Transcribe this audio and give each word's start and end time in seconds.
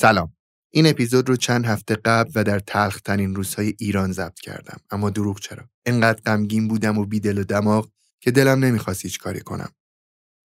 سلام 0.00 0.32
این 0.70 0.86
اپیزود 0.86 1.28
رو 1.28 1.36
چند 1.36 1.66
هفته 1.66 1.94
قبل 1.94 2.30
و 2.34 2.44
در 2.44 2.58
تلخترین 2.58 3.34
روزهای 3.34 3.74
ایران 3.78 4.12
ضبط 4.12 4.40
کردم 4.40 4.80
اما 4.90 5.10
دروغ 5.10 5.40
چرا 5.40 5.64
انقدر 5.86 6.20
غمگین 6.26 6.68
بودم 6.68 6.98
و 6.98 7.04
بیدل 7.04 7.38
و 7.38 7.44
دماغ 7.44 7.88
که 8.20 8.30
دلم 8.30 8.64
نمی‌خواست 8.64 9.02
هیچ 9.04 9.18
کاری 9.18 9.40
کنم 9.40 9.70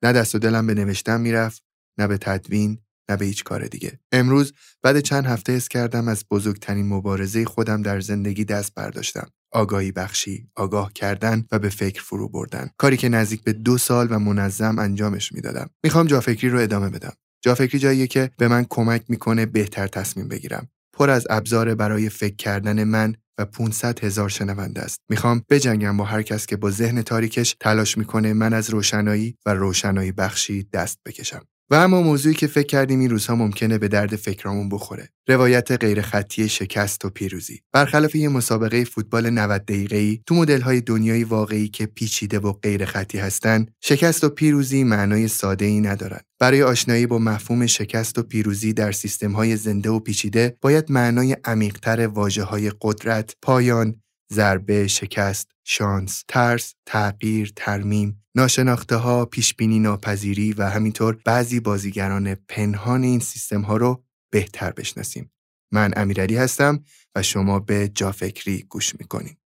نه 0.04 0.14
دست 0.14 0.36
و 0.36 0.40
دلم 0.40 0.68
به 0.68 0.74
نوشتن 0.74 1.22
می‌رفت 1.22 1.64
نه 1.98 2.08
به 2.08 2.18
تدوین 2.18 2.80
نه 3.10 3.18
به 3.18 3.26
هیچ 3.26 3.44
کار 3.44 3.66
دیگه 3.66 4.00
امروز 4.12 4.54
بعد 4.82 5.00
چند 5.00 5.26
هفته 5.26 5.54
حس 5.54 5.68
کردم 5.68 6.08
از 6.08 6.26
بزرگترین 6.32 6.88
مبارزه 6.88 7.46
خودم 7.46 7.82
در 7.82 8.00
زندگی 8.00 8.46
دست 8.46 8.74
برداشتم 8.76 9.28
آگاهی 9.52 9.92
بخشی، 9.92 10.48
آگاه 10.56 10.94
کردن 10.94 11.46
و 11.52 11.60
به 11.60 11.70
فکر 11.70 12.02
فرو 12.02 12.30
بردن. 12.30 12.70
کاری 12.78 12.98
که 12.98 13.10
نزدیک 13.10 13.44
به 13.44 13.54
دو 13.54 13.78
سال 13.78 14.08
و 14.12 14.20
منظم 14.20 14.80
انجامش 14.80 15.32
می‌دادم. 15.32 15.70
می‌خوام 15.84 16.08
جافکری 16.08 16.50
رو 16.50 16.60
ادامه 16.60 16.90
بدم. 16.90 17.14
جافکری 17.46 17.80
جاییه 17.80 18.08
که 18.08 18.32
به 18.38 18.48
من 18.48 18.66
کمک 18.70 19.04
می‌کنه 19.10 19.46
بهتر 19.46 19.88
تصمیم 19.88 20.28
بگیرم. 20.28 20.68
پر 20.94 21.10
از 21.10 21.28
ابزار 21.30 21.76
برای 21.76 22.10
فکر 22.10 22.36
کردن 22.36 22.84
من 22.84 23.16
و 23.38 23.46
500 23.46 24.04
هزار 24.04 24.30
شنونده 24.30 24.82
است. 24.82 25.00
می‌خوام 25.10 25.44
بجنگم 25.50 25.98
با 25.98 26.04
هر 26.04 26.22
کس 26.22 26.46
که 26.46 26.58
با 26.58 26.72
ذهن 26.72 27.02
تاریکش 27.02 27.56
تلاش 27.60 27.98
می‌کنه 27.98 28.34
من 28.34 28.54
از 28.54 28.70
روشنایی 28.70 29.36
و 29.46 29.54
روشنایی 29.54 30.12
بخشی 30.12 30.68
دست 30.74 31.00
بکشم. 31.06 31.46
و 31.70 31.76
اما 31.76 32.02
موضوعی 32.02 32.36
که 32.36 32.48
فکر 32.48 32.68
کردیم 32.68 33.00
این 33.00 33.10
روزها 33.10 33.36
ممکنه 33.36 33.78
به 33.78 33.88
درد 33.88 34.16
فکرامون 34.16 34.70
بخوره. 34.70 35.10
روایت 35.28 35.72
غیرخطی 35.72 36.50
شکست 36.50 37.06
و 37.06 37.10
پیروزی. 37.10 37.62
برخلاف 37.72 38.16
یه 38.16 38.30
مسابقه 38.30 38.84
فوتبال 38.84 39.30
90 39.30 39.72
ای 39.72 40.20
تو 40.26 40.36
مدل‌های 40.36 40.82
دنیای 40.82 41.24
واقعی 41.24 41.68
که 41.68 41.86
پیچیده 41.86 42.40
و 42.40 42.52
غیرخطی 42.52 43.18
هستن، 43.18 43.66
شکست 43.82 44.24
و 44.24 44.30
پیروزی 44.30 44.84
معنای 44.84 45.28
ساده 45.28 45.66
ای 45.66 45.82
ندارن. 45.82 46.20
برای 46.40 46.64
آشنایی 46.64 47.08
با 47.08 47.18
مفهوم 47.18 47.66
شکست 47.66 48.18
و 48.18 48.24
پیروزی 48.24 48.74
در 48.74 48.92
سیستم‌های 48.92 49.58
زنده 49.58 49.90
و 49.90 50.00
پیچیده، 50.00 50.58
باید 50.62 50.92
معنای 50.92 51.38
عمیق‌تر 51.46 52.08
واژه‌های 52.08 52.72
قدرت، 52.82 53.36
پایان، 53.42 53.96
ضربه، 54.34 54.88
شکست، 54.88 55.48
شانس، 55.64 56.24
ترس، 56.28 56.74
تغییر، 56.86 57.54
ترمیم، 57.56 58.24
ناشناخته 58.36 58.96
ها، 58.96 59.26
پیشبینی 59.26 59.80
ناپذیری 59.80 60.54
و 60.54 60.70
همینطور 60.70 61.18
بعضی 61.26 61.60
بازیگران 61.60 62.36
پنهان 62.36 63.04
این 63.04 63.20
سیستم 63.20 63.62
ها 63.62 63.78
رو 63.78 64.04
بهتر 64.32 64.72
بشناسیم. 64.72 65.32
من 65.72 65.94
امیرعلی 65.96 66.38
هستم 66.38 66.84
و 67.16 67.24
شما 67.24 67.60
به 67.60 67.88
جافکری 67.88 68.64
گوش 68.64 68.96
می‌کنید. 69.00 69.43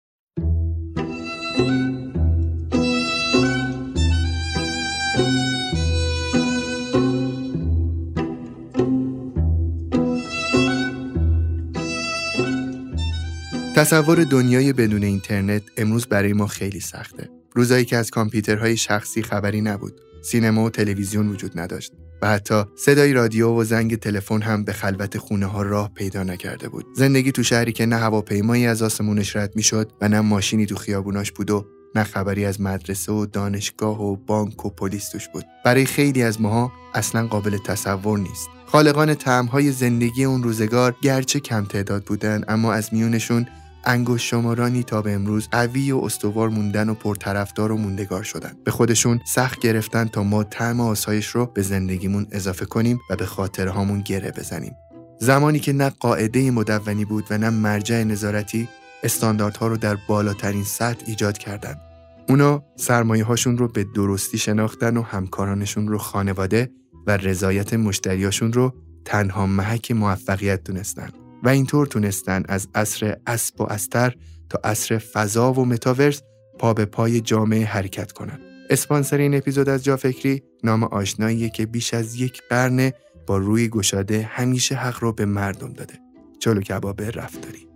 تصور 13.75 14.23
دنیای 14.23 14.73
بدون 14.73 15.03
اینترنت 15.03 15.63
امروز 15.77 16.05
برای 16.05 16.33
ما 16.33 16.47
خیلی 16.47 16.79
سخته. 16.79 17.29
روزایی 17.55 17.85
که 17.85 17.97
از 17.97 18.09
کامپیوترهای 18.09 18.77
شخصی 18.77 19.21
خبری 19.21 19.61
نبود. 19.61 20.01
سینما 20.21 20.63
و 20.63 20.69
تلویزیون 20.69 21.27
وجود 21.27 21.59
نداشت 21.59 21.91
و 22.21 22.27
حتی 22.27 22.63
صدای 22.75 23.13
رادیو 23.13 23.49
و 23.49 23.63
زنگ 23.63 23.95
تلفن 23.95 24.41
هم 24.41 24.63
به 24.63 24.73
خلوت 24.73 25.17
خونه 25.17 25.45
ها 25.45 25.61
راه 25.61 25.93
پیدا 25.93 26.23
نکرده 26.23 26.69
بود. 26.69 26.85
زندگی 26.95 27.31
تو 27.31 27.43
شهری 27.43 27.71
که 27.71 27.85
نه 27.85 27.95
هواپیمایی 27.95 28.67
از 28.67 28.81
آسمونش 28.81 29.35
رد 29.35 29.55
می‌شد 29.55 29.91
و 30.01 30.09
نه 30.09 30.21
ماشینی 30.21 30.65
تو 30.65 30.75
خیابوناش 30.75 31.31
بود 31.31 31.51
و 31.51 31.65
نه 31.95 32.03
خبری 32.03 32.45
از 32.45 32.61
مدرسه 32.61 33.11
و 33.11 33.25
دانشگاه 33.25 34.01
و 34.03 34.15
بانک 34.15 34.65
و 34.65 34.69
پلیس 34.69 35.09
توش 35.09 35.27
بود. 35.33 35.45
برای 35.65 35.85
خیلی 35.85 36.23
از 36.23 36.41
ماها 36.41 36.71
اصلا 36.93 37.27
قابل 37.27 37.57
تصور 37.57 38.19
نیست. 38.19 38.49
خالقان 38.65 39.13
تعمهای 39.13 39.71
زندگی 39.71 40.23
اون 40.23 40.43
روزگار 40.43 40.95
گرچه 41.01 41.39
کم 41.39 41.65
تعداد 41.65 42.03
بودن 42.03 42.43
اما 42.47 42.73
از 42.73 42.93
میونشون 42.93 43.47
انگوش 43.85 44.29
شمارانی 44.29 44.83
تا 44.83 45.01
به 45.01 45.13
امروز 45.13 45.47
قوی 45.51 45.91
و 45.91 45.97
استوار 45.97 46.49
موندن 46.49 46.89
و 46.89 46.93
پرطرفدار 46.93 47.71
و 47.71 47.77
موندگار 47.77 48.23
شدن 48.23 48.53
به 48.63 48.71
خودشون 48.71 49.19
سخت 49.25 49.59
گرفتن 49.59 50.05
تا 50.05 50.23
ما 50.23 50.43
طعم 50.43 50.79
آسایش 50.79 51.27
رو 51.27 51.45
به 51.45 51.61
زندگیمون 51.61 52.27
اضافه 52.31 52.65
کنیم 52.65 52.99
و 53.09 53.15
به 53.15 53.25
خاطرهامون 53.25 54.01
گره 54.01 54.31
بزنیم 54.31 54.75
زمانی 55.19 55.59
که 55.59 55.73
نه 55.73 55.89
قاعده 55.89 56.51
مدونی 56.51 57.05
بود 57.05 57.25
و 57.29 57.37
نه 57.37 57.49
مرجع 57.49 58.03
نظارتی 58.03 58.67
استانداردها 59.03 59.67
رو 59.67 59.77
در 59.77 59.97
بالاترین 60.07 60.63
سطح 60.63 61.03
ایجاد 61.07 61.37
کردند. 61.37 61.81
اونا 62.29 62.63
سرمایه 62.75 63.23
هاشون 63.23 63.57
رو 63.57 63.67
به 63.67 63.85
درستی 63.95 64.37
شناختن 64.37 64.97
و 64.97 65.01
همکارانشون 65.01 65.87
رو 65.87 65.97
خانواده 65.97 66.71
و 67.07 67.17
رضایت 67.17 67.73
مشتریاشون 67.73 68.53
رو 68.53 68.73
تنها 69.05 69.45
محک 69.45 69.91
موفقیت 69.91 70.63
دونستن. 70.63 71.09
و 71.43 71.49
اینطور 71.49 71.87
تونستن 71.87 72.43
از 72.47 72.67
عصر 72.75 73.17
اسب 73.27 73.61
و 73.61 73.63
استر 73.63 74.15
تا 74.49 74.59
عصر 74.63 74.97
فضا 74.97 75.53
و 75.53 75.65
متاورس 75.65 76.21
پا 76.59 76.73
به 76.73 76.85
پای 76.85 77.21
جامعه 77.21 77.65
حرکت 77.65 78.11
کنند. 78.11 78.39
اسپانسر 78.69 79.17
این 79.17 79.35
اپیزود 79.35 79.69
از 79.69 79.83
جافکری 79.83 80.43
نام 80.63 80.83
آشناییه 80.83 81.49
که 81.49 81.65
بیش 81.65 81.93
از 81.93 82.15
یک 82.15 82.41
قرن 82.49 82.91
با 83.27 83.37
روی 83.37 83.69
گشاده 83.69 84.21
همیشه 84.21 84.75
حق 84.75 84.97
رو 85.03 85.13
به 85.13 85.25
مردم 85.25 85.73
داده. 85.73 85.93
چلو 86.39 86.61
کباب 86.61 87.01
رفتاری. 87.01 87.72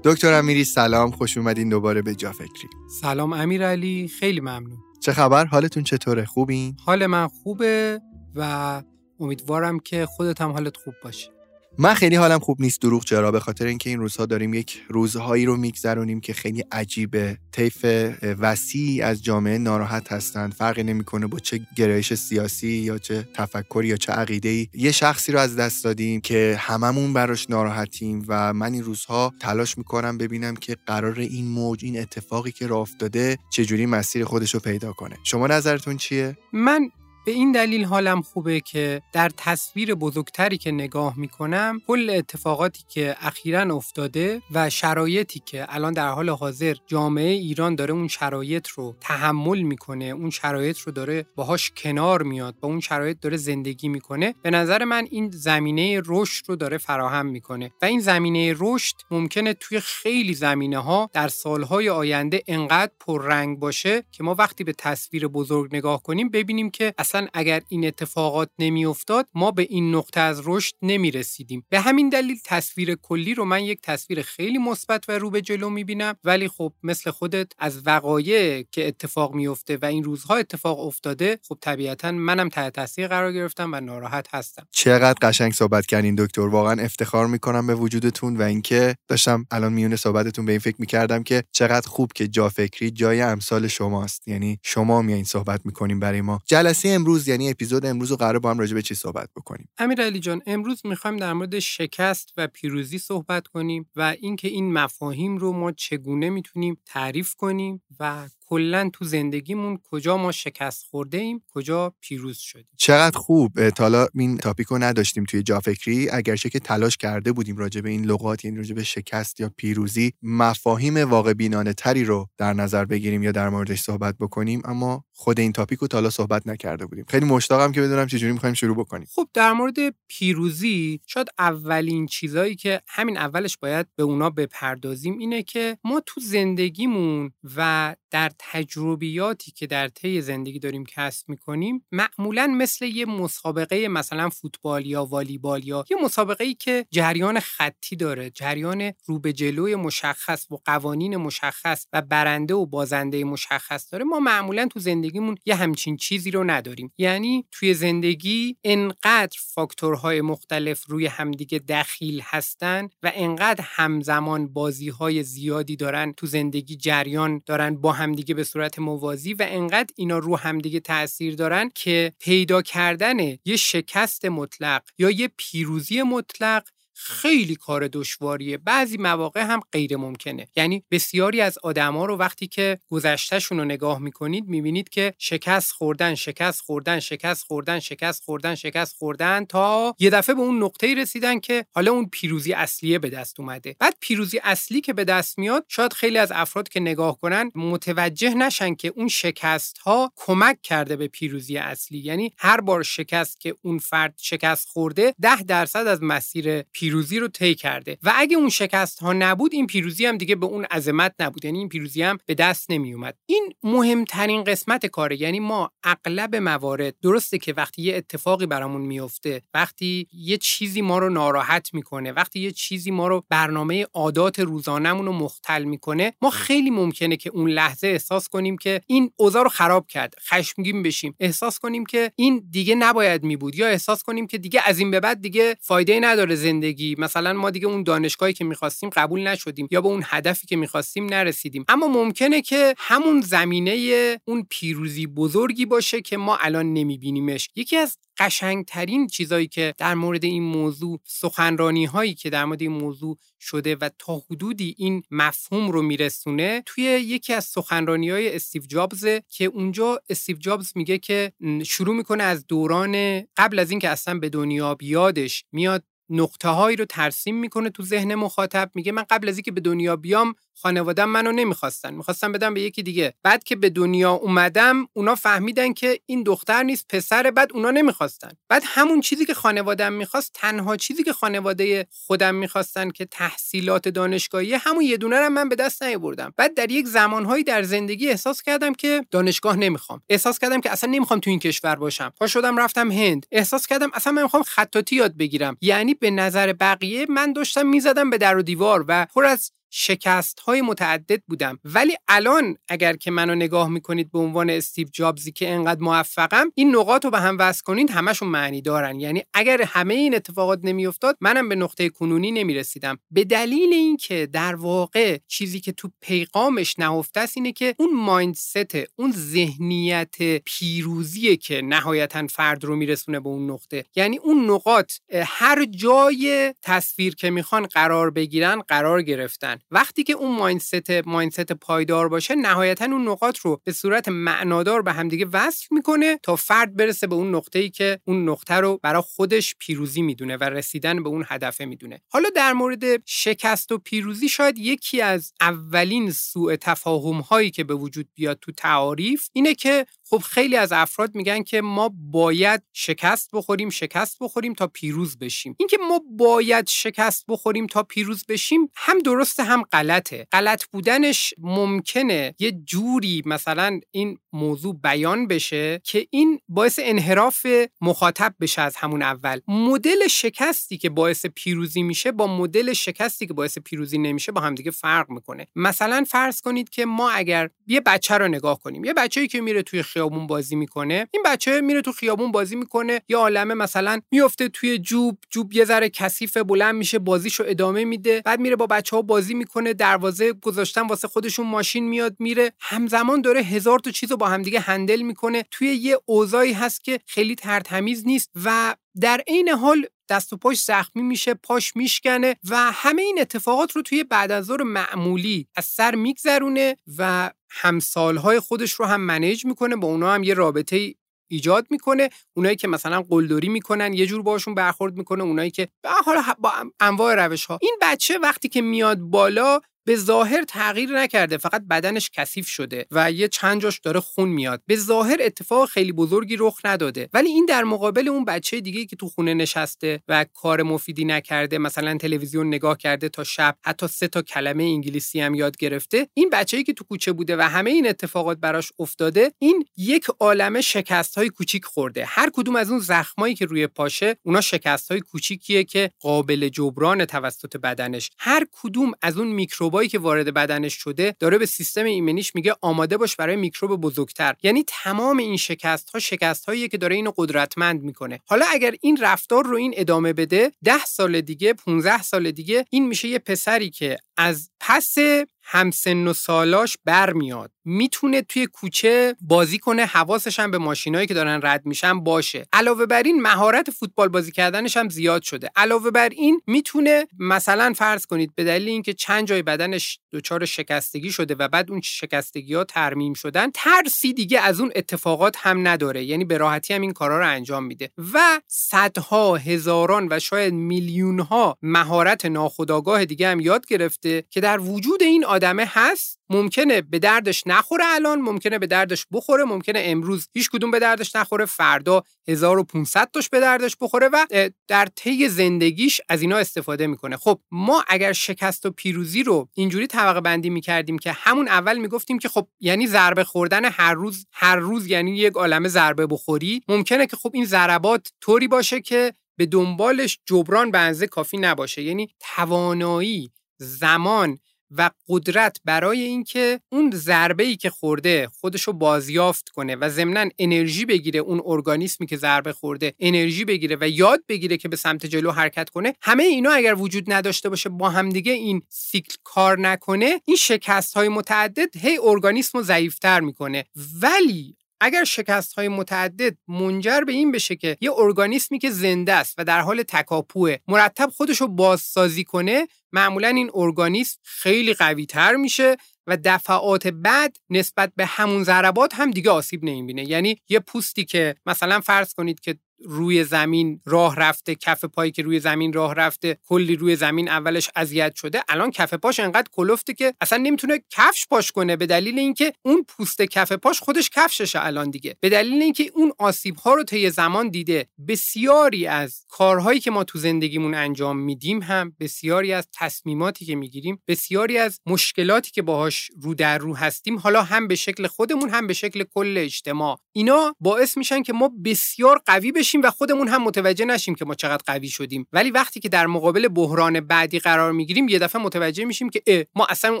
دکتر 0.04 0.32
امیری 0.32 0.64
سلام. 0.64 1.10
خوش 1.10 1.38
اومدین 1.38 1.68
دوباره 1.68 2.02
به 2.02 2.14
جا 2.14 2.32
فکری. 2.32 2.68
سلام 3.00 3.32
امیرعلی 3.32 4.08
خیلی 4.20 4.40
ممنون. 4.40 4.78
چه 5.00 5.12
خبر؟ 5.12 5.44
حالتون 5.44 5.82
چطوره؟ 5.82 6.24
خوبین؟ 6.24 6.76
حال 6.84 7.06
من 7.06 7.28
خوبه 7.28 8.00
و 8.34 8.82
امیدوارم 9.20 9.78
که 9.78 10.06
خودت 10.06 10.40
هم 10.40 10.50
حالت 10.50 10.76
خوب 10.76 10.94
باشه. 11.04 11.30
من 11.78 11.94
خیلی 11.94 12.16
حالم 12.16 12.38
خوب 12.38 12.60
نیست 12.60 12.82
دروغ 12.82 13.04
چرا 13.04 13.32
به 13.32 13.40
خاطر 13.40 13.66
اینکه 13.66 13.90
این 13.90 13.98
روزها 13.98 14.26
داریم 14.26 14.54
یک 14.54 14.82
روزهایی 14.88 15.44
رو 15.44 15.56
میگذرونیم 15.56 16.20
که 16.20 16.32
خیلی 16.32 16.64
عجیبه. 16.72 17.38
طیف 17.52 17.84
وسیعی 18.22 19.02
از 19.02 19.24
جامعه 19.24 19.58
ناراحت 19.58 20.12
هستند 20.12 20.54
فرقی 20.54 20.82
نمی‌کنه 20.82 21.26
با 21.26 21.38
چه 21.38 21.60
گرایش 21.76 22.14
سیاسی 22.14 22.68
یا 22.68 22.98
چه 22.98 23.28
تفکری 23.34 23.88
یا 23.88 23.96
چه 23.96 24.12
عقیده 24.12 24.48
ای 24.48 24.68
یه 24.74 24.92
شخصی 24.92 25.32
رو 25.32 25.38
از 25.38 25.56
دست 25.56 25.84
دادیم 25.84 26.20
که 26.20 26.56
هممون 26.58 27.12
براش 27.12 27.50
ناراحتیم 27.50 28.24
و 28.28 28.52
من 28.54 28.72
این 28.72 28.82
روزها 28.82 29.32
تلاش 29.40 29.78
می‌کنم 29.78 30.18
ببینم 30.18 30.56
که 30.56 30.76
قرار 30.86 31.18
این 31.18 31.48
موج 31.48 31.84
این 31.84 32.00
اتفاقی 32.00 32.52
که 32.52 32.66
راه 32.66 32.80
افتاده 32.80 33.38
چجوری 33.50 33.86
مسیر 33.86 34.24
خودش 34.24 34.54
رو 34.54 34.60
پیدا 34.60 34.92
کنه. 34.92 35.16
شما 35.24 35.46
نظرتون 35.46 35.96
چیه؟ 35.96 36.36
من 36.52 36.90
به 37.24 37.32
این 37.32 37.52
دلیل 37.52 37.84
حالم 37.84 38.22
خوبه 38.22 38.60
که 38.60 39.02
در 39.12 39.30
تصویر 39.36 39.94
بزرگتری 39.94 40.58
که 40.58 40.70
نگاه 40.70 41.18
می‌کنم 41.18 41.80
کل 41.86 42.10
اتفاقاتی 42.10 42.84
که 42.88 43.16
اخیرا 43.20 43.76
افتاده 43.76 44.42
و 44.54 44.70
شرایطی 44.70 45.42
که 45.46 45.66
الان 45.68 45.92
در 45.92 46.08
حال 46.08 46.30
حاضر 46.30 46.74
جامعه 46.86 47.30
ایران 47.30 47.74
داره 47.74 47.94
اون 47.94 48.08
شرایط 48.08 48.68
رو 48.68 48.96
تحمل 49.00 49.62
می‌کنه 49.62 50.04
اون 50.04 50.30
شرایط 50.30 50.78
رو 50.78 50.92
داره 50.92 51.26
باهاش 51.36 51.72
کنار 51.76 52.22
میاد 52.22 52.54
با 52.60 52.68
اون 52.68 52.80
شرایط 52.80 53.20
داره 53.20 53.36
زندگی 53.36 53.88
می‌کنه 53.88 54.34
به 54.42 54.50
نظر 54.50 54.84
من 54.84 55.06
این 55.10 55.30
زمینه 55.30 56.02
رشد 56.06 56.44
رو 56.48 56.56
داره 56.56 56.78
فراهم 56.78 57.26
می‌کنه 57.26 57.70
و 57.82 57.84
این 57.84 58.00
زمینه 58.00 58.54
رشد 58.58 58.96
ممکنه 59.10 59.54
توی 59.54 59.80
خیلی 59.80 60.34
زمینه 60.34 60.78
ها 60.78 61.10
در 61.12 61.28
سالهای 61.28 61.88
آینده 61.88 62.42
انقدر 62.46 62.92
پررنگ 63.00 63.58
باشه 63.58 64.04
که 64.12 64.24
ما 64.24 64.34
وقتی 64.34 64.64
به 64.64 64.72
تصویر 64.72 65.28
بزرگ 65.28 65.76
نگاه 65.76 66.02
کنیم 66.02 66.28
ببینیم 66.28 66.70
که 66.70 66.94
اصلا 67.14 67.28
اگر 67.34 67.62
این 67.68 67.86
اتفاقات 67.86 68.48
نمیافتاد 68.58 69.28
ما 69.34 69.50
به 69.50 69.62
این 69.62 69.94
نقطه 69.94 70.20
از 70.20 70.42
رشد 70.44 70.74
نمی 70.82 71.10
رسیدیم 71.10 71.66
به 71.68 71.80
همین 71.80 72.08
دلیل 72.08 72.36
تصویر 72.44 72.94
کلی 72.94 73.34
رو 73.34 73.44
من 73.44 73.64
یک 73.64 73.80
تصویر 73.82 74.22
خیلی 74.22 74.58
مثبت 74.58 75.04
و 75.08 75.12
رو 75.12 75.30
به 75.30 75.40
جلو 75.40 75.70
می‌بینم. 75.70 76.14
ولی 76.24 76.48
خب 76.48 76.72
مثل 76.82 77.10
خودت 77.10 77.52
از 77.58 77.86
وقایع 77.86 78.64
که 78.70 78.88
اتفاق 78.88 79.34
میفته 79.34 79.78
و 79.82 79.84
این 79.84 80.04
روزها 80.04 80.36
اتفاق 80.36 80.80
افتاده 80.80 81.38
خب 81.48 81.58
طبیعتا 81.60 82.12
منم 82.12 82.48
تحت 82.48 82.72
تاثیر 82.72 83.08
قرار 83.08 83.32
گرفتم 83.32 83.72
و 83.72 83.80
ناراحت 83.80 84.34
هستم. 84.34 84.66
چقدر 84.70 85.28
قشنگ 85.28 85.52
صحبت 85.52 85.86
کردین 85.86 86.14
دکتر. 86.14 86.40
واقعا 86.40 86.82
افتخار 86.82 87.26
می‌کنم 87.26 87.66
به 87.66 87.74
وجودتون 87.74 88.36
و 88.36 88.42
اینکه 88.42 88.94
داشتم 89.08 89.46
الان 89.50 89.72
میونه 89.72 89.96
صحبتتون 89.96 90.44
به 90.44 90.52
این 90.52 90.60
فکر 90.60 90.76
می‌کردم 90.78 91.22
که 91.22 91.44
چقدر 91.52 91.88
خوب 91.88 92.12
که 92.14 92.28
جا 92.28 92.48
فکری 92.48 92.90
جای 92.90 93.20
امثال 93.20 93.68
شماست. 93.68 94.28
یعنی 94.28 94.58
شما 94.62 95.02
میایین 95.02 95.24
صحبت 95.24 95.60
می‌کنیم 95.64 96.00
برای 96.00 96.20
ما. 96.20 96.40
جلسه 96.46 97.01
امروز 97.02 97.28
یعنی 97.28 97.50
اپیزود 97.50 97.86
امروز 97.86 98.10
رو 98.10 98.16
قرار 98.16 98.38
با 98.38 98.50
هم 98.50 98.58
راجع 98.58 98.74
به 98.74 98.82
چی 98.82 98.94
صحبت 98.94 99.28
بکنیم؟ 99.36 99.68
علی 99.78 100.20
جان 100.20 100.42
امروز 100.46 100.86
می‌خوایم 100.86 101.16
در 101.16 101.32
مورد 101.32 101.58
شکست 101.58 102.32
و 102.36 102.46
پیروزی 102.46 102.98
صحبت 102.98 103.46
کنیم 103.46 103.90
و 103.96 104.16
اینکه 104.20 104.48
این 104.48 104.72
مفاهیم 104.72 105.36
رو 105.36 105.52
ما 105.52 105.72
چگونه 105.72 106.30
می‌تونیم 106.30 106.76
تعریف 106.86 107.34
کنیم 107.34 107.82
و 108.00 108.28
کلا 108.52 108.90
تو 108.92 109.04
زندگیمون 109.04 109.78
کجا 109.90 110.16
ما 110.16 110.32
شکست 110.32 110.86
خورده 110.86 111.18
ایم 111.18 111.42
کجا 111.54 111.94
پیروز 112.00 112.38
شدیم. 112.38 112.72
چقدر 112.76 113.18
خوب. 113.18 113.70
تا 113.70 114.08
این 114.14 114.38
تاپیک 114.38 114.66
رو 114.66 114.78
نداشتیم 114.78 115.24
توی 115.24 115.42
جا 115.42 115.60
فکری 115.60 116.10
اگرچه 116.10 116.50
که 116.50 116.58
تلاش 116.58 116.96
کرده 116.96 117.32
بودیم 117.32 117.56
راجع 117.56 117.80
به 117.80 117.90
این 117.90 118.04
لغات 118.04 118.44
یعنی 118.44 118.56
راجع 118.56 118.74
به 118.74 118.84
شکست 118.84 119.40
یا 119.40 119.50
پیروزی 119.56 120.12
مفاهیم 120.22 120.96
واقع 120.96 121.32
بینانه 121.32 121.72
تری 121.72 122.04
رو 122.04 122.28
در 122.38 122.52
نظر 122.52 122.84
بگیریم 122.84 123.22
یا 123.22 123.32
در 123.32 123.48
موردش 123.48 123.80
صحبت 123.80 124.14
بکنیم. 124.20 124.62
اما 124.64 125.04
خود 125.12 125.40
این 125.40 125.52
تاپیک 125.52 125.78
رو 125.78 125.86
تا 125.88 126.10
صحبت 126.10 126.46
نکرده 126.46 126.86
بودیم. 126.86 127.04
خیلی 127.08 127.26
مشتاقم 127.26 127.72
که 127.72 127.80
بدونم 127.80 128.06
چجوری 128.06 128.32
می‌خوایم 128.32 128.54
شروع 128.54 128.76
بکنیم. 128.76 129.06
خب 129.14 129.28
در 129.34 129.52
مورد 129.52 129.76
پیروزی 130.08 131.00
شاید 131.06 131.28
اولین 131.38 132.06
چیزایی 132.06 132.56
که 132.56 132.80
همین 132.88 133.16
اولش 133.16 133.58
باید 133.58 133.86
به 133.96 134.02
اونا 134.02 134.30
بپردازیم 134.30 135.18
اینه 135.18 135.42
که 135.42 135.78
ما 135.84 136.02
تو 136.06 136.20
زندگیمون 136.20 137.32
و 137.56 137.96
در 138.10 138.30
تجربیاتی 138.50 139.50
که 139.50 139.66
در 139.66 139.88
طی 139.88 140.20
زندگی 140.20 140.58
داریم 140.58 140.84
کسب 140.84 141.28
می‌کنیم 141.28 141.86
معمولا 141.92 142.46
مثل 142.46 142.84
یه 142.84 143.06
مسابقه 143.06 143.88
مثلا 143.88 144.28
فوتبال 144.28 144.86
یا 144.86 145.04
والیبال 145.04 145.64
یا 145.64 145.84
یه 145.90 145.96
مسابقه 146.04 146.44
ای 146.44 146.54
که 146.54 146.86
جریان 146.90 147.40
خطی 147.40 147.96
داره 147.96 148.30
جریان 148.30 148.92
رو 149.06 149.18
به 149.18 149.32
جلوی 149.32 149.74
مشخص 149.74 150.50
و 150.50 150.58
قوانین 150.64 151.16
مشخص 151.16 151.86
و 151.92 152.02
برنده 152.02 152.54
و 152.54 152.66
بازنده 152.66 153.24
مشخص 153.24 153.92
داره 153.92 154.04
ما 154.04 154.20
معمولا 154.20 154.66
تو 154.66 154.80
زندگیمون 154.80 155.36
یه 155.46 155.54
همچین 155.54 155.96
چیزی 155.96 156.30
رو 156.30 156.44
نداریم. 156.44 156.92
یعنی 156.98 157.46
توی 157.52 157.74
زندگی 157.74 158.56
انقدر 158.64 159.38
فاکتورهای 159.54 160.20
مختلف 160.20 160.84
روی 160.88 161.06
همدیگه 161.06 161.58
دخیل 161.58 162.20
هستن 162.24 162.88
و 163.02 163.12
انقدر 163.14 163.64
همزمان 163.68 164.48
بازی 164.52 164.88
های 164.88 165.22
زیادی 165.22 165.76
دارن 165.76 166.12
تو 166.12 166.26
زندگی 166.26 166.76
جریان 166.76 167.42
دارن 167.46 167.74
با 167.76 167.92
همدیگه 167.92 168.31
به 168.34 168.44
صورت 168.44 168.78
موازی 168.78 169.34
و 169.34 169.46
انقدر 169.48 169.94
اینا 169.96 170.18
رو 170.18 170.36
همدیگه 170.36 170.80
تاثیر 170.80 171.34
دارن 171.34 171.70
که 171.74 172.12
پیدا 172.18 172.62
کردن 172.62 173.18
یه 173.44 173.56
شکست 173.56 174.24
مطلق 174.24 174.82
یا 174.98 175.10
یه 175.10 175.30
پیروزی 175.36 176.02
مطلق 176.02 176.68
خیلی 177.04 177.56
کار 177.56 177.88
دشواریه. 177.88 178.58
بعضی 178.58 178.96
مواقع 178.96 179.42
هم 179.42 179.60
غیر 179.72 179.96
ممکنه. 179.96 180.48
یعنی 180.56 180.84
بسیاری 180.90 181.40
از 181.40 181.58
آدما 181.58 182.06
رو 182.06 182.16
وقتی 182.16 182.46
که 182.46 182.78
گذشتهشون 182.90 183.58
رو 183.58 183.64
نگاه 183.64 183.98
می‌کنید 183.98 184.48
می‌بینید 184.48 184.88
که 184.88 185.14
شکست 185.18 185.72
خوردن 185.72 186.14
شکست 186.14 186.60
خوردن 186.60 187.00
شکست 187.00 187.44
خوردن 187.44 187.80
شکست 187.80 188.22
خوردن 188.24 188.54
شکست 188.54 188.96
خوردن 188.96 189.44
تا 189.44 189.94
یه 189.98 190.10
دفعه 190.10 190.34
به 190.34 190.40
اون 190.40 190.62
نقطه 190.62 190.94
رسیدن 190.94 191.40
که 191.40 191.66
حالا 191.70 191.92
اون 191.92 192.08
پیروزی 192.12 192.52
اصلیه 192.52 192.98
به 192.98 193.10
دست 193.10 193.40
اومده. 193.40 193.76
بعد 193.78 193.96
پیروزی 194.00 194.40
اصلی 194.44 194.80
که 194.80 194.92
به 194.92 195.04
دست 195.04 195.38
میاد 195.38 195.64
شاید 195.68 195.92
خیلی 195.92 196.18
از 196.18 196.32
افراد 196.32 196.68
که 196.68 196.80
نگاه 196.80 197.18
کنن 197.18 197.50
متوجه 197.54 198.34
نشن 198.34 198.74
که 198.74 198.92
اون 198.96 199.08
شکست 199.08 199.78
ها 199.78 200.12
کمک 200.16 200.62
کرده 200.62 200.96
به 200.96 201.08
پیروزی 201.08 201.56
اصلی. 201.56 201.98
یعنی 201.98 202.32
هر 202.38 202.60
بار 202.60 202.82
شکست 202.82 203.40
که 203.40 203.54
اون 203.62 203.78
فرد 203.78 204.14
شکست 204.18 204.68
خورده 204.68 205.14
ده 205.22 205.42
درصد 205.42 205.86
از 205.86 206.02
مسیر 206.02 206.62
پیروزی 206.62 206.91
رو 206.92 207.28
طی 207.28 207.54
کرده. 207.54 207.98
و 208.02 208.12
اگه 208.16 208.36
اون 208.36 208.48
شکست 208.48 208.98
ها 208.98 209.12
نبود 209.12 209.54
این 209.54 209.66
پیروزی 209.66 210.06
هم 210.06 210.16
دیگه 210.16 210.36
به 210.36 210.46
اون 210.46 210.64
عظمت 210.64 211.14
نبود. 211.20 211.44
یعنی 211.44 211.58
این 211.58 211.68
پیروزی 211.68 212.02
هم 212.02 212.18
به 212.26 212.34
دست 212.34 212.70
نمی 212.70 212.94
اومد 212.94 213.16
این 213.26 213.54
مهمترین 213.62 214.44
قسمت 214.44 214.86
کاره. 214.86 215.20
یعنی 215.20 215.40
ما 215.40 215.70
اغلب 215.84 216.36
موارد 216.36 216.94
درسته 217.02 217.38
که 217.38 217.52
وقتی 217.52 217.82
یه 217.82 217.96
اتفاقی 217.96 218.46
برامون 218.46 218.80
میفته 218.80 219.42
وقتی 219.54 220.06
یه 220.12 220.38
چیزی 220.38 220.82
ما 220.82 220.98
رو 220.98 221.10
ناراحت 221.10 221.74
می‌کنه 221.74 222.12
وقتی 222.12 222.40
یه 222.40 222.50
چیزی 222.50 222.90
ما 222.90 223.08
رو 223.08 223.24
برنامه 223.28 223.86
عادات 223.94 224.40
روزانهمون 224.40 225.06
رو 225.06 225.12
مختل 225.12 225.64
می‌کنه 225.64 226.12
ما 226.22 226.30
خیلی 226.30 226.70
ممکنه 226.70 227.16
که 227.16 227.30
اون 227.30 227.50
لحظه 227.50 227.86
احساس 227.86 228.28
کنیم 228.28 228.56
که 228.56 228.80
این 228.86 229.10
اوضاع 229.16 229.42
رو 229.42 229.48
خراب 229.48 229.86
کرد. 229.86 230.14
خشمگین 230.28 230.82
بشیم. 230.82 231.14
احساس 231.20 231.58
کنیم 231.58 231.86
که 231.86 232.12
این 232.16 232.48
دیگه 232.50 232.74
نباید 232.74 233.22
می 233.22 233.36
بود 233.36 233.54
یا 233.54 233.66
احساس 233.66 234.02
کنیم 234.02 234.26
که 234.26 234.38
دیگه 234.38 234.62
از 234.64 234.78
این 234.78 234.90
به 234.90 235.00
بعد 235.00 235.20
دیگه 235.20 235.56
فایده 235.60 236.00
نداره 236.00 236.34
زندگی 236.34 236.71
مثلا 236.98 237.32
ما 237.32 237.50
دیگه 237.50 237.66
اون 237.66 237.82
دانشگاهی 237.82 238.32
که 238.32 238.44
می‌خواستیم 238.44 238.90
قبول 238.90 239.28
نشدیم 239.28 239.68
یا 239.70 239.80
به 239.80 239.88
اون 239.88 240.02
هدفی 240.06 240.46
که 240.46 240.56
می‌خواستیم 240.56 241.06
نرسیدیم. 241.06 241.64
اما 241.68 241.86
ممکنه 241.86 242.42
که 242.42 242.74
همون 242.78 243.20
زمینه 243.20 244.16
اون 244.24 244.46
پیروزی 244.50 245.06
بزرگی 245.06 245.66
باشه 245.66 246.00
که 246.00 246.16
ما 246.16 246.36
الان 246.36 246.72
نمیبینیمش. 246.72 247.48
یکی 247.56 247.76
از 247.76 247.98
قشنگترین 248.18 249.06
چیزایی 249.06 249.46
که 249.46 249.74
در 249.78 249.94
مورد 249.94 250.24
این 250.24 250.42
موضوع 250.42 251.00
سخنرانی 251.04 251.84
هایی 251.84 252.14
که 252.14 252.30
در 252.30 252.44
مورد 252.44 252.62
این 252.62 252.72
موضوع 252.72 253.18
شده 253.40 253.76
و 253.80 253.90
تا 253.98 254.22
حدودی 254.30 254.74
این 254.78 255.02
مفهوم 255.10 255.70
رو 255.70 255.82
میرسونه 255.82 256.62
توی 256.66 256.84
یکی 256.84 257.32
از 257.32 257.44
سخنرانی 257.44 258.10
های 258.10 258.36
استیو 258.36 258.62
جابز 258.62 259.06
که 259.28 259.44
اونجا 259.44 260.00
استیو 260.10 260.36
جابز 260.36 260.72
میگه 260.74 260.98
که 260.98 261.32
شروع 261.66 261.96
می‌کنه 261.96 262.22
از 262.22 262.46
دوران 262.46 263.20
قبل 263.36 263.58
از 263.58 263.70
اینکه 263.70 263.88
اصلا 263.88 264.18
به 264.18 264.28
دنیا 264.28 264.74
بیادش 264.74 265.44
میاد 265.52 265.84
نقطه 266.10 266.48
هایی 266.48 266.76
رو 266.76 266.84
ترسیم 266.84 267.36
می‌کنه 267.36 267.70
تو 267.70 267.82
ذهن 267.82 268.14
مخاطب. 268.14 268.70
میگه 268.74 268.92
من 268.92 269.04
قبل 269.10 269.28
از 269.28 269.36
اینکه 269.36 269.52
به 269.52 269.60
دنیا 269.60 269.96
بیام 269.96 270.34
خانوادم 270.54 271.08
منو 271.08 271.32
نمی‌خواستن. 271.32 271.94
می‌خواستن 271.94 272.32
بدم 272.32 272.54
به 272.54 272.60
یکی 272.60 272.82
دیگه. 272.82 273.14
بعد 273.22 273.44
که 273.44 273.56
به 273.56 273.70
دنیا 273.70 274.12
اومدم 274.12 274.88
اونا 274.92 275.14
فهمیدن 275.14 275.72
که 275.72 276.00
این 276.06 276.22
دختر 276.22 276.62
نیست 276.62 276.88
پسر 276.88 277.30
بعد 277.30 277.52
اونا 277.54 277.70
نمی‌خواستن. 277.70 278.30
بعد 278.48 278.62
همون 278.66 279.00
چیزی 279.00 279.26
که 279.26 279.34
خانوادم 279.34 279.92
می‌خواست 279.92 280.30
تنها 280.34 280.76
چیزی 280.76 281.02
که 281.02 281.12
خانواده 281.12 281.86
خودم 281.90 282.34
می‌خواستن 282.34 282.90
که 282.90 283.04
تحصیلات 283.04 283.88
دانشگاهی 283.88 284.54
همون 284.54 284.82
یه 284.82 284.96
دونه 284.96 285.20
رو 285.20 285.28
من 285.28 285.48
به 285.48 285.56
دست 285.56 285.82
نیاوردم. 285.82 286.34
بعد 286.36 286.54
در 286.54 286.70
یک 286.70 286.86
زمانهایی 286.86 287.44
در 287.44 287.62
زندگی 287.62 288.08
احساس 288.08 288.42
کردم 288.42 288.74
که 288.74 289.06
دانشگاه 289.10 289.56
نمی‌خوام. 289.56 290.02
احساس 290.08 290.38
کردم 290.38 290.60
که 290.60 290.70
اصلا 290.72 290.90
نمی‌خوام 290.90 291.20
تو 291.20 291.30
این 291.30 291.38
کشور 291.38 291.74
باشم. 291.74 292.12
پا 292.16 292.26
شدم 292.26 292.56
رفتم 292.56 292.92
هند. 292.92 293.26
احساس 293.32 293.66
کردم 293.66 293.90
اصلا 293.94 294.12
من 294.12 294.22
می‌خوام 294.22 294.42
خطاطی 294.42 294.96
یاد 294.96 295.16
بگیرم. 295.16 295.56
یعنی 295.60 295.91
به 295.94 296.10
نظر 296.10 296.52
بقیه 296.52 297.06
من 297.08 297.32
داشتم 297.32 297.66
می‌زدم 297.66 298.10
به 298.10 298.18
در 298.18 298.36
و 298.36 298.42
دیوار 298.42 298.84
و 298.88 299.06
پر 299.14 299.24
از 299.24 299.52
شکست 299.74 300.40
های 300.40 300.62
متعدد 300.62 301.22
بودم. 301.28 301.58
ولی 301.64 301.96
الان 302.08 302.56
اگر 302.68 302.96
که 302.96 303.10
منو 303.10 303.34
نگاه 303.34 303.68
می‌کنید 303.68 304.10
به 304.12 304.18
عنوان 304.18 304.50
استیو 304.50 304.88
جابزی 304.92 305.32
که 305.32 305.50
انقدر 305.50 305.80
موفقم 305.80 306.52
این 306.54 306.76
نقاط 306.76 307.04
رو 307.04 307.10
به 307.10 307.20
هم 307.20 307.36
وصل 307.38 307.62
کنید 307.62 307.90
همشون 307.90 308.28
معنی 308.28 308.62
دارن. 308.62 309.00
یعنی 309.00 309.22
اگر 309.34 309.62
همه 309.62 309.94
این 309.94 310.14
اتفاقات 310.14 310.60
نمیافتاد 310.62 311.16
منم 311.20 311.48
به 311.48 311.54
نقطه 311.54 311.88
کنونی 311.88 312.32
نمی‌رسیدم. 312.32 312.98
به 313.10 313.24
دلیل 313.24 313.72
اینکه 313.72 314.28
در 314.32 314.54
واقع 314.54 315.18
چیزی 315.28 315.60
که 315.60 315.72
تو 315.72 315.90
پیغامش 316.00 316.78
نهفته 316.78 317.20
است 317.20 317.36
اینه 317.36 317.52
که 317.52 317.74
اون 317.78 317.94
مایندست 317.94 318.76
اون 318.96 319.12
ذهنیت 319.12 320.38
پیروزیه 320.38 321.36
که 321.36 321.62
نهایتا 321.62 322.26
فرد 322.26 322.64
رو 322.64 322.76
میرسونه 322.76 323.20
به 323.20 323.28
اون 323.28 323.50
نقطه. 323.50 323.84
یعنی 323.96 324.18
اون 324.18 324.50
نقاط 324.50 324.92
هر 325.14 325.64
جای 325.64 326.54
تصویر 326.62 327.14
که 327.14 327.30
می‌خوان 327.30 327.66
قرار 327.66 328.10
بگیرن 328.10 328.60
قرار 328.60 329.02
گرفتن. 329.02 329.58
وقتی 329.70 330.02
که 330.02 330.12
اون 330.12 330.36
مایندست 330.36 330.90
مایندست 330.90 331.52
پایدار 331.52 332.08
باشه 332.08 332.34
نهایتا 332.34 332.84
اون 332.84 333.08
نقاط 333.08 333.38
رو 333.38 333.60
به 333.64 333.72
صورت 333.72 334.08
معنادار 334.08 334.82
به 334.82 334.92
همدیگه 334.92 335.26
وصل 335.32 335.66
می‌کنه 335.70 336.18
تا 336.22 336.36
فرد 336.36 336.76
برسه 336.76 337.06
به 337.06 337.14
اون 337.14 337.34
نقطه 337.34 337.58
ای 337.58 337.70
که 337.70 338.00
اون 338.04 338.28
نقطه 338.28 338.54
رو 338.54 338.80
برای 338.82 339.02
خودش 339.02 339.54
پیروزی 339.58 340.02
می‌دونه 340.02 340.36
و 340.36 340.44
رسیدن 340.44 341.02
به 341.02 341.08
اون 341.08 341.24
هدفه 341.28 341.64
می‌دونه. 341.64 342.00
حالا 342.08 342.28
در 342.36 342.52
مورد 342.52 342.84
شکست 343.06 343.72
و 343.72 343.78
پیروزی 343.78 344.28
شاید 344.28 344.58
یکی 344.58 345.00
از 345.00 345.32
اولین 345.40 346.10
سوء 346.10 346.56
تفاهم 346.56 347.20
هایی 347.20 347.50
که 347.50 347.64
به 347.64 347.74
وجود 347.74 348.08
بیاد 348.14 348.38
تو 348.40 348.52
تعاریف 348.52 349.28
اینه 349.32 349.54
که 349.54 349.86
خب 350.12 350.18
خیلی 350.18 350.56
از 350.56 350.72
افراد 350.72 351.14
میگن 351.14 351.42
که 351.42 351.60
ما 351.60 351.90
باید 351.94 352.62
شکست 352.72 353.30
بخوریم 353.32 353.70
شکست 353.70 354.16
بخوریم 354.20 354.54
تا 354.54 354.66
پیروز 354.66 355.18
بشیم. 355.18 355.56
اینکه 355.58 355.78
ما 355.88 356.00
باید 356.10 356.68
شکست 356.68 357.24
بخوریم 357.28 357.66
تا 357.66 357.82
پیروز 357.82 358.24
بشیم 358.28 358.70
هم 358.76 358.98
درسته 358.98 359.42
هم 359.42 359.62
غلطه. 359.62 360.26
غلط 360.32 360.64
بودنش 360.64 361.34
ممکنه 361.38 362.34
یه 362.38 362.52
جوری 362.52 363.22
مثلا 363.26 363.80
این 363.90 364.18
موضوع 364.32 364.80
بیان 364.82 365.26
بشه 365.26 365.80
که 365.84 366.06
این 366.10 366.40
باعث 366.48 366.78
انحراف 366.82 367.46
مخاطب 367.80 368.34
بشه 368.40 368.62
از 368.62 368.76
همون 368.76 369.02
اول. 369.02 369.40
مدل 369.48 370.08
شکستی 370.08 370.78
که 370.78 370.90
باعث 370.90 371.26
پیروزی 371.26 371.82
میشه 371.82 372.12
با 372.12 372.26
مدل 372.26 372.72
شکستی 372.72 373.26
که 373.26 373.34
باعث 373.34 373.58
پیروزی 373.58 373.98
نمیشه 373.98 374.32
با 374.32 374.40
همدیگه 374.40 374.70
فرق 374.70 375.10
می‌کنه. 375.10 375.46
مثلا 375.56 376.04
فرض 376.08 376.40
کنید 376.40 376.70
که 376.70 376.86
ما 376.86 377.10
اگر 377.10 377.50
یه 377.66 377.80
بچه 377.80 378.14
رو 378.14 378.28
نگاه 378.28 378.60
کنیم 378.60 378.84
یه 378.84 378.92
بچه‌ای 378.94 379.28
که 379.28 379.40
میره 379.40 379.62
توی 379.62 379.82
خیابون 380.02 380.26
بازی 380.26 380.56
می‌کنه. 380.56 381.08
این 381.10 381.22
بچه 381.24 381.60
میره 381.60 381.82
تو 381.82 381.92
خیابون 381.92 382.32
بازی 382.32 382.56
می‌کنه. 382.56 383.00
یا 383.08 383.18
عالمه 383.18 383.54
مثلا 383.54 384.00
میفته 384.10 384.48
توی 384.48 384.78
جوب 384.78 385.18
جوب 385.30 385.52
یه 385.52 385.64
ذره 385.64 385.90
کثیف 385.90 386.36
بلند 386.36 386.74
میشه 386.74 386.98
بازیشو 386.98 387.44
ادامه 387.46 387.84
میده. 387.84 388.22
بعد 388.24 388.40
میره 388.40 388.56
با 388.56 388.66
بچه 388.66 388.96
ها 388.96 389.02
بازی 389.02 389.34
می‌کنه. 389.34 389.74
دروازه 389.74 390.32
گذاشتن 390.32 390.86
واسه 390.86 391.08
خودشون 391.08 391.46
ماشین 391.46 391.88
میاد 391.88 392.16
میره. 392.18 392.52
همزمان 392.60 393.20
داره 393.20 393.40
هزار 393.40 393.78
تا 393.78 393.90
چیز 393.90 394.10
رو 394.10 394.16
با 394.16 394.28
همدیگه 394.28 394.60
هندل 394.60 395.02
می‌کنه. 395.02 395.44
توی 395.50 395.68
یه 395.68 395.98
اوضاعی 396.06 396.52
هست 396.52 396.84
که 396.84 397.00
خیلی 397.06 397.34
ترتمیز 397.34 398.06
نیست 398.06 398.30
و 398.44 398.74
در 399.00 399.22
عین 399.26 399.48
حال 399.48 399.86
دست 400.08 400.32
و 400.32 400.36
پاش 400.36 400.62
زخمی 400.62 401.02
میشه 401.02 401.34
پاش 401.34 401.76
میشکنه 401.76 402.36
و 402.50 402.56
همه 402.56 403.02
این 403.02 403.18
اتفاقات 403.20 403.72
رو 403.72 403.82
توی 403.82 404.04
بعد 404.04 404.30
از 404.32 404.44
ظهر 404.44 404.62
معمولی 404.62 405.48
از 405.56 405.64
سر 405.64 405.94
میگذرونه 405.94 406.76
و 406.98 407.30
همسالهای 407.54 408.40
خودش 408.40 408.72
رو 408.72 408.84
هم 408.86 409.00
منیج 409.00 409.46
می‌کنه 409.46 409.76
با 409.76 409.88
اونا 409.88 410.14
هم 410.14 410.22
یه 410.22 410.34
رابطه 410.34 410.94
ایجاد 411.30 411.66
می‌کنه. 411.70 412.10
اونایی 412.36 412.56
که 412.56 412.68
مثلا 412.68 413.02
قلدری 413.02 413.48
می‌کنن 413.48 413.92
یه 413.92 414.06
جور 414.06 414.22
باشون 414.22 414.54
برخورد 414.54 414.96
می‌کنه. 414.96 415.22
اونایی 415.24 415.50
که 415.50 415.68
حالا 416.04 416.22
با 416.38 416.52
انواع 416.80 417.14
روش 417.14 417.46
ها 417.46 417.58
این 417.62 417.78
بچه 417.82 418.18
وقتی 418.18 418.48
که 418.48 418.62
میاد 418.62 418.98
بالا 418.98 419.60
به 419.84 419.96
ظاهر 419.96 420.44
تغییر 420.44 420.98
نکرده 420.98 421.36
فقط 421.36 421.62
بدنش 421.70 422.10
کثیف 422.10 422.48
شده 422.48 422.86
و 422.90 423.12
یه 423.12 423.28
چند 423.28 423.60
جاش 423.60 423.78
داره 423.78 424.00
خون 424.00 424.28
میاد. 424.28 424.62
به 424.66 424.76
ظاهر 424.76 425.16
اتفاق 425.20 425.68
خیلی 425.68 425.92
بزرگی 425.92 426.36
رخ 426.38 426.60
نداده. 426.64 427.08
ولی 427.12 427.28
این 427.28 427.46
در 427.46 427.64
مقابل 427.64 428.08
اون 428.08 428.24
بچه 428.24 428.60
دیگه 428.60 428.84
که 428.84 428.96
تو 428.96 429.08
خونه 429.08 429.34
نشسته 429.34 430.02
و 430.08 430.26
کار 430.34 430.62
مفیدی 430.62 431.04
نکرده 431.04 431.58
مثلا 431.58 431.98
تلویزیون 431.98 432.46
نگاه 432.46 432.78
کرده 432.78 433.08
تا 433.08 433.24
شب 433.24 433.56
حتی 433.64 433.86
سه 433.86 434.08
تا 434.08 434.22
کلمه 434.22 434.64
انگلیسی 434.64 435.20
هم 435.20 435.34
یاد 435.34 435.56
گرفته 435.56 436.08
این 436.14 436.30
بچه‌ای 436.30 436.64
که 436.64 436.72
تو 436.72 436.84
کوچه 436.84 437.12
بوده 437.12 437.36
و 437.36 437.40
همه 437.40 437.70
این 437.70 437.88
اتفاقات 437.88 438.38
براش 438.38 438.72
افتاده 438.78 439.32
این 439.38 439.64
یک 439.76 440.06
عالمه 440.20 440.60
شکست 440.60 441.18
های 441.18 441.28
کوچیک 441.28 441.64
خورده. 441.64 442.04
هر 442.04 442.30
کدوم 442.32 442.56
از 442.56 442.70
اون 442.70 442.78
زخمایی 442.78 443.34
که 443.34 443.46
روی 443.46 443.66
پاشه 443.66 444.16
اونا 444.22 444.40
شکست 444.40 444.90
های 444.90 445.00
کوچیکیه 445.00 445.64
که 445.64 445.90
قابل 446.00 446.48
جبران 446.48 447.04
توسط 447.04 447.56
بدنش. 447.56 448.10
هر 448.18 448.46
کدوم 448.52 448.92
از 449.02 449.18
اون 449.18 449.28
میکرو 449.28 449.71
میکروبایی 449.72 449.88
که 449.88 449.98
وارد 449.98 450.34
بدنش 450.34 450.74
شده 450.74 451.16
داره 451.18 451.38
به 451.38 451.46
سیستم 451.46 451.84
ایمنیش 451.84 452.34
میگه 452.34 452.54
آماده 452.60 452.96
باش 452.96 453.16
برای 453.16 453.36
میکروب 453.36 453.80
بزرگتر. 453.80 454.34
یعنی 454.42 454.64
تمام 454.66 455.16
این 455.18 455.36
شکست 455.36 455.90
ها 455.90 455.98
شکست 455.98 456.44
هایی 456.44 456.68
که 456.68 456.78
داره 456.78 456.96
اینو 456.96 457.12
قدرتمند 457.16 457.82
می‌کنه. 457.82 458.20
حالا 458.26 458.46
اگر 458.50 458.74
این 458.80 458.98
رفتار 459.00 459.44
رو 459.44 459.56
این 459.56 459.74
ادامه 459.76 460.12
بده 460.12 460.52
ده 460.64 460.84
سال 460.84 461.20
دیگه 461.20 461.52
15 461.52 462.02
سال 462.02 462.30
دیگه 462.30 462.64
این 462.70 462.88
میشه 462.88 463.08
یه 463.08 463.18
پسری 463.18 463.70
که 463.70 463.98
از 464.16 464.50
پس 464.60 464.94
همسن 465.42 466.06
و 466.06 466.12
سالاش 466.12 466.76
برمیاد. 466.84 467.51
می‌تونه 467.64 468.22
توی 468.22 468.46
کوچه 468.46 469.16
بازی 469.20 469.58
کنه 469.58 469.86
حواسش 469.86 470.40
هم 470.40 470.50
به 470.50 470.58
ماشینایی 470.58 471.06
که 471.06 471.14
دارن 471.14 471.40
رد 471.42 471.66
میشن 471.66 472.00
باشه. 472.00 472.46
علاوه 472.52 472.86
بر 472.86 473.02
این 473.02 473.22
مهارت 473.22 473.70
فوتبال 473.70 474.08
بازی 474.08 474.32
کردنش 474.32 474.76
هم 474.76 474.88
زیاد 474.88 475.22
شده. 475.22 475.50
علاوه 475.56 475.90
بر 475.90 476.08
این 476.08 476.40
می‌تونه 476.46 477.06
مثلا 477.18 477.72
فرض 477.76 478.06
کنید 478.06 478.34
به 478.34 478.44
دلیل 478.44 478.68
اینکه 478.68 478.94
چند 478.94 479.26
جای 479.26 479.42
بدنش 479.42 479.98
دچار 480.12 480.44
شکستگی 480.44 481.12
شده 481.12 481.34
و 481.34 481.48
بعد 481.48 481.70
اون 481.70 481.80
شکستگی 481.80 482.54
ها 482.54 482.64
ترمیم 482.64 483.14
شدن 483.14 483.50
ترسی 483.54 484.12
دیگه 484.12 484.40
از 484.40 484.60
اون 484.60 484.72
اتفاقات 484.76 485.36
هم 485.38 485.68
نداره. 485.68 486.04
یعنی 486.04 486.24
به 486.24 486.38
راحتی 486.38 486.74
هم 486.74 486.80
این 486.80 486.92
کارا 486.92 487.18
رو 487.18 487.28
انجام 487.28 487.64
میده. 487.64 487.90
و 488.14 488.40
صدها 488.46 489.36
هزاران 489.36 490.08
و 490.10 490.18
شاید 490.18 490.54
میلیون 490.54 491.20
ها 491.20 491.58
مهارت 491.62 492.24
ناخودآگاه 492.24 493.04
دیگه 493.04 493.28
هم 493.28 493.40
یاد 493.40 493.66
گرفته 493.66 494.24
که 494.30 494.40
در 494.40 494.60
وجود 494.60 495.02
این 495.02 495.24
آدمه 495.24 495.68
هست. 495.68 496.18
ممکنه 496.32 496.82
به 496.82 496.98
دردش 496.98 497.42
نخوره 497.46 497.84
الان 497.86 498.20
ممکنه 498.20 498.58
به 498.58 498.66
دردش 498.66 499.06
بخوره 499.12 499.44
ممکنه 499.44 499.82
امروز 499.84 500.28
هیچ 500.34 500.50
کدوم 500.50 500.70
به 500.70 500.78
دردش 500.78 501.16
نخوره 501.16 501.44
فردا 501.44 502.02
1500 502.28 503.10
تاش 503.12 503.28
به 503.28 503.40
دردش 503.40 503.76
بخوره 503.80 504.08
و 504.12 504.26
در 504.68 504.86
طی 504.86 505.28
زندگیش 505.28 506.00
از 506.08 506.22
اینا 506.22 506.36
استفاده 506.36 506.86
می‌کنه. 506.86 507.16
خب 507.16 507.40
ما 507.50 507.84
اگر 507.88 508.12
شکست 508.12 508.66
و 508.66 508.70
پیروزی 508.70 509.22
رو 509.22 509.48
اینجوری 509.54 509.86
طبقه 509.86 510.20
بندی 510.20 510.50
می‌کردیم 510.50 510.98
که 510.98 511.12
همون 511.12 511.48
اول 511.48 511.78
می‌گفتیم 511.78 512.18
که 512.18 512.28
خب 512.28 512.48
یعنی 512.60 512.86
ضربه 512.86 513.24
خوردن 513.24 513.64
هر 513.64 513.94
روز 513.94 514.26
هر 514.32 514.56
روز 514.56 514.86
یعنی 514.86 515.16
یک 515.16 515.32
عالمه 515.32 515.68
ضربه 515.68 516.06
بخوری 516.06 516.62
ممکنه 516.68 517.06
که 517.06 517.16
خب 517.16 517.30
این 517.34 517.44
ضربات 517.44 518.12
طوری 518.20 518.48
باشه 518.48 518.80
که 518.80 519.14
به 519.36 519.46
دنبالش 519.46 520.18
جبران 520.26 520.70
به 520.70 521.06
کافی 521.06 521.36
نباشه. 521.36 521.82
یعنی 521.82 522.08
توانایی 522.20 523.30
زمان 523.58 524.38
و 524.78 524.90
قدرت 525.08 525.56
برای 525.64 526.00
اینکه 526.00 526.60
اون 526.72 526.90
ضربه 526.94 527.44
ای 527.44 527.56
که 527.56 527.70
خورده 527.70 528.28
خودشو 528.40 528.72
بازیافت 528.72 529.48
کنه 529.48 529.76
و 529.76 529.88
ضمنا 529.88 530.30
انرژی 530.38 530.84
بگیره 530.84 531.20
اون 531.20 531.42
ارگانیسمی 531.44 532.06
که 532.06 532.16
ضربه 532.16 532.52
خورده 532.52 532.94
انرژی 533.00 533.44
بگیره 533.44 533.76
و 533.80 533.88
یاد 533.88 534.20
بگیره 534.28 534.56
که 534.56 534.68
به 534.68 534.76
سمت 534.76 535.06
جلو 535.06 535.30
حرکت 535.30 535.70
کنه 535.70 535.94
همه 536.02 536.22
اینا 536.22 536.50
اگر 536.50 536.74
وجود 536.74 537.12
نداشته 537.12 537.48
باشه 537.48 537.68
با 537.68 537.90
همدیگه 537.90 538.32
این 538.32 538.62
سیکل 538.68 539.14
کار 539.24 539.60
نکنه 539.60 540.20
این 540.24 540.36
شکست 540.36 540.94
های 540.94 541.08
متعدد 541.08 541.76
هی 541.76 541.98
ارگانیسم 542.02 542.58
رو 542.58 542.64
ضعیفتر 542.64 543.20
می‌کنه. 543.20 543.64
ولی 544.02 544.56
اگر 544.84 545.04
شکست 545.04 545.54
های 545.54 545.68
متعدد 545.68 546.36
منجر 546.48 547.00
به 547.00 547.12
این 547.12 547.32
بشه 547.32 547.56
که 547.56 547.76
یه 547.80 547.92
ارگانیسمی 547.92 548.58
که 548.58 548.70
زنده 548.70 549.12
است 549.12 549.34
و 549.38 549.44
در 549.44 549.60
حال 549.60 549.82
تکاپوه 549.82 550.56
مرتب 550.68 551.10
خودش 551.10 551.40
رو 551.40 551.48
بازسازی 551.48 552.24
کنه 552.24 552.68
معمولا 552.92 553.28
این 553.28 553.50
ارگانیسم 553.54 554.20
خیلی 554.22 554.74
قوی 554.74 555.06
تر 555.06 555.36
میشه 555.36 555.76
و 556.06 556.18
دفعات 556.24 556.86
بعد 556.86 557.36
نسبت 557.50 557.92
به 557.96 558.06
همون 558.06 558.44
ضربات 558.44 558.94
هم 558.94 559.10
دیگه 559.10 559.30
آسیب 559.30 559.64
نمی‌بینه. 559.64 560.08
یعنی 560.08 560.40
یه 560.48 560.58
پوستی 560.58 561.04
که 561.04 561.34
مثلا 561.46 561.80
فرض 561.80 562.14
کنید 562.14 562.40
که 562.40 562.58
روی 562.84 563.24
زمین 563.24 563.80
راه 563.84 564.16
رفته 564.16 564.54
کف 564.54 564.84
پایی 564.84 565.12
که 565.12 565.22
روی 565.22 565.40
زمین 565.40 565.72
راه 565.72 565.94
رفته 565.94 566.38
کلی 566.44 566.76
روی 566.76 566.96
زمین 566.96 567.28
اولش 567.28 567.70
اذیت 567.76 568.14
شده. 568.14 568.42
الان 568.48 568.70
کف 568.70 568.94
پاش 568.94 569.20
انقدر 569.20 569.48
کلفته 569.52 569.94
که 569.94 570.14
اصلا 570.20 570.38
نمی‌تونه 570.38 570.82
کفش 570.90 571.26
پاش 571.26 571.52
کنه 571.52 571.76
به 571.76 571.86
دلیل 571.86 572.18
اینکه 572.18 572.52
اون 572.62 572.84
پوست 572.88 573.22
کف 573.22 573.52
پاش 573.52 573.80
خودش 573.80 574.10
کفششه 574.10 574.66
الان 574.66 574.90
دیگه. 574.90 575.16
به 575.20 575.28
دلیل 575.28 575.62
اینکه 575.62 575.90
اون 575.94 576.12
آسیب 576.18 576.56
ها 576.56 576.74
رو 576.74 576.84
طی 576.84 577.10
زمان 577.10 577.48
دیده. 577.48 577.86
بسیاری 578.08 578.86
از 578.86 579.24
کارهایی 579.28 579.80
که 579.80 579.90
ما 579.90 580.04
تو 580.04 580.18
زندگیمون 580.18 580.74
انجام 580.74 581.18
میدیم 581.18 581.62
هم 581.62 581.96
بسیاری 582.00 582.52
از 582.52 582.68
تصمیماتی 582.78 583.44
که 583.44 583.56
می‌گیریم 583.56 584.02
بسیاری 584.08 584.58
از 584.58 584.80
مشکلاتی 584.86 585.50
که 585.50 585.62
باهاش 585.62 586.10
رو 586.22 586.34
در 586.34 586.58
رو 586.58 586.76
هستیم 586.76 587.18
حالا 587.18 587.42
هم 587.42 587.68
به 587.68 587.74
شکل 587.74 588.06
خودمون 588.06 588.48
هم 588.48 588.66
به 588.66 588.74
شکل 588.74 589.04
کل 589.14 589.34
اجتماع. 589.38 589.98
اینا 590.12 590.54
باعث 590.60 590.96
میشن 590.96 591.22
که 591.22 591.32
ما 591.32 591.50
بسیار 591.64 592.20
قوی 592.26 592.52
بشیم. 592.52 592.71
و 592.80 592.90
خودمون 592.90 593.28
هم 593.28 593.42
متوجه 593.42 593.84
نشیم 593.84 594.14
که 594.14 594.24
ما 594.24 594.34
چقدر 594.34 594.62
قوی 594.66 594.88
شدیم. 594.88 595.26
ولی 595.32 595.50
وقتی 595.50 595.80
که 595.80 595.88
در 595.88 596.06
مقابل 596.06 596.48
بحران 596.48 597.00
بعدی 597.00 597.38
قرار 597.38 597.72
می‌گیریم 597.72 598.08
یه 598.08 598.18
دفعه 598.18 598.42
متوجه 598.42 598.84
میشیم 598.84 599.10
که 599.10 599.46
ما 599.54 599.66
اصلا 599.70 599.90
اون 599.90 600.00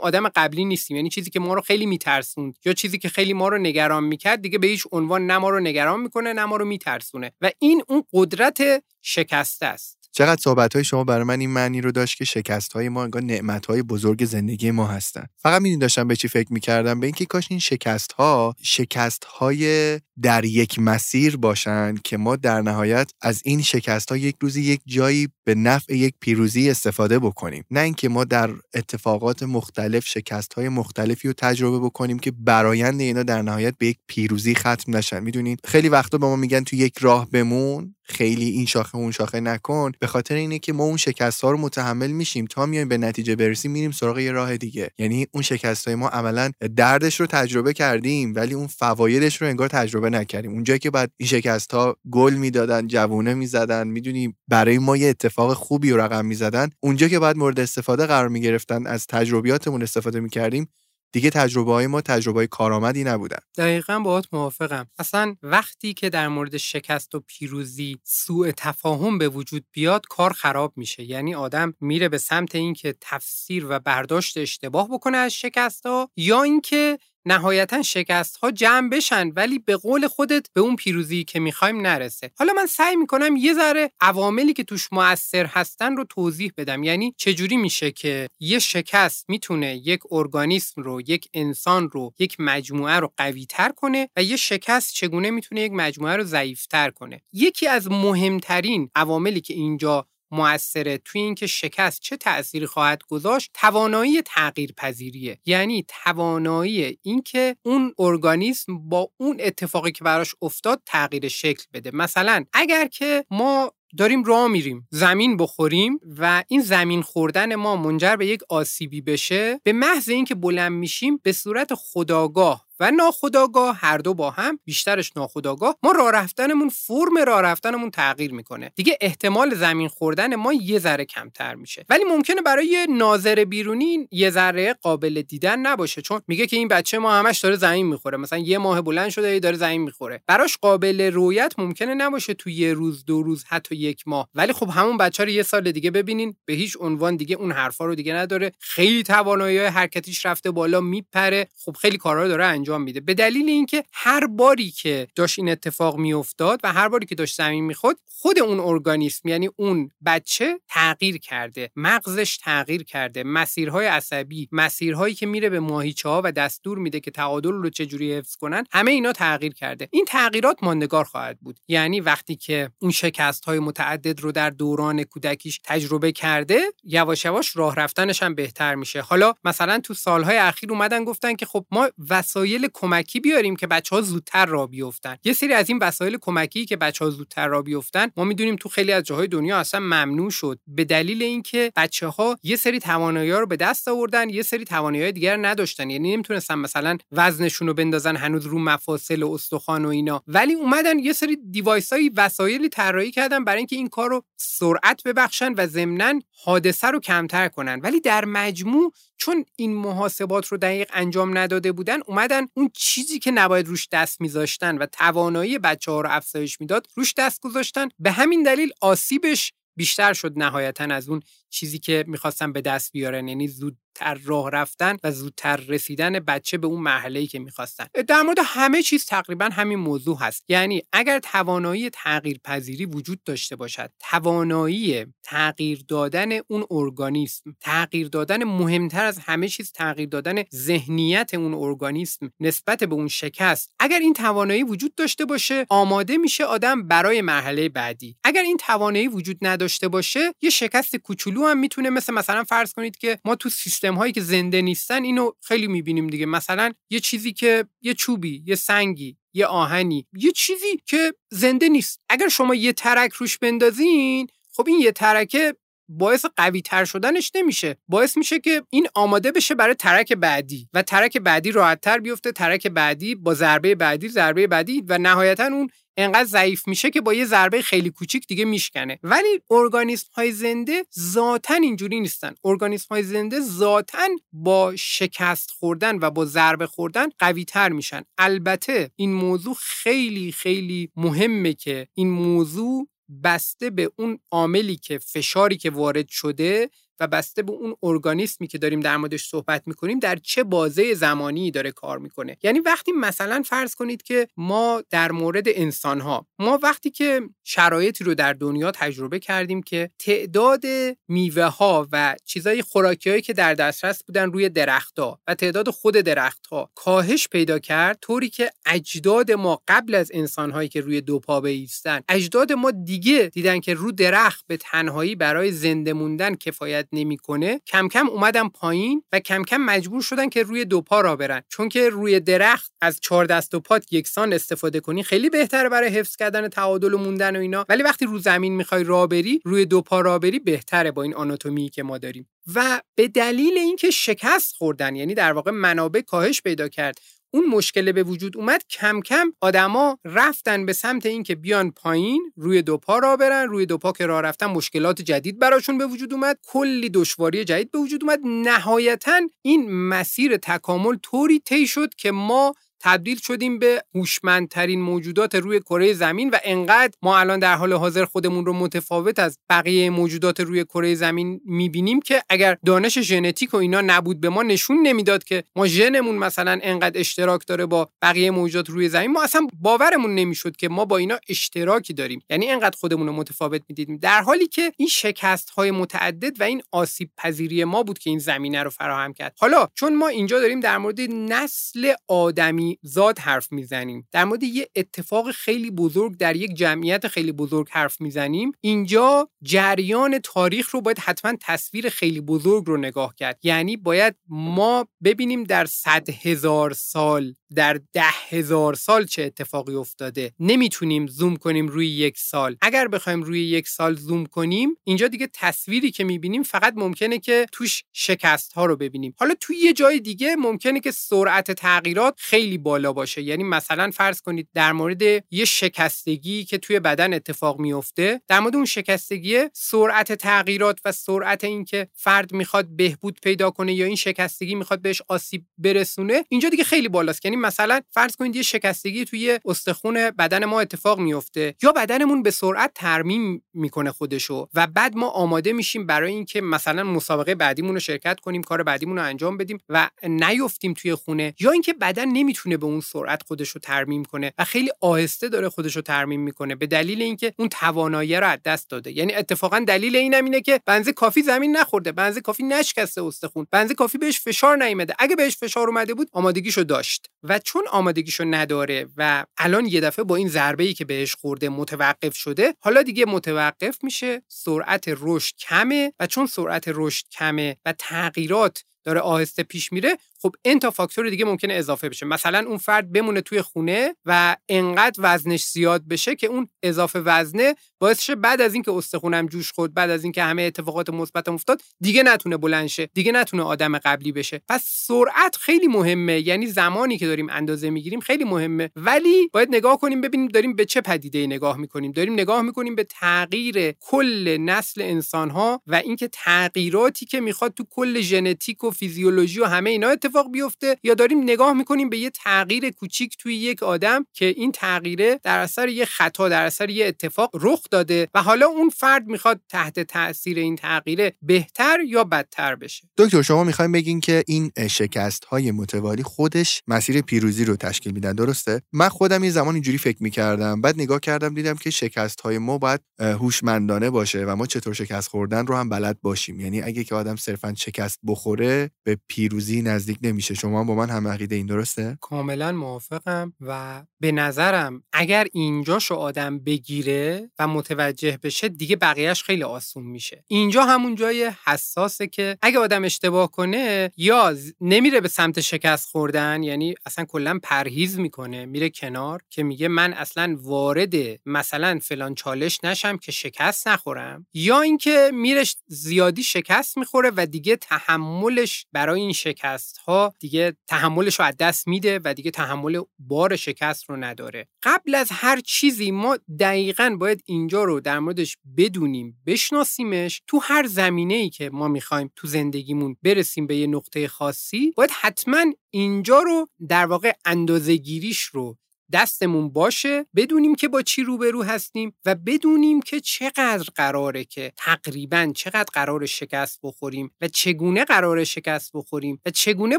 آدم 0.00 0.28
قبلی 0.28 0.64
نیستیم. 0.64 0.96
یعنی 0.96 1.08
چیزی 1.08 1.30
که 1.30 1.40
ما 1.40 1.54
رو 1.54 1.60
خیلی 1.60 1.86
میترسوند 1.86 2.58
یا 2.64 2.72
چیزی 2.72 2.98
که 2.98 3.08
خیلی 3.08 3.32
ما 3.32 3.48
رو 3.48 3.58
نگران 3.58 4.04
می‌کرد 4.04 4.42
دیگه 4.42 4.58
به 4.58 4.66
هیچ 4.66 4.84
عنوان 4.92 5.26
نه 5.26 5.38
ما 5.38 5.50
رو 5.50 5.60
نگران 5.60 6.00
می‌کنه 6.00 6.32
نه 6.32 6.44
ما 6.44 6.56
رو 6.56 6.64
میترسونه. 6.64 7.32
و 7.40 7.50
این 7.58 7.82
اون 7.88 8.04
قدرت 8.12 8.84
شکسته 9.02 9.66
است. 9.66 10.01
چقدر 10.12 10.40
صحبت 10.40 10.74
های 10.74 10.84
شما 10.84 11.04
برای 11.04 11.24
من 11.24 11.40
این 11.40 11.50
معنی 11.50 11.80
رو 11.80 11.92
داشت 11.92 12.18
که 12.18 12.24
شکست 12.24 12.72
های 12.72 12.88
ما 12.88 13.02
انگار 13.02 13.22
نعمت 13.22 13.66
های 13.66 13.82
بزرگ 13.82 14.24
زندگی 14.24 14.70
ما 14.70 14.86
هستن. 14.86 15.26
فقط 15.36 15.62
میدین 15.62 15.78
داشتم 15.78 16.08
به 16.08 16.16
چی 16.16 16.28
فکر 16.28 16.52
می‌کردم؟ 16.52 17.00
به 17.00 17.06
اینکه 17.06 17.26
کاش 17.26 17.46
این 17.50 17.60
شکست 17.60 18.12
ها 18.12 18.54
شکست 18.62 19.24
های 19.24 20.00
در 20.22 20.44
یک 20.44 20.78
مسیر 20.78 21.36
باشن 21.36 21.94
که 22.04 22.16
ما 22.16 22.36
در 22.36 22.60
نهایت 22.60 23.10
از 23.20 23.42
این 23.44 23.62
شکست 23.62 24.10
ها 24.10 24.16
یک 24.16 24.36
روزی 24.40 24.62
یک 24.62 24.80
جایی 24.86 25.28
به 25.44 25.54
نفع 25.54 25.96
یک 25.96 26.14
پیروزی 26.20 26.70
استفاده 26.70 27.18
بکنیم. 27.18 27.64
نه 27.70 27.80
اینکه 27.80 28.08
ما 28.08 28.24
در 28.24 28.50
اتفاقات 28.74 29.42
مختلف 29.42 30.06
شکست 30.06 30.54
های 30.54 30.68
مختلفی 30.68 31.28
رو 31.28 31.34
تجربه 31.36 31.78
بکنیم 31.78 32.18
که 32.18 32.30
برایند 32.30 33.00
اینا 33.00 33.22
در 33.22 33.42
نهایت 33.42 33.74
به 33.78 33.86
یک 33.86 33.98
پیروزی 34.06 34.54
ختم 34.54 34.96
نشن. 34.96 35.22
می‌دونید 35.22 35.60
خیلی 35.64 35.88
وقتا 35.88 36.18
به 36.18 36.26
ما 36.26 36.36
میگن 36.36 36.64
تو 36.64 36.76
یک 36.76 36.98
راه 36.98 37.30
بمون 37.30 37.94
خیلی 38.04 38.50
این 38.50 38.66
شاخه 38.66 38.96
اون 38.96 39.10
شاخه 39.12 39.40
نکن. 39.40 39.92
به 39.98 40.06
خاطر 40.06 40.34
اینه 40.34 40.58
که 40.58 40.72
ما 40.72 40.84
اون 40.84 40.96
شکست 40.96 41.40
ها 41.40 41.50
رو 41.50 41.58
متحمل 41.58 42.10
میشیم. 42.10 42.44
تا 42.44 42.66
میایم 42.66 42.88
به 42.88 42.98
نتیجه 42.98 43.36
برسیم 43.36 43.70
میریم 43.70 43.90
سراغ 43.90 44.18
یه 44.18 44.32
راه 44.32 44.56
دیگه. 44.56 44.90
یعنی 44.98 45.26
اون 45.32 45.42
شکست 45.42 45.86
های 45.86 45.94
ما 45.94 46.08
عملا 46.08 46.50
دردش 46.76 47.20
رو 47.20 47.26
تجربه 47.26 47.72
کردیم 47.72 48.32
ولی 48.34 48.54
اون 48.54 48.66
فوایدش 48.66 49.42
رو 49.42 49.48
انگار 49.48 49.68
تجربه 49.68 50.10
نکردیم. 50.10 50.52
اونجایی 50.52 50.78
که 50.78 50.90
بعد 50.90 51.10
این 51.16 51.28
شکست 51.28 51.74
ها 51.74 51.96
گل 52.10 52.34
می‌دادن 52.34 52.86
جوونه 52.86 53.34
می‌زدن 53.34 53.88
می‌دونی 53.88 54.34
برای 54.48 54.78
ما 54.78 54.96
یه 54.96 55.08
اتفاق 55.08 55.52
خوبی 55.52 55.90
رو 55.90 56.00
رقم 56.00 56.26
می‌زدن. 56.26 56.70
اونجا 56.80 57.08
که 57.08 57.18
بعد 57.18 57.36
مورد 57.36 57.60
استفاده 57.60 58.06
قرار 58.06 58.28
می‌گرفتن 58.28 58.86
از 58.86 59.06
تجربیاتمون 59.06 59.82
استفاده 59.82 60.20
می‌کردیم 60.20 60.68
دیگه 61.12 61.30
تجربه 61.30 61.72
های 61.72 61.86
ما 61.86 62.00
تجربه 62.00 62.38
های 62.38 62.46
کارآمدی 62.46 63.04
نبودن. 63.04 63.38
دقیقا 63.56 63.98
باهات 63.98 64.26
موافقم. 64.32 64.86
اصلا 64.98 65.36
وقتی 65.42 65.94
که 65.94 66.10
در 66.10 66.28
مورد 66.28 66.56
شکست 66.56 67.14
و 67.14 67.20
پیروزی 67.20 67.98
سوء 68.04 68.52
تفاهم 68.56 69.18
به 69.18 69.28
وجود 69.28 69.64
بیاد 69.72 70.06
کار 70.10 70.32
خراب 70.32 70.72
میشه. 70.76 71.02
یعنی 71.02 71.34
آدم 71.34 71.74
میره 71.80 72.08
به 72.08 72.18
سمت 72.18 72.54
اینکه 72.54 72.94
تفسیر 73.00 73.66
و 73.68 73.78
برداشت 73.78 74.36
اشتباه 74.36 74.88
بکنه 74.88 75.16
از 75.16 75.32
شکست 75.32 75.86
ها 75.86 76.10
یا 76.16 76.42
اینکه 76.42 76.98
نهایتا 77.26 77.82
شکست 77.82 78.36
ها 78.36 78.50
جمع 78.50 78.88
بشن 78.88 79.28
ولی 79.28 79.58
به 79.58 79.76
قول 79.76 80.08
خودت 80.08 80.46
به 80.52 80.60
اون 80.60 80.76
پیروزی 80.76 81.24
که 81.24 81.40
می‌خوایم 81.40 81.80
نرسه. 81.80 82.30
حالا 82.38 82.52
من 82.52 82.66
سعی 82.66 82.96
می‌کنم 82.96 83.36
یه 83.36 83.54
ذره 83.54 83.90
عواملی 84.00 84.52
که 84.52 84.64
توش 84.64 84.88
موثر 84.92 85.46
هستن 85.46 85.96
رو 85.96 86.04
توضیح 86.04 86.52
بدم. 86.56 86.82
یعنی 86.82 87.14
چجوری 87.16 87.56
میشه 87.56 87.90
که 87.90 88.28
یه 88.40 88.58
شکست 88.58 89.24
می‌تونه 89.28 89.76
یک 89.76 90.00
ارگانیسم 90.10 90.82
رو 90.82 91.00
یک 91.00 91.28
انسان 91.34 91.90
رو 91.90 92.14
یک 92.18 92.36
مجموعه 92.38 92.96
رو 92.96 93.12
قوی 93.16 93.46
تر 93.46 93.72
کنه 93.72 94.08
و 94.16 94.22
یه 94.22 94.36
شکست 94.36 94.94
چگونه 94.94 95.30
می‌تونه 95.30 95.60
یک 95.60 95.72
مجموعه 95.72 96.16
رو 96.16 96.24
ضعیف 96.24 96.66
تر 96.66 96.90
کنه؟ 96.90 97.22
یکی 97.32 97.66
از 97.66 97.90
مهمترین 97.90 98.90
عواملی 98.94 99.40
که 99.40 99.54
اینجا 99.54 100.06
موثره. 100.32 100.98
توی 100.98 101.20
اینکه 101.20 101.46
شکست 101.46 102.00
چه 102.00 102.16
تأثیری 102.16 102.66
خواهد 102.66 103.02
گذاشت؟ 103.08 103.50
توانایی 103.54 104.22
تغییر 104.22 104.72
پذیریه 104.76 105.38
یعنی 105.46 105.84
توانایی 105.88 106.98
اینکه 107.02 107.56
اون 107.62 107.94
ارگانیسم 107.98 108.88
با 108.88 109.10
اون 109.16 109.36
اتفاقی 109.40 109.92
که 109.92 110.04
براش 110.04 110.34
افتاد 110.42 110.82
تغییر 110.86 111.28
شکل 111.28 111.64
بده. 111.72 111.90
مثلا 111.94 112.44
اگر 112.52 112.86
که 112.86 113.24
ما 113.30 113.72
داریم 113.98 114.24
راه 114.24 114.48
میریم 114.48 114.88
زمین 114.90 115.36
بخوریم 115.36 116.00
و 116.18 116.44
این 116.48 116.60
زمین 116.60 117.02
خوردن 117.02 117.54
ما 117.54 117.76
منجر 117.76 118.16
به 118.16 118.26
یک 118.26 118.40
آسیبی 118.48 119.00
بشه 119.00 119.60
به 119.64 119.72
محض 119.72 120.08
اینکه 120.08 120.34
بلند 120.34 120.72
میشیم 120.72 121.20
به 121.22 121.32
صورت 121.32 121.74
خداگاه 121.74 122.66
و 122.82 122.90
ناخداگاه 122.90 123.76
هر 123.76 123.98
دو 123.98 124.14
با 124.14 124.30
هم 124.30 124.58
بیشترش 124.64 125.12
ناخداگاه 125.16 125.76
ما 125.82 125.92
راه 125.92 126.10
رفتنمون 126.10 126.68
فرم 126.68 127.18
راه 127.26 127.42
رفتنمون 127.42 127.90
تغییر 127.90 128.32
می‌کنه. 128.32 128.72
دیگه 128.76 128.98
احتمال 129.00 129.54
زمین 129.54 129.88
خوردن 129.88 130.34
ما 130.34 130.52
یه 130.52 130.78
ذره 130.78 131.04
کمتر 131.04 131.54
میشه. 131.54 131.84
ولی 131.88 132.04
ممکنه 132.04 132.42
برای 132.42 132.86
ناظر 132.90 133.44
بیرونی 133.44 134.08
یه 134.10 134.30
ذره 134.30 134.74
قابل 134.82 135.22
دیدن 135.22 135.58
نباشه 135.58 136.02
چون 136.02 136.20
میگه 136.28 136.46
که 136.46 136.56
این 136.56 136.68
بچه 136.68 136.98
ما 136.98 137.12
همش 137.12 137.38
داره 137.38 137.56
زمین 137.56 137.86
می‌خوره. 137.86 138.16
مثلا 138.16 138.38
یه 138.38 138.58
ماه 138.58 138.80
بلند 138.82 139.10
شده 139.10 139.38
داره 139.38 139.56
زمین 139.56 139.82
می‌خوره. 139.82 140.22
براش 140.26 140.56
قابل 140.56 141.00
رویت 141.00 141.54
ممکنه 141.58 141.94
نباشه 141.94 142.34
تو 142.34 142.50
یه 142.50 142.72
روز 142.72 143.04
دو 143.04 143.22
روز 143.22 143.44
حتی 143.48 143.76
یک 143.76 144.02
ماه. 144.06 144.28
ولی 144.34 144.52
خب 144.52 144.68
همون 144.70 144.96
بچه 144.96 145.24
رو 145.24 145.30
یه 145.30 145.42
سال 145.42 145.72
دیگه 145.72 145.90
ببینین 145.90 146.36
به 146.44 146.52
هیچ 146.52 146.76
عنوان 146.80 147.16
دیگه 147.16 147.36
اون 147.36 147.52
حرفا 147.52 147.84
رو 147.84 147.94
دیگه 147.94 148.14
نداره. 148.14 148.52
خیلی 148.58 149.02
توانایی 149.02 149.58
حرکتیش 149.58 150.26
رفته 150.26 150.50
بالا 150.50 150.80
میپره. 150.80 151.48
خب 151.64 151.76
خیلی 151.80 151.98
کارا 151.98 152.28
داره 152.28 152.44
انجام 152.44 152.71
میده. 152.80 153.00
به 153.00 153.14
دلیل 153.14 153.48
اینکه 153.48 153.84
هر 153.92 154.26
باری 154.26 154.70
که 154.70 155.08
داشت 155.14 155.38
این 155.38 155.48
اتفاق 155.48 155.96
میافتاد 155.96 156.60
و 156.64 156.72
هر 156.72 156.88
باری 156.88 157.06
که 157.06 157.14
داشت 157.14 157.36
زمین 157.36 157.64
می‌خورد 157.64 157.96
خود 158.06 158.38
اون 158.38 158.60
ارگانیسم 158.60 159.28
یعنی 159.28 159.50
اون 159.56 159.90
بچه 160.06 160.60
تغییر 160.68 161.18
کرده 161.18 161.70
مغزش 161.76 162.36
تغییر 162.36 162.82
کرده 162.82 163.24
مسیرهای 163.24 163.86
عصبی 163.86 164.48
مسیرهایی 164.52 165.14
که 165.14 165.26
میره 165.26 165.48
به 165.48 165.60
ماهیچه 165.60 166.08
ها 166.08 166.22
و 166.24 166.32
دستور 166.32 166.78
میده 166.78 167.00
که 167.00 167.10
تعادل 167.10 167.52
رو 167.52 167.70
چجوری 167.70 168.14
حفظ 168.14 168.36
کنن 168.36 168.64
همه 168.72 168.90
اینا 168.90 169.12
تغییر 169.12 169.52
کرده. 169.54 169.88
این 169.90 170.04
تغییرات 170.04 170.62
ماندگار 170.62 171.04
خواهد 171.04 171.40
بود. 171.40 171.60
یعنی 171.68 172.00
وقتی 172.00 172.36
که 172.36 172.70
اون 172.78 172.90
شکست 172.90 173.44
های 173.44 173.58
متعدد 173.58 174.20
رو 174.20 174.32
در 174.32 174.50
دوران 174.50 175.02
کودکیش 175.04 175.60
تجربه 175.64 176.12
کرده 176.12 176.60
یواش 176.84 177.24
یواش 177.24 177.56
راه 177.56 177.74
رفتنش 177.76 178.22
هم 178.22 178.34
بهتر 178.34 178.74
میشه. 178.74 179.00
حالا 179.00 179.34
مثلا 179.44 179.80
تو 179.80 179.94
سالهای 179.94 180.36
اخیر 180.36 180.72
اومدن 180.72 181.04
گفتن 181.04 181.34
که 181.34 181.46
خب 181.46 181.66
ما 181.70 181.88
وسایل 182.10 182.51
وسایل 182.52 182.68
کمکی 182.72 183.20
بیاریم 183.20 183.56
که 183.56 183.66
بچه 183.66 183.96
ها 183.96 184.02
زودتر 184.02 184.46
را 184.46 184.66
بیفتن. 184.66 185.16
یه 185.24 185.32
سری 185.32 185.52
از 185.52 185.68
این 185.68 185.78
وسایل 185.78 186.18
کمکی 186.20 186.64
که 186.64 186.76
بچه 186.76 187.04
ها 187.04 187.10
زودتر 187.10 187.48
را 187.48 187.62
بیفتن 187.62 188.08
ما 188.16 188.24
می‌دونیم 188.24 188.56
تو 188.56 188.68
خیلی 188.68 188.92
از 188.92 189.02
جاهای 189.02 189.26
دنیا 189.26 189.58
اصلا 189.58 189.80
ممنوع 189.80 190.30
شد. 190.30 190.58
به 190.66 190.84
دلیل 190.84 191.22
اینکه 191.22 191.72
بچه 191.76 192.06
ها 192.06 192.38
یه 192.42 192.56
سری 192.56 192.78
توانایی 192.78 193.32
رو 193.32 193.46
به 193.46 193.56
دست 193.56 193.88
آوردن 193.88 194.28
یه 194.28 194.42
سری 194.42 194.64
توانایی 194.64 195.12
دیگر 195.12 195.36
نداشتن. 195.36 195.90
یعنی 195.90 196.12
نمی‌تونستن 196.12 196.54
مثلا 196.54 196.98
وزنشون 197.12 197.68
رو 197.68 197.74
بندازن 197.74 198.16
هنوز 198.16 198.46
رو 198.46 198.58
مفاصل 198.58 199.22
استخوان 199.22 199.84
و 199.84 199.88
اینا. 199.88 200.22
ولی 200.26 200.54
اومدن 200.54 200.98
یه 200.98 201.12
سری 201.12 201.36
دیوایس 201.50 201.92
های 201.92 202.10
وسایلی 202.16 202.68
طراحی 202.68 203.10
کردن 203.10 203.44
برای 203.44 203.58
اینکه 203.58 203.76
این 203.76 203.88
کار 203.88 204.10
رو 204.10 204.24
سرعت 204.36 205.02
ببخشن 205.02 205.52
و 205.56 205.66
ضمنا 205.66 206.20
حادثه 206.44 206.86
رو 206.86 207.00
کمتر 207.00 207.48
کنن. 207.48 207.80
ولی 207.82 208.00
در 208.00 208.24
مجموع 208.24 208.92
چون 209.16 209.44
این 209.56 209.74
محاسبات 209.74 210.46
رو 210.46 210.56
دقیق 210.56 210.90
انجام 210.92 211.38
نداده 211.38 211.72
بودن 211.72 211.98
اومدن 212.06 212.41
اون 212.54 212.70
چیزی 212.74 213.18
که 213.18 213.30
نباید 213.30 213.68
روش 213.68 213.88
دست 213.92 214.20
میذاشتن 214.20 214.78
و 214.78 214.86
توانایی 214.86 215.58
بچه 215.58 215.92
ها 215.92 216.00
رو 216.00 216.08
افزایش 216.10 216.60
می‌داد 216.60 216.86
روش 216.94 217.14
دست 217.16 217.40
گذاشتن. 217.40 217.88
به 217.98 218.10
همین 218.10 218.42
دلیل 218.42 218.72
آسیبش 218.80 219.52
بیشتر 219.76 220.12
شد 220.12 220.32
نهایتا 220.36 220.84
از 220.84 221.08
اون 221.08 221.22
چیزی 221.50 221.78
که 221.78 222.04
می‌خواستن 222.06 222.52
به 222.52 222.60
دست 222.60 222.92
بیارن 222.92 223.28
یعنی 223.28 223.48
زودتر 223.92 224.18
راه 224.24 224.50
رفتن 224.50 224.96
و 225.04 225.12
زودتر 225.12 225.56
رسیدن 225.56 226.18
بچه 226.18 226.58
به 226.58 226.66
اون 226.66 226.80
مرحله 226.80 227.26
که 227.26 227.38
می‌خواستن. 227.38 227.86
در 228.08 228.22
مورد 228.22 228.38
همه 228.44 228.82
چیز 228.82 229.04
تقریبا 229.04 229.44
همین 229.52 229.78
موضوع 229.78 230.18
هست. 230.20 230.44
یعنی 230.48 230.82
اگر 230.92 231.18
توانایی 231.18 231.90
تغییر 231.90 232.38
پذیری 232.44 232.86
وجود 232.86 233.24
داشته 233.24 233.56
باشد 233.56 233.90
توانایی 234.10 235.06
تغییر 235.22 235.84
دادن 235.88 236.32
اون 236.48 236.66
ارگانیسم 236.70 237.56
تغییر 237.60 238.08
دادن 238.08 238.44
مهمتر 238.44 239.04
از 239.04 239.18
همه 239.18 239.48
چیز 239.48 239.72
تغییر 239.72 240.08
دادن 240.08 240.42
ذهنیت 240.54 241.34
اون 241.34 241.54
ارگانیسم 241.54 242.32
نسبت 242.40 242.84
به 242.84 242.94
اون 242.94 243.08
شکست 243.08 243.70
اگر 243.78 243.98
این 243.98 244.12
توانایی 244.12 244.62
وجود 244.62 244.94
داشته 244.94 245.24
باشه 245.24 245.66
آماده 245.68 246.16
میشه 246.16 246.44
آدم 246.44 246.88
برای 246.88 247.20
مرحله 247.20 247.68
بعدی. 247.68 248.16
اگر 248.24 248.42
این 248.42 248.56
توانایی 248.56 249.08
وجود 249.08 249.38
نداشته 249.42 249.88
باشه 249.88 250.34
یه 250.42 250.50
شکست 250.50 250.96
کوچولو 250.96 251.46
هم 251.46 251.58
می‌تونه 251.58 251.90
مثل 251.90 252.14
مثلا 252.14 252.44
فرض 252.44 252.72
کنید 252.72 252.96
که 252.96 253.18
ما 253.24 253.34
تو 253.34 253.48
سیستم 253.48 253.81
هایی 253.90 254.12
که 254.12 254.20
زنده 254.20 254.62
نیستن 254.62 255.04
اینو 255.04 255.30
خیلی 255.40 255.66
می‌بینیم 255.66 256.06
دیگه. 256.06 256.26
مثلا 256.26 256.72
یه 256.90 257.00
چیزی 257.00 257.32
که 257.32 257.64
یه 257.82 257.94
چوبی 257.94 258.42
یه 258.46 258.54
سنگی 258.54 259.16
یه 259.34 259.46
آهنی 259.46 260.06
یه 260.12 260.32
چیزی 260.32 260.80
که 260.86 261.14
زنده 261.30 261.68
نیست. 261.68 262.00
اگر 262.08 262.28
شما 262.28 262.54
یه 262.54 262.72
ترک 262.72 263.12
روش 263.12 263.38
بندازین 263.38 264.26
خب 264.56 264.64
این 264.68 264.78
یه 264.78 264.92
ترکه 264.92 265.54
باعث 265.88 266.24
قوی 266.36 266.62
تر 266.62 266.84
شدنش 266.84 267.30
نمیشه. 267.34 267.76
باعث 267.88 268.16
میشه 268.16 268.38
که 268.38 268.62
این 268.70 268.88
آماده 268.94 269.32
بشه 269.32 269.54
برای 269.54 269.74
ترک 269.74 270.12
بعدی 270.12 270.68
و 270.74 270.82
ترک 270.82 271.18
بعدی 271.18 271.52
راحت 271.52 271.80
تر 271.80 271.98
بیفته 271.98 272.32
ترک 272.32 272.66
بعدی 272.66 273.14
با 273.14 273.34
ضربه 273.34 273.74
بعدی 273.74 274.08
ضربه 274.08 274.46
بعدی 274.46 274.84
و 274.88 274.98
نهایتا 274.98 275.44
اون 275.44 275.68
انقدر 275.96 276.24
ضعیف 276.24 276.68
میشه 276.68 276.90
که 276.90 277.00
با 277.00 277.14
یه 277.14 277.24
ضربه 277.24 277.62
خیلی 277.62 277.90
کوچیک 277.90 278.26
دیگه 278.26 278.44
میشکنه. 278.44 278.98
ولی 279.02 279.40
ارگانیسم 279.50 280.08
های 280.12 280.32
زنده 280.32 280.84
ذاتا 280.98 281.54
اینجوری 281.54 282.00
نیستن. 282.00 282.34
ارگانیسم 282.44 282.86
های 282.90 283.02
زنده 283.02 283.40
ذاتا 283.40 284.08
با 284.32 284.76
شکست 284.76 285.50
خوردن 285.50 285.98
و 285.98 286.10
با 286.10 286.24
ضربه 286.24 286.66
خوردن 286.66 287.06
قوی 287.18 287.44
تر 287.44 287.68
میشن. 287.68 288.02
البته 288.18 288.90
این 288.96 289.12
موضوع 289.12 289.56
خیلی 289.58 290.32
خیلی 290.32 290.90
مهمه 290.96 291.54
که 291.54 291.88
این 291.94 292.10
موضوع 292.10 292.88
بسته 293.24 293.70
به 293.70 293.90
اون 293.96 294.18
عاملی 294.30 294.76
که 294.76 294.98
فشاری 294.98 295.56
که 295.56 295.70
وارد 295.70 296.08
شده 296.08 296.70
و 297.02 297.06
بسته 297.06 297.42
به 297.42 297.52
اون 297.52 297.76
ارگانیسمی 297.82 298.46
که 298.46 298.58
داریم 298.58 298.80
در 298.80 298.96
موردش 298.96 299.28
صحبت 299.28 299.62
می‌کنیم 299.66 299.98
در 299.98 300.16
چه 300.16 300.44
بازه 300.44 300.94
زمانی 300.94 301.50
داره 301.50 301.70
کار 301.70 301.98
می‌کنه. 301.98 302.36
یعنی 302.42 302.60
وقتی 302.60 302.92
مثلا 302.92 303.42
فرض 303.46 303.74
کنید 303.74 304.02
که 304.02 304.28
ما 304.36 304.82
در 304.90 305.12
مورد 305.12 305.44
انسان 305.46 306.00
ها 306.00 306.26
ما 306.38 306.58
وقتی 306.62 306.90
که 306.90 307.20
شرایطی 307.44 308.04
رو 308.04 308.14
در 308.14 308.32
دنیا 308.32 308.70
تجربه 308.70 309.18
کردیم 309.18 309.62
که 309.62 309.90
تعداد 309.98 310.62
میوه 311.08 311.44
ها 311.44 311.88
و 311.92 312.16
چیزای 312.24 312.62
خوراکی 312.62 313.10
هایی 313.10 313.22
که 313.22 313.32
در 313.32 313.54
دسترس 313.54 314.04
بودن 314.04 314.32
روی 314.32 314.48
درختها 314.48 315.20
و 315.26 315.34
تعداد 315.34 315.70
خود 315.70 315.94
درختها 315.94 316.70
کاهش 316.74 317.28
پیدا 317.28 317.58
کرد 317.58 317.98
طوری 318.00 318.28
که 318.28 318.50
اجداد 318.66 319.32
ما 319.32 319.62
قبل 319.68 319.94
از 319.94 320.10
انسان 320.14 320.50
هایی 320.50 320.68
که 320.68 320.80
روی 320.80 321.00
دو 321.00 321.18
پا 321.18 321.40
بیستن 321.40 322.00
اجداد 322.08 322.52
ما 322.52 322.70
دیگه 322.70 323.30
دیدن 323.32 323.60
که 323.60 323.74
رو 323.74 323.92
درخت 323.92 324.44
به 324.46 324.56
تنهایی 324.56 325.14
برای 325.14 325.52
زنده 325.52 325.92
موندن 325.92 326.34
کفایت 326.34 326.88
نمی‌کنه 326.92 327.60
کم 327.66 327.88
کم 327.88 328.08
اومدن 328.08 328.48
پایین 328.48 329.02
و 329.12 329.20
کم 329.20 329.42
کم 329.42 329.56
مجبور 329.56 330.02
شدن 330.02 330.28
که 330.28 330.42
روی 330.42 330.64
دو 330.64 330.80
پا 330.80 331.00
را 331.00 331.16
برن. 331.16 331.42
چون 331.48 331.68
که 331.68 331.88
روی 331.88 332.20
درخت 332.20 332.72
از 332.80 333.00
چهار 333.00 333.24
دست 333.24 333.54
و 333.54 333.60
پات 333.60 333.92
یکسان 333.92 334.32
استفاده 334.32 334.80
کنی 334.80 335.02
خیلی 335.02 335.30
بهتره 335.30 335.68
برای 335.68 335.88
حفظ 335.88 336.16
کردن 336.16 336.48
تعادل 336.48 336.94
و 336.94 336.98
موندن 336.98 337.36
و 337.36 337.40
اینا. 337.40 337.64
ولی 337.68 337.82
وقتی 337.82 338.06
رو 338.06 338.18
زمین 338.18 338.56
می‌خوای 338.56 338.84
راه 338.84 339.06
بری 339.06 339.40
روی 339.44 339.64
دو 339.64 339.82
پا 339.82 340.00
راه 340.00 340.18
بری 340.18 340.38
بهتره 340.38 340.90
با 340.90 341.02
این 341.02 341.14
آناتومی 341.14 341.68
که 341.70 341.82
ما 341.82 341.98
داریم. 341.98 342.28
و 342.54 342.80
به 342.94 343.08
دلیل 343.08 343.58
اینکه 343.58 343.90
شکست 343.90 344.54
خوردن 344.54 344.96
یعنی 344.96 345.14
در 345.14 345.32
واقع 345.32 345.50
منابع 345.50 346.00
کاهش 346.00 346.42
پیدا 346.42 346.68
کرد 346.68 346.98
اون 347.34 347.46
مشکل 347.46 347.92
به 347.92 348.02
وجود 348.02 348.36
اومد 348.36 348.64
کم 348.70 349.00
کم 349.00 349.32
آدما 349.40 349.98
رفتن 350.04 350.66
به 350.66 350.72
سمت 350.72 351.06
اینکه 351.06 351.34
بیان 351.34 351.70
پایین 351.70 352.32
روی 352.36 352.62
دو 352.62 352.78
پا 352.78 352.98
را 352.98 353.16
برن 353.16 353.48
روی 353.48 353.66
دو 353.66 353.78
پا 353.78 353.92
که 353.92 354.06
راه 354.06 354.20
رفتن 354.20 354.46
مشکلات 354.46 355.02
جدید 355.02 355.38
براشون 355.38 355.78
به 355.78 355.86
وجود 355.86 356.12
اومد 356.12 356.38
کلی 356.46 356.90
دشواری 356.90 357.44
جدید 357.44 357.70
به 357.70 357.78
وجود 357.78 358.04
اومد. 358.04 358.18
نهایتا 358.24 359.20
این 359.42 359.72
مسیر 359.72 360.36
تکامل 360.36 360.96
طوری 361.02 361.38
طی 361.38 361.66
شد 361.66 361.94
که 361.94 362.10
ما 362.10 362.54
تبدیل 362.84 363.18
شدیم 363.18 363.58
به 363.58 363.82
هوشمندترین 363.94 364.80
موجودات 364.80 365.34
روی 365.34 365.60
کره 365.60 365.92
زمین 365.92 366.30
و 366.30 366.36
انقدر 366.44 366.92
ما 367.02 367.18
الان 367.18 367.38
در 367.38 367.54
حال 367.54 367.72
حاضر 367.72 368.04
خودمون 368.04 368.46
رو 368.46 368.52
متفاوت 368.52 369.18
از 369.18 369.38
بقیه 369.50 369.90
موجودات 369.90 370.40
روی 370.40 370.64
کره 370.64 370.94
زمین 370.94 371.40
می‌بینیم 371.44 372.00
که 372.00 372.22
اگر 372.28 372.56
دانش 372.66 372.98
ژنتیک 372.98 373.54
و 373.54 373.56
اینا 373.56 373.80
نبود 373.80 374.20
به 374.20 374.28
ما 374.28 374.42
نشون 374.42 374.86
نمی‌داد 374.86 375.24
که 375.24 375.44
ما 375.56 375.66
ژنمون 375.66 376.14
مثلا 376.14 376.60
انقدر 376.62 377.00
اشتراک 377.00 377.46
داره 377.46 377.66
با 377.66 377.88
بقیه 378.02 378.30
موجودات 378.30 378.70
روی 378.70 378.88
زمین 378.88 379.12
ما 379.12 379.22
اصلا 379.22 379.46
باورمون 379.60 380.14
نمی‌شد 380.14 380.56
که 380.56 380.68
ما 380.68 380.84
با 380.84 380.96
اینا 380.96 381.18
اشتراکی 381.28 381.92
داریم. 381.92 382.22
یعنی 382.30 382.50
انقدر 382.50 382.76
خودمون 382.80 383.06
رو 383.06 383.12
متفاوت 383.12 383.62
می‌دیدیم. 383.68 383.96
در 383.96 384.22
حالی 384.22 384.46
که 384.46 384.72
این 384.76 384.88
شکست 384.88 385.50
های 385.50 385.70
متعدد 385.70 386.40
و 386.40 386.44
این 386.44 386.62
آسیب 386.72 387.10
پذیری 387.16 387.64
ما 387.64 387.82
بود 387.82 387.98
که 387.98 388.10
این 388.10 388.18
زمینه 388.18 388.62
رو 388.62 388.70
فراهم 388.70 389.12
کرد. 389.12 389.34
حالا 389.38 389.68
چون 389.74 389.96
ما 389.96 390.08
اینجا 390.08 390.40
داریم 390.40 390.60
در 390.60 390.78
مورد 390.78 391.00
نسل 391.00 391.92
آدمی 392.08 392.71
زاد 392.82 393.18
حرف 393.18 393.52
می‌زنیم. 393.52 394.08
در 394.12 394.24
مورد 394.24 394.42
یه 394.42 394.68
اتفاق 394.76 395.30
خیلی 395.30 395.70
بزرگ 395.70 396.16
در 396.16 396.36
یک 396.36 396.54
جمعیت 396.54 397.08
خیلی 397.08 397.32
بزرگ 397.32 397.68
حرف 397.70 398.00
می‌زنیم. 398.00 398.52
اینجا 398.60 399.28
جریان 399.42 400.18
تاریخ 400.18 400.70
رو 400.70 400.80
باید 400.80 400.98
حتما 400.98 401.32
تصویر 401.40 401.88
خیلی 401.88 402.20
بزرگ 402.20 402.64
رو 402.66 402.76
نگاه 402.76 403.14
کرد. 403.14 403.38
یعنی 403.42 403.76
باید 403.76 404.14
ما 404.28 404.88
ببینیم 405.04 405.44
در 405.44 405.64
صد 405.64 406.10
هزار 406.10 406.72
سال 406.72 407.34
در 407.54 407.80
ده 407.92 408.02
هزار 408.28 408.74
سال 408.74 409.06
چه 409.06 409.22
اتفاقی 409.22 409.74
افتاده. 409.74 410.32
نمی‌تونیم 410.40 411.06
زوم 411.06 411.36
کنیم 411.36 411.68
روی 411.68 411.88
یک 411.88 412.18
سال. 412.18 412.56
اگر 412.60 412.88
بخوایم 412.88 413.22
روی 413.22 413.44
یک 413.44 413.68
سال 413.68 413.94
زوم 413.94 414.26
کنیم 414.26 414.76
اینجا 414.84 415.08
دیگه 415.08 415.28
تصویری 415.32 415.90
که 415.90 416.04
می‌بینیم 416.04 416.42
فقط 416.42 416.74
ممکنه 416.76 417.18
که 417.18 417.46
توش 417.52 417.84
شکست 417.92 418.52
ها 418.52 418.66
رو 418.66 418.76
ببینیم. 418.76 419.14
حالا 419.18 419.34
توی 419.40 419.56
یه 419.56 419.72
جای 419.72 420.00
دیگه 420.00 420.36
ممکنه 420.36 420.80
که 420.80 420.90
سرعت 420.90 421.50
تغییرات 421.50 422.14
خیلی 422.18 422.58
بالا 422.62 422.92
باشه. 422.92 423.22
یعنی 423.22 423.44
مثلا 423.44 423.90
فرض 423.90 424.20
کنید 424.20 424.48
در 424.54 424.72
مورد 424.72 425.02
یه 425.30 425.44
شکستگی 425.44 426.44
که 426.44 426.58
توی 426.58 426.80
بدن 426.80 427.14
اتفاق 427.14 427.60
میفته 427.60 428.20
در 428.28 428.40
مورد 428.40 428.56
اون 428.56 428.64
شکستگی 428.64 429.38
سرعت 429.52 430.12
تغییرات 430.12 430.80
و 430.84 430.92
سرعت 430.92 431.44
اینکه 431.44 431.88
فرد 431.94 432.32
می‌خواد 432.32 432.76
بهبود 432.76 433.18
پیدا 433.22 433.50
کنه 433.50 433.74
یا 433.74 433.86
این 433.86 433.96
شکستگی 433.96 434.54
می‌خواد 434.54 434.82
بهش 434.82 435.02
آسیب 435.08 435.46
برسونه 435.58 436.24
اینجا 436.28 436.48
دیگه 436.48 436.64
خیلی 436.64 436.88
بالاست. 436.88 437.24
یعنی 437.24 437.36
مثلا 437.36 437.80
فرض 437.90 438.16
کنید 438.16 438.36
یه 438.36 438.42
شکستگی 438.42 439.04
توی 439.04 439.38
استخون 439.44 440.10
بدن 440.10 440.44
ما 440.44 440.60
اتفاق 440.60 440.98
میفته 440.98 441.54
یا 441.62 441.72
بدنمون 441.72 442.22
به 442.22 442.30
سرعت 442.30 442.70
ترمیم 442.74 443.44
می‌کنه 443.54 443.92
خودشو 443.92 444.48
و 444.54 444.66
بعد 444.66 444.96
ما 444.96 445.08
آماده 445.08 445.52
میشیم 445.52 445.86
برای 445.86 446.12
اینکه 446.12 446.40
مثلا 446.40 446.84
مسابقه 446.84 447.34
بعدیمون 447.34 447.74
رو 447.74 447.80
شرکت 447.80 448.20
کنیم 448.20 448.42
کار 448.42 448.62
بعدیمون 448.62 448.96
رو 448.98 449.04
انجام 449.04 449.36
بدیم 449.36 449.58
و 449.68 449.90
نیفتیم 450.02 450.74
توی 450.74 450.94
خونه 450.94 451.34
یا 451.40 451.50
اینکه 451.50 451.72
بدن 451.72 452.08
نمی‌تونه 452.08 452.51
به 452.56 452.66
اون 452.66 452.80
سرعت 452.80 453.22
خودشو 453.22 453.58
ترمیم 453.58 454.04
کنه 454.04 454.32
و 454.38 454.44
خیلی 454.44 454.70
آهسته 454.80 455.28
داره 455.28 455.48
خودشو 455.48 455.80
ترمیم 455.80 456.20
می‌کنه 456.20 456.54
به 456.54 456.66
دلیل 456.66 457.02
اینکه 457.02 457.32
اون 457.38 457.48
توانایی 457.48 458.16
رو 458.16 458.26
از 458.26 458.38
دست 458.44 458.70
داده. 458.70 458.92
یعنی 458.92 459.14
اتفاقا 459.14 459.58
دلیل 459.58 459.96
اینم 459.96 460.24
اینه 460.24 460.40
که 460.40 460.60
بنزه 460.66 460.92
کافی 460.92 461.22
زمین 461.22 461.56
نخورده 461.56 461.92
بنزه 461.92 462.20
کافی 462.20 462.42
نشکسته 462.42 463.02
استخون 463.02 463.46
بنزه 463.50 463.74
کافی 463.74 463.98
بهش 463.98 464.20
فشار 464.20 464.64
نیومده. 464.64 464.94
اگه 464.98 465.16
بهش 465.16 465.36
فشار 465.36 465.68
اومده 465.68 465.94
بود 465.94 466.08
آمادگیشو 466.12 466.62
داشت 466.62 467.10
و 467.22 467.38
چون 467.38 467.62
آمادگیشو 467.70 468.24
نداره 468.24 468.86
و 468.96 469.24
الان 469.38 469.66
یه 469.66 469.80
دفعه 469.80 470.04
با 470.04 470.16
این 470.16 470.28
ضربه 470.28 470.64
ای 470.64 470.74
که 470.74 470.84
بهش 470.84 471.14
خورده 471.14 471.48
متوقف 471.48 472.16
شده 472.16 472.54
حالا 472.60 472.82
دیگه 472.82 473.04
متوقف 473.04 473.84
میشه 473.84 474.22
سرعت 474.28 474.84
رشد 474.86 475.36
کمه 475.36 475.92
و 476.00 476.06
چون 476.06 476.26
سرعت 476.26 476.64
رشد 476.66 477.04
کمه 477.08 477.56
و 477.64 477.74
تغییرات 477.78 478.64
داره 478.84 479.00
آهسته 479.00 479.42
پیش 479.42 479.72
میره 479.72 479.98
خب 480.22 480.34
این 480.42 480.58
تا 480.58 480.70
فاکتور 480.70 481.10
دیگه 481.10 481.24
ممکنه 481.24 481.54
اضافه 481.54 481.88
بشه. 481.88 482.06
مثلا 482.06 482.44
اون 482.48 482.58
فرد 482.58 482.92
بمونه 482.92 483.20
توی 483.20 483.42
خونه 483.42 483.94
و 484.04 484.36
انقدر 484.48 485.00
وزنش 485.02 485.44
زیاد 485.44 485.88
بشه 485.88 486.16
که 486.16 486.26
اون 486.26 486.48
اضافه 486.62 487.00
وزنه 487.00 487.54
باعث 487.80 488.02
شه 488.02 488.14
بعد 488.14 488.40
از 488.40 488.54
اینکه 488.54 488.72
استخونم 488.72 489.26
جوش 489.26 489.52
خورد 489.52 489.74
بعد 489.74 489.90
از 489.90 490.04
اینکه 490.04 490.22
همه 490.22 490.42
اتفاقات 490.42 490.90
مثبت 490.90 491.28
افتاد 491.28 491.62
دیگه 491.80 492.02
نتونه 492.02 492.36
بلند 492.36 492.66
شه 492.66 492.88
دیگه 492.94 493.12
نتونه 493.12 493.42
آدم 493.42 493.78
قبلی 493.78 494.12
بشه. 494.12 494.42
پس 494.48 494.64
سرعت 494.66 495.36
خیلی 495.36 495.66
مهمه. 495.66 496.20
یعنی 496.20 496.46
زمانی 496.46 496.98
که 496.98 497.06
داریم 497.06 497.30
اندازه 497.30 497.70
می‌گیریم 497.70 498.00
خیلی 498.00 498.24
مهمه. 498.24 498.70
ولی 498.76 499.28
باید 499.32 499.48
نگاه 499.50 499.78
کنیم 499.78 500.00
ببینیم 500.00 500.28
داریم 500.28 500.56
به 500.56 500.64
چه 500.64 500.80
پدیده 500.80 501.26
نگاه 501.26 501.56
می‌کنیم. 501.56 501.92
داریم 501.92 502.12
نگاه 502.12 502.42
می‌کنیم 502.42 502.74
به 502.74 502.84
تغییر 502.84 503.72
کل 503.80 504.36
نسل 504.40 504.82
انسان 504.82 505.30
ها 505.30 505.62
و 505.66 505.74
اینکه 505.74 506.08
تغییراتی 506.08 507.06
که 507.06 507.20
می‌خواد 507.20 507.54
تو 507.54 507.64
کل 507.70 508.00
ژنتیک 508.00 508.64
و 508.64 508.70
فیزیولوژی 508.70 509.40
و 509.40 509.44
همه 509.44 509.70
اینا 509.70 509.96
بیفته 510.32 510.76
یا 510.82 510.94
داریم 510.94 511.22
نگاه 511.22 511.52
می‌کنیم 511.52 511.90
به 511.90 511.98
یه 511.98 512.10
تغییر 512.10 512.70
کوچیک 512.70 513.16
توی 513.18 513.34
یک 513.34 513.62
آدم 513.62 514.04
که 514.12 514.24
این 514.26 514.52
تغییره 514.52 515.20
در 515.22 515.38
اثر 515.38 515.68
یه 515.68 515.84
خطا 515.84 516.28
در 516.28 516.44
اثر 516.46 516.70
یه 516.70 516.86
اتفاق 516.86 517.30
رخ 517.40 517.60
داده 517.70 518.08
و 518.14 518.22
حالا 518.22 518.46
اون 518.46 518.70
فرد 518.70 519.06
می‌خواد 519.06 519.40
تحت 519.48 519.80
تاثیر 519.80 520.38
این 520.38 520.56
تغییره 520.56 521.12
بهتر 521.22 521.80
یا 521.86 522.04
بدتر 522.04 522.54
بشه؟ 522.54 522.88
دکتر 522.96 523.22
شما 523.22 523.44
می‌خوایم 523.44 523.72
بگین 523.72 524.00
که 524.00 524.24
این 524.26 524.52
شکست 524.70 525.24
های 525.24 525.50
متوالی 525.50 526.02
خودش 526.02 526.62
مسیر 526.66 527.00
پیروزی 527.00 527.44
رو 527.44 527.56
تشکیل 527.56 527.92
میدن 527.92 528.12
درسته؟ 528.12 528.62
من 528.72 528.88
خودم 528.88 529.24
یه 529.24 529.30
زمان 529.30 529.54
اینجوری 529.54 529.78
فکر 529.78 530.02
می‌کردم 530.02 530.60
بعد 530.60 530.74
نگاه 530.74 531.00
کردم 531.00 531.34
دیدم 531.34 531.54
که 531.54 531.70
شکست 531.70 532.20
های 532.20 532.38
ما 532.38 532.58
باید 532.58 532.80
هوشمندانه 532.98 533.90
باشه 533.90 534.24
و 534.24 534.36
ما 534.36 534.46
چطور 534.46 534.74
شکست 534.74 535.08
خوردن 535.08 535.46
رو 535.46 535.56
هم 535.56 535.68
بلد 535.68 536.00
باشیم. 536.02 536.40
یعنی 536.40 536.62
اگه 536.62 536.84
که 536.84 536.94
آدم 536.94 537.16
صرفا 537.16 537.54
شکست 537.56 537.98
بخوره 538.06 538.70
به 538.84 538.98
پیروزی 539.08 539.62
نزدیک 539.62 539.98
نمیشه. 540.06 540.34
شما 540.34 540.64
با 540.64 540.74
من 540.74 540.90
هم 540.90 541.08
عقیده 541.08 541.36
این 541.36 541.46
درسته؟ 541.46 541.98
کاملا 542.00 542.52
موافقم 542.52 543.32
و 543.40 543.82
به 544.00 544.12
نظرم 544.12 544.82
اگر 544.92 545.26
اینجاشو 545.32 545.94
آدم 545.94 546.38
بگیره 546.38 547.30
و 547.38 547.48
متوجه 547.48 548.18
بشه 548.22 548.48
دیگه 548.48 548.76
بقیهش 548.76 549.22
خیلی 549.22 549.42
آسون 549.42 549.84
میشه. 549.84 550.24
اینجا 550.28 550.64
همون 550.64 550.94
جای 550.94 551.30
حساسه 551.44 552.06
که 552.06 552.38
اگه 552.42 552.58
آدم 552.58 552.84
اشتباه 552.84 553.30
کنه 553.30 553.92
یا 553.96 554.34
نمیره 554.60 555.00
به 555.00 555.08
سمت 555.08 555.40
شکست 555.40 555.88
خوردن 555.88 556.42
یعنی 556.42 556.74
اصلا 556.86 557.04
کلا 557.04 557.38
پرهیز 557.42 557.98
می‌کنه 557.98 558.46
میره 558.46 558.70
کنار 558.70 559.22
که 559.30 559.42
میگه 559.42 559.68
من 559.68 559.92
اصلا 559.92 560.36
وارد 560.40 560.94
مثلا 561.26 561.78
فلان 561.82 562.14
چالش 562.14 562.64
نشم 562.64 562.96
که 562.96 563.12
شکست 563.12 563.68
نخورم. 563.68 564.26
یا 564.34 564.60
اینکه 564.60 565.10
میرش 565.14 565.56
زیادی 565.66 566.22
شکست 566.22 566.78
می‌خوره 566.78 567.10
و 567.16 567.26
دیگه 567.26 567.56
تحملش 567.56 568.66
برای 568.72 569.00
این 569.00 569.12
شکست 569.12 569.78
ها 569.78 569.91
دیگه 570.18 570.56
تحملش 570.68 571.18
رو 571.18 571.24
از 571.24 571.36
دست 571.36 571.68
میده 571.68 572.00
و 572.04 572.14
دیگه 572.14 572.30
تحمل 572.30 572.82
بار 572.98 573.36
شکست 573.36 573.84
رو 573.90 573.96
نداره. 573.96 574.48
قبل 574.62 574.94
از 574.94 575.08
هر 575.10 575.40
چیزی 575.40 575.90
ما 575.90 576.18
دقیقا 576.40 576.96
باید 577.00 577.22
اینجا 577.24 577.64
رو 577.64 577.80
در 577.80 577.98
موردش 577.98 578.36
بدونیم 578.56 579.22
بشناسیمش. 579.26 580.22
تو 580.26 580.38
هر 580.38 580.66
زمینه 580.66 581.14
ای 581.14 581.30
که 581.30 581.50
ما 581.50 581.68
می‌خوایم 581.68 582.10
تو 582.16 582.26
زندگیمون 582.26 582.96
برسیم 583.02 583.46
به 583.46 583.56
یه 583.56 583.66
نقطه 583.66 584.08
خاصی 584.08 584.72
باید 584.76 584.90
حتما 585.00 585.44
اینجا 585.70 586.20
رو 586.20 586.46
در 586.68 586.86
واقع 586.86 587.12
اندازه 587.24 587.76
گیریش 587.76 588.20
رو 588.20 588.58
دستمون 588.92 589.48
باشه 589.48 590.06
بدونیم 590.16 590.54
که 590.54 590.68
با 590.68 590.82
چی 590.82 591.02
روبرو 591.02 591.42
هستیم 591.42 591.94
و 592.04 592.14
بدونیم 592.14 592.80
که 592.80 593.00
چقدر 593.00 593.64
قراره 593.74 594.24
که 594.24 594.52
تقریبا 594.56 595.32
چقدر 595.34 595.66
قرار 595.72 596.06
شکست 596.06 596.60
بخوریم 596.62 597.10
و 597.20 597.28
چگونه 597.28 597.84
قرار 597.84 598.24
شکست 598.24 598.70
بخوریم 598.74 599.20
و 599.26 599.30
چگونه 599.30 599.78